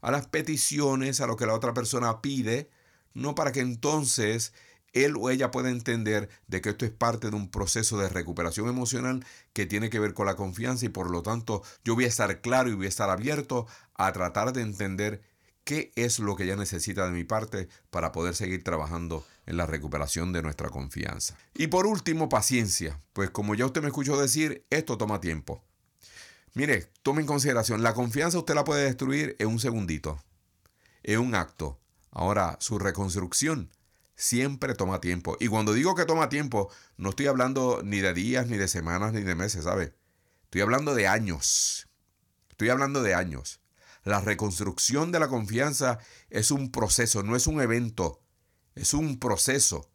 a 0.00 0.12
las 0.12 0.28
peticiones, 0.28 1.20
a 1.20 1.26
lo 1.26 1.34
que 1.34 1.46
la 1.46 1.54
otra 1.54 1.74
persona 1.74 2.22
pide, 2.22 2.70
no 3.14 3.34
para 3.34 3.50
que 3.50 3.58
entonces 3.58 4.52
él 4.92 5.14
o 5.18 5.28
ella 5.28 5.50
pueda 5.50 5.70
entender 5.70 6.28
de 6.46 6.60
que 6.60 6.70
esto 6.70 6.84
es 6.84 6.92
parte 6.92 7.30
de 7.30 7.36
un 7.36 7.50
proceso 7.50 7.98
de 7.98 8.08
recuperación 8.08 8.68
emocional 8.68 9.26
que 9.52 9.66
tiene 9.66 9.90
que 9.90 9.98
ver 9.98 10.14
con 10.14 10.26
la 10.26 10.36
confianza 10.36 10.86
y 10.86 10.90
por 10.90 11.10
lo 11.10 11.24
tanto 11.24 11.64
yo 11.84 11.96
voy 11.96 12.04
a 12.04 12.08
estar 12.08 12.40
claro 12.42 12.70
y 12.70 12.74
voy 12.74 12.86
a 12.86 12.90
estar 12.90 13.10
abierto 13.10 13.66
a 13.94 14.12
tratar 14.12 14.52
de 14.52 14.62
entender 14.62 15.20
qué 15.70 15.92
es 15.94 16.18
lo 16.18 16.34
que 16.34 16.42
ella 16.42 16.56
necesita 16.56 17.06
de 17.06 17.12
mi 17.12 17.22
parte 17.22 17.68
para 17.90 18.10
poder 18.10 18.34
seguir 18.34 18.64
trabajando 18.64 19.24
en 19.46 19.56
la 19.56 19.66
recuperación 19.66 20.32
de 20.32 20.42
nuestra 20.42 20.68
confianza. 20.68 21.38
Y 21.54 21.68
por 21.68 21.86
último, 21.86 22.28
paciencia, 22.28 23.00
pues 23.12 23.30
como 23.30 23.54
ya 23.54 23.66
usted 23.66 23.80
me 23.80 23.86
escuchó 23.86 24.20
decir, 24.20 24.66
esto 24.70 24.98
toma 24.98 25.20
tiempo. 25.20 25.62
Mire, 26.54 26.90
tome 27.04 27.20
en 27.20 27.28
consideración, 27.28 27.84
la 27.84 27.94
confianza 27.94 28.38
usted 28.38 28.56
la 28.56 28.64
puede 28.64 28.82
destruir 28.82 29.36
en 29.38 29.46
un 29.46 29.60
segundito, 29.60 30.20
en 31.04 31.20
un 31.20 31.36
acto. 31.36 31.78
Ahora, 32.10 32.56
su 32.58 32.80
reconstrucción 32.80 33.70
siempre 34.16 34.74
toma 34.74 35.00
tiempo. 35.00 35.36
Y 35.38 35.46
cuando 35.46 35.72
digo 35.72 35.94
que 35.94 36.04
toma 36.04 36.28
tiempo, 36.28 36.68
no 36.96 37.10
estoy 37.10 37.28
hablando 37.28 37.82
ni 37.84 38.00
de 38.00 38.12
días, 38.12 38.48
ni 38.48 38.56
de 38.56 38.66
semanas, 38.66 39.12
ni 39.12 39.20
de 39.20 39.36
meses, 39.36 39.62
¿sabe? 39.62 39.94
Estoy 40.46 40.62
hablando 40.62 40.96
de 40.96 41.06
años. 41.06 41.86
Estoy 42.48 42.70
hablando 42.70 43.04
de 43.04 43.14
años. 43.14 43.59
La 44.04 44.20
reconstrucción 44.20 45.12
de 45.12 45.20
la 45.20 45.28
confianza 45.28 45.98
es 46.30 46.50
un 46.50 46.70
proceso, 46.70 47.22
no 47.22 47.36
es 47.36 47.46
un 47.46 47.60
evento, 47.60 48.20
es 48.74 48.94
un 48.94 49.18
proceso. 49.18 49.90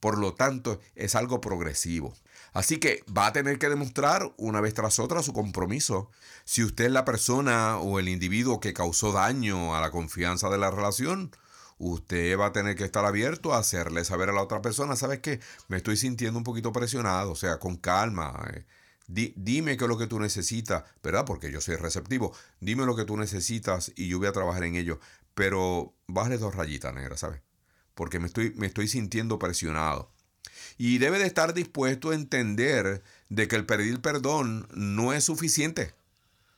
Por 0.00 0.16
lo 0.16 0.34
tanto, 0.34 0.80
es 0.94 1.16
algo 1.16 1.40
progresivo. 1.40 2.14
Así 2.52 2.78
que 2.78 3.02
va 3.16 3.26
a 3.26 3.32
tener 3.32 3.58
que 3.58 3.68
demostrar 3.68 4.32
una 4.36 4.60
vez 4.60 4.74
tras 4.74 5.00
otra 5.00 5.22
su 5.22 5.32
compromiso. 5.32 6.10
Si 6.44 6.62
usted 6.62 6.86
es 6.86 6.92
la 6.92 7.04
persona 7.04 7.78
o 7.78 7.98
el 7.98 8.08
individuo 8.08 8.60
que 8.60 8.72
causó 8.72 9.12
daño 9.12 9.74
a 9.74 9.80
la 9.80 9.90
confianza 9.90 10.48
de 10.50 10.58
la 10.58 10.70
relación, 10.70 11.32
usted 11.78 12.38
va 12.38 12.46
a 12.46 12.52
tener 12.52 12.76
que 12.76 12.84
estar 12.84 13.04
abierto 13.04 13.54
a 13.54 13.58
hacerle 13.58 14.04
saber 14.04 14.28
a 14.28 14.32
la 14.32 14.42
otra 14.42 14.62
persona, 14.62 14.96
¿sabes 14.96 15.20
qué? 15.20 15.40
Me 15.68 15.78
estoy 15.78 15.96
sintiendo 15.96 16.38
un 16.38 16.44
poquito 16.44 16.72
presionado, 16.72 17.32
o 17.32 17.36
sea, 17.36 17.58
con 17.58 17.76
calma. 17.76 18.48
Eh, 18.52 18.64
dime 19.08 19.76
qué 19.76 19.84
es 19.84 19.88
lo 19.88 19.98
que 19.98 20.06
tú 20.06 20.20
necesitas, 20.20 20.84
¿verdad? 21.02 21.24
Porque 21.24 21.50
yo 21.50 21.60
soy 21.60 21.76
receptivo. 21.76 22.34
Dime 22.60 22.86
lo 22.86 22.94
que 22.94 23.04
tú 23.04 23.16
necesitas 23.16 23.92
y 23.96 24.08
yo 24.08 24.18
voy 24.18 24.28
a 24.28 24.32
trabajar 24.32 24.64
en 24.64 24.76
ello. 24.76 25.00
Pero 25.34 25.94
bájale 26.06 26.38
dos 26.38 26.54
rayitas 26.54 26.94
negras, 26.94 27.20
¿sabes? 27.20 27.40
Porque 27.94 28.20
me 28.20 28.26
estoy, 28.26 28.52
me 28.56 28.66
estoy 28.66 28.86
sintiendo 28.86 29.38
presionado. 29.38 30.12
Y 30.76 30.98
debe 30.98 31.18
de 31.18 31.26
estar 31.26 31.54
dispuesto 31.54 32.10
a 32.10 32.14
entender 32.14 33.02
de 33.28 33.48
que 33.48 33.56
el 33.56 33.66
pedir 33.66 34.00
perdón 34.00 34.68
no 34.72 35.12
es 35.12 35.24
suficiente. 35.24 35.94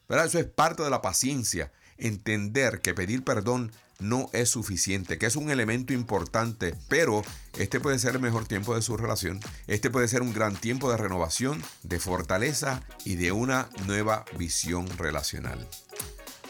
¿verdad? 0.09 0.26
Eso 0.26 0.40
es 0.40 0.46
parte 0.46 0.82
de 0.82 0.90
la 0.90 1.03
paciencia. 1.03 1.72
Entender 1.96 2.80
que 2.80 2.94
pedir 2.94 3.22
perdón 3.22 3.72
no 4.01 4.28
es 4.32 4.48
suficiente, 4.48 5.18
que 5.18 5.26
es 5.26 5.36
un 5.36 5.51
elemento 5.51 5.92
importante, 5.92 6.74
pero 6.88 7.22
este 7.59 7.80
puede 7.80 7.98
ser 7.98 8.14
el 8.14 8.20
mejor 8.20 8.46
tiempo 8.46 8.74
de 8.74 8.82
su 8.82 8.96
relación. 8.96 9.40
Este 9.66 9.90
puede 9.90 10.09
ser 10.09 10.22
un 10.22 10.32
gran 10.32 10.57
tiempo 10.57 10.90
de 10.90 10.96
renovación, 10.96 11.62
de 11.82 12.01
fortaleza 12.01 12.82
y 13.05 13.16
de 13.16 13.32
una 13.32 13.68
nueva 13.86 14.24
visión 14.36 14.86
relacional. 14.98 15.66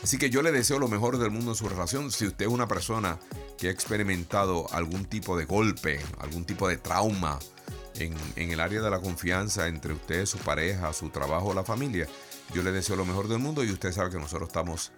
Así 0.03 0.17
que 0.17 0.31
yo 0.31 0.41
le 0.41 0.53
deseo 0.53 0.79
lo 0.79 0.89
mejor 0.89 1.19
del 1.19 1.31
mundo 1.31 1.51
en 1.51 1.57
su 1.57 1.69
relación. 1.69 2.11
Si 2.11 2.27
usted 2.27 2.47
es 2.47 2.51
una 2.51 2.69
persona 2.69 3.19
que 3.59 3.69
ha 3.69 3.71
experimentado 3.71 4.67
algún 4.73 5.05
tipo 5.05 5.37
de 5.37 5.45
golpe, 5.45 6.01
algún 6.19 6.47
tipo 6.47 6.69
de 6.69 6.79
trauma 6.79 7.39
en, 7.95 8.15
el 8.37 8.61
área 8.61 8.81
de 8.81 8.91
la 8.91 9.01
confianza 9.01 9.69
entre 9.69 9.93
usted, 9.93 10.25
su 10.25 10.39
pareja, 10.39 10.93
su 10.95 11.11
trabajo, 11.11 11.53
la 11.53 11.65
familia, 11.65 12.07
yo 12.55 12.63
le 12.63 12.73
deseo 12.73 12.97
lo 12.97 13.05
mejor 13.05 13.29
del 13.29 13.41
mundo 13.41 13.63
y 13.63 13.71
usted 13.71 13.93
sabe 13.93 14.11
que 14.11 14.19
nosotros 14.19 14.49
estamos 14.49 14.93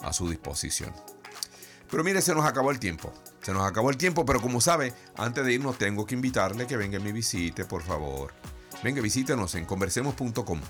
a 0.00 0.12
su 0.14 0.28
disposición. 0.30 0.92
Pero 1.90 2.04
mire, 2.04 2.22
se 2.22 2.34
nos 2.34 2.44
acabó 2.44 2.70
el 2.70 2.78
tiempo. 2.78 3.12
Se 3.42 3.52
nos 3.52 3.66
acabó 3.66 3.90
el 3.90 3.96
tiempo, 3.96 4.24
pero 4.24 4.40
como 4.40 4.60
sabe, 4.60 4.92
antes 5.16 5.44
de 5.44 5.52
irnos 5.52 5.78
tengo 5.78 6.06
que 6.06 6.14
invitarle 6.14 6.66
que 6.66 6.76
venga 6.76 6.98
y 6.98 7.02
me 7.02 7.12
visite, 7.12 7.64
por 7.64 7.82
favor. 7.82 8.32
Venga, 8.82 9.02
visítenos 9.02 9.54
en 9.56 9.66
conversemos.com. 9.66 10.60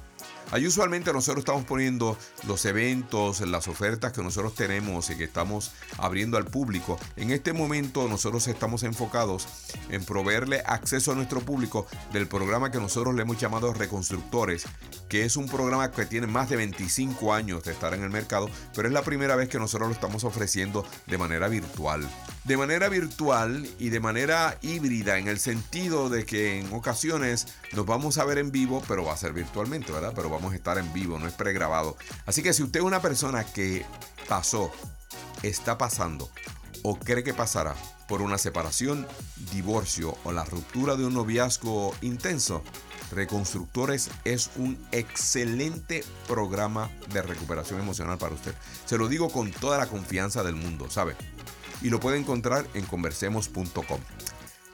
Ahí 0.53 0.67
usualmente 0.67 1.13
nosotros 1.13 1.43
estamos 1.43 1.65
poniendo 1.65 2.19
los 2.47 2.65
eventos, 2.65 3.41
las 3.43 3.69
ofertas 3.69 4.13
que 4.13 4.21
nosotros 4.21 4.55
tenemos 4.55 5.09
y 5.11 5.17
que 5.17 5.25
estamos 5.25 5.71
abriendo 5.97 6.37
al 6.37 6.45
público. 6.45 6.99
En 7.17 7.31
este 7.31 7.53
momento 7.53 8.09
nosotros 8.09 8.49
estamos 8.49 8.83
enfocados 8.83 9.47
en 9.91 10.05
proveerle 10.05 10.63
acceso 10.67 11.13
a 11.13 11.15
nuestro 11.15 11.41
público 11.41 11.87
del 12.13 12.27
programa 12.27 12.73
que 12.73 12.79
nosotros 12.79 13.15
le 13.15 13.23
hemos 13.23 13.39
llamado 13.39 13.73
Reconstructores, 13.73 14.65
que 15.09 15.25
es 15.25 15.37
un 15.37 15.47
programa 15.47 15.91
que 15.93 16.07
tiene 16.07 16.27
más 16.27 16.49
de 16.51 16.57
25 16.57 17.33
años 17.33 17.63
de 17.63 17.73
estar 17.73 17.95
en 17.95 18.03
el 18.03 18.11
mercado, 18.11 18.51
pero 18.75 18.89
es 18.89 18.95
la 18.95 19.03
primera 19.03 19.37
vez 19.37 19.49
que 19.49 19.59
nosotros 19.59 19.89
lo 19.89 19.95
estamos 19.95 20.25
ofreciendo 20.25 20.85
de 21.07 21.19
manera 21.19 21.47
virtual. 21.47 22.09
De 22.45 22.57
manera 22.57 22.89
virtual 22.89 23.69
y 23.79 23.91
de 23.91 24.01
manera 24.01 24.59
híbrida, 24.63 25.19
en 25.19 25.29
el 25.29 25.39
sentido 25.39 26.09
de 26.09 26.25
que 26.25 26.59
en 26.59 26.73
ocasiones 26.73 27.47
nos 27.73 27.87
vamos 27.87 28.19
a 28.19 28.25
ver 28.25 28.39
en 28.39 28.51
vivo, 28.51 28.83
pero 28.89 29.05
va 29.05 29.13
a 29.13 29.17
ser 29.17 29.33
virtualmente, 29.33 29.93
¿verdad? 29.93 30.13
Pero 30.17 30.31
a 30.49 30.57
estar 30.57 30.79
en 30.79 30.93
vivo, 30.93 31.19
no 31.19 31.27
es 31.27 31.35
pregrabado. 31.35 31.97
Así 32.27 32.43
que 32.43 32.53
si 32.53 32.63
usted 32.63 32.81
es 32.81 32.87
una 32.87 33.03
persona 33.03 33.45
que 33.45 33.85
pasó, 34.29 34.73
está 35.43 35.79
pasando 35.79 36.31
o 36.83 36.99
cree 36.99 37.25
que 37.25 37.35
pasará 37.35 37.75
por 38.09 38.23
una 38.23 38.39
separación, 38.39 39.07
divorcio 39.53 40.17
o 40.25 40.33
la 40.33 40.45
ruptura 40.45 40.97
de 40.97 41.05
un 41.05 41.15
noviazgo 41.15 41.95
intenso, 42.01 42.63
Reconstructores 43.11 44.11
es 44.25 44.51
un 44.57 44.79
excelente 44.93 46.05
programa 46.29 46.91
de 47.13 47.23
recuperación 47.23 47.81
emocional 47.81 48.19
para 48.19 48.35
usted. 48.35 48.55
Se 48.87 48.99
lo 48.99 49.09
digo 49.09 49.31
con 49.31 49.51
toda 49.51 49.79
la 49.79 49.87
confianza 49.87 50.45
del 50.45 50.55
mundo, 50.55 50.89
¿sabe? 50.91 51.17
Y 51.83 51.91
lo 51.91 51.99
puede 51.99 52.19
encontrar 52.19 52.67
en 52.75 52.87
conversemos.com. 52.87 54.01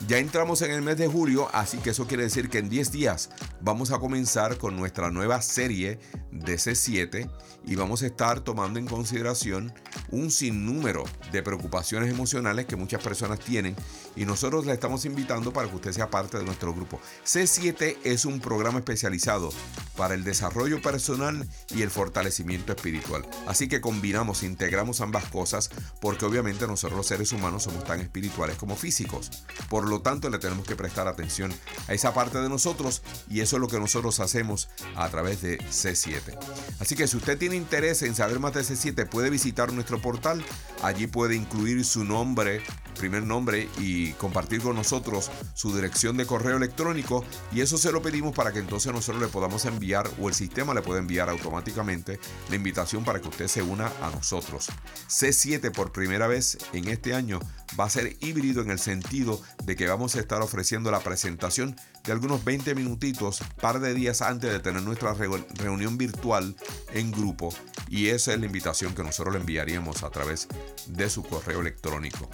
Ya 0.07 0.18
entramos 0.18 0.62
en 0.62 0.70
el 0.70 0.82
mes 0.82 0.99
de 0.99 1.09
julio, 1.09 1.49
así 1.53 1.78
que 1.78 1.90
eso 1.90 2.07
quiere 2.07 2.24
decir 2.24 2.49
que 2.49 2.59
en 2.59 2.68
10 2.68 2.92
días 2.92 3.30
vamos 3.61 3.90
a 3.90 3.99
comenzar 3.99 4.59
con 4.59 4.76
nuestra 4.76 5.11
nueva 5.11 5.42
serie 5.42 5.99
de 6.30 6.55
C7 6.57 7.28
y 7.66 7.74
vamos 7.74 8.02
a 8.02 8.06
estar 8.06 8.40
tomando 8.40 8.78
en 8.78 8.86
consideración 8.86 9.72
un 10.10 10.30
sinnúmero 10.30 11.04
de 11.32 11.42
preocupaciones 11.42 12.10
emocionales 12.10 12.66
que 12.66 12.76
muchas 12.76 13.02
personas 13.02 13.40
tienen 13.40 13.76
y 14.14 14.24
nosotros 14.24 14.64
le 14.66 14.72
estamos 14.72 15.04
invitando 15.04 15.52
para 15.52 15.68
que 15.68 15.74
usted 15.74 15.92
sea 15.92 16.08
parte 16.10 16.38
de 16.38 16.44
nuestro 16.44 16.72
grupo. 16.72 17.00
C7 17.24 17.98
es 18.04 18.24
un 18.24 18.40
programa 18.40 18.78
especializado 18.78 19.50
para 19.96 20.14
el 20.14 20.24
desarrollo 20.24 20.80
personal 20.80 21.46
y 21.74 21.82
el 21.82 21.90
fortalecimiento 21.90 22.72
espiritual. 22.72 23.26
Así 23.46 23.68
que 23.68 23.80
combinamos, 23.80 24.42
integramos 24.42 25.00
ambas 25.00 25.24
cosas 25.26 25.70
porque 26.00 26.24
obviamente 26.24 26.66
nosotros 26.66 26.96
los 26.96 27.06
seres 27.06 27.32
humanos 27.32 27.64
somos 27.64 27.84
tan 27.84 28.00
espirituales 28.00 28.56
como 28.56 28.76
físicos. 28.76 29.44
Por 29.68 29.88
lo 29.88 30.00
tanto, 30.02 30.30
le 30.30 30.38
tenemos 30.38 30.66
que 30.66 30.76
prestar 30.76 31.08
atención 31.08 31.52
a 31.88 31.94
esa 31.94 32.14
parte 32.14 32.38
de 32.38 32.48
nosotros 32.48 33.02
y 33.28 33.40
eso 33.40 33.56
es 33.56 33.60
lo 33.60 33.68
que 33.68 33.80
nosotros 33.80 34.20
hacemos 34.20 34.68
a 34.94 35.08
través 35.08 35.42
de 35.42 35.58
C7. 35.58 36.38
Así 36.78 36.94
que 36.94 37.08
si 37.08 37.16
usted 37.16 37.38
tiene 37.38 37.55
interés 37.57 38.02
en 38.02 38.14
saber 38.14 38.38
más 38.38 38.54
de 38.54 38.61
C7, 38.61 39.09
puede 39.09 39.30
visitar 39.30 39.72
nuestro 39.72 40.00
portal. 40.00 40.44
Allí 40.82 41.07
puede 41.07 41.34
incluir 41.34 41.84
su 41.84 42.04
nombre, 42.04 42.61
primer 42.98 43.22
nombre 43.22 43.68
y 43.78 44.12
compartir 44.12 44.61
con 44.61 44.76
nosotros 44.76 45.30
su 45.54 45.74
dirección 45.74 46.16
de 46.16 46.26
correo 46.26 46.57
electrónico. 46.57 47.24
Y 47.52 47.61
eso 47.61 47.78
se 47.78 47.92
lo 47.92 48.02
pedimos 48.02 48.34
para 48.34 48.52
que 48.52 48.59
entonces 48.59 48.92
nosotros 48.92 49.22
le 49.22 49.28
podamos 49.28 49.64
enviar 49.64 50.09
o 50.20 50.28
el 50.28 50.34
sistema 50.34 50.74
le 50.74 50.82
pueda 50.82 51.00
enviar 51.00 51.28
automáticamente 51.28 52.20
la 52.48 52.57
invitación 52.57 53.04
para 53.04 53.20
que 53.20 53.28
usted 53.28 53.48
se 53.48 53.62
una 53.62 53.86
a 54.02 54.11
nosotros. 54.11 54.68
C7 55.09 55.72
por 55.72 55.92
primera 55.92 56.26
vez 56.26 56.59
en 56.72 56.88
este 56.88 57.14
año 57.14 57.40
va 57.78 57.84
a 57.84 57.90
ser 57.90 58.16
híbrido 58.20 58.62
en 58.62 58.70
el 58.70 58.78
sentido 58.78 59.40
de 59.64 59.76
que 59.76 59.86
vamos 59.86 60.16
a 60.16 60.20
estar 60.20 60.42
ofreciendo 60.42 60.90
la 60.90 61.00
presentación 61.00 61.76
de 62.04 62.12
algunos 62.12 62.44
20 62.44 62.74
minutitos, 62.74 63.42
par 63.60 63.80
de 63.80 63.94
días 63.94 64.22
antes 64.22 64.52
de 64.52 64.60
tener 64.60 64.82
nuestra 64.82 65.14
reunión 65.14 65.98
virtual 65.98 66.56
en 66.92 67.10
grupo. 67.10 67.54
Y 67.88 68.08
esa 68.08 68.32
es 68.32 68.40
la 68.40 68.46
invitación 68.46 68.94
que 68.94 69.02
nosotros 69.02 69.34
le 69.34 69.40
enviaríamos 69.40 70.02
a 70.02 70.10
través 70.10 70.48
de 70.86 71.10
su 71.10 71.22
correo 71.22 71.60
electrónico. 71.60 72.28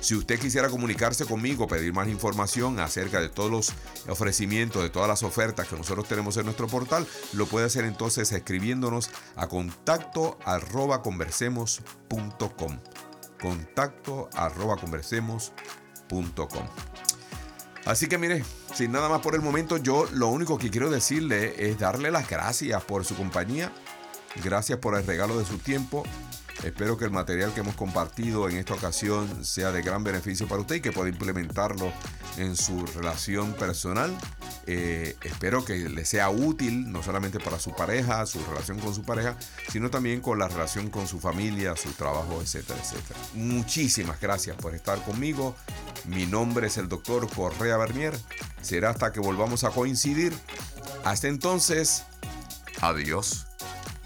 Si 0.00 0.14
usted 0.14 0.38
quisiera 0.38 0.68
comunicarse 0.68 1.24
conmigo, 1.24 1.66
pedir 1.66 1.94
más 1.94 2.08
información 2.08 2.78
acerca 2.78 3.20
de 3.20 3.30
todos 3.30 3.50
los 3.50 3.72
ofrecimientos, 4.06 4.82
de 4.82 4.90
todas 4.90 5.08
las 5.08 5.22
ofertas 5.22 5.66
que 5.66 5.76
nosotros 5.76 6.06
tenemos 6.06 6.36
en 6.36 6.44
nuestro 6.44 6.66
portal, 6.66 7.06
lo 7.32 7.46
puede 7.46 7.64
hacer 7.66 7.86
entonces 7.86 8.30
escribiéndonos 8.32 9.10
a 9.34 9.48
contacto 9.48 10.38
arroba 10.44 11.00
conversemos.com. 11.02 12.78
Contacto 13.44 14.30
arroba 14.32 14.78
conversemos.com. 14.78 16.66
Así 17.84 18.08
que 18.08 18.16
mire, 18.16 18.42
sin 18.74 18.90
nada 18.90 19.10
más 19.10 19.20
por 19.20 19.34
el 19.34 19.42
momento, 19.42 19.76
yo 19.76 20.08
lo 20.14 20.28
único 20.28 20.56
que 20.56 20.70
quiero 20.70 20.90
decirle 20.90 21.68
es 21.68 21.78
darle 21.78 22.10
las 22.10 22.26
gracias 22.26 22.82
por 22.84 23.04
su 23.04 23.14
compañía, 23.14 23.70
gracias 24.42 24.78
por 24.78 24.96
el 24.96 25.06
regalo 25.06 25.38
de 25.38 25.44
su 25.44 25.58
tiempo. 25.58 26.04
Espero 26.62 26.96
que 26.96 27.04
el 27.04 27.10
material 27.10 27.52
que 27.52 27.60
hemos 27.60 27.74
compartido 27.74 28.48
en 28.48 28.56
esta 28.56 28.74
ocasión 28.74 29.44
sea 29.44 29.72
de 29.72 29.82
gran 29.82 30.04
beneficio 30.04 30.46
para 30.48 30.60
usted 30.60 30.76
y 30.76 30.80
que 30.80 30.92
pueda 30.92 31.08
implementarlo 31.08 31.92
en 32.36 32.56
su 32.56 32.86
relación 32.86 33.52
personal. 33.54 34.16
Eh, 34.66 35.16
espero 35.22 35.64
que 35.64 35.88
le 35.88 36.04
sea 36.04 36.30
útil 36.30 36.90
no 36.90 37.02
solamente 37.02 37.38
para 37.38 37.58
su 37.58 37.74
pareja, 37.74 38.24
su 38.26 38.42
relación 38.46 38.78
con 38.78 38.94
su 38.94 39.02
pareja, 39.02 39.36
sino 39.70 39.90
también 39.90 40.20
con 40.20 40.38
la 40.38 40.48
relación 40.48 40.90
con 40.90 41.06
su 41.06 41.20
familia, 41.20 41.76
su 41.76 41.90
trabajo, 41.92 42.40
etcétera, 42.40 42.78
etcétera. 42.80 43.18
Muchísimas 43.34 44.20
gracias 44.20 44.56
por 44.56 44.74
estar 44.74 45.02
conmigo. 45.04 45.54
Mi 46.06 46.26
nombre 46.26 46.68
es 46.68 46.78
el 46.78 46.88
doctor 46.88 47.28
Correa 47.28 47.76
Bernier. 47.76 48.18
Será 48.62 48.90
hasta 48.90 49.12
que 49.12 49.20
volvamos 49.20 49.64
a 49.64 49.70
coincidir. 49.70 50.32
Hasta 51.04 51.28
entonces, 51.28 52.04
adiós. 52.80 53.46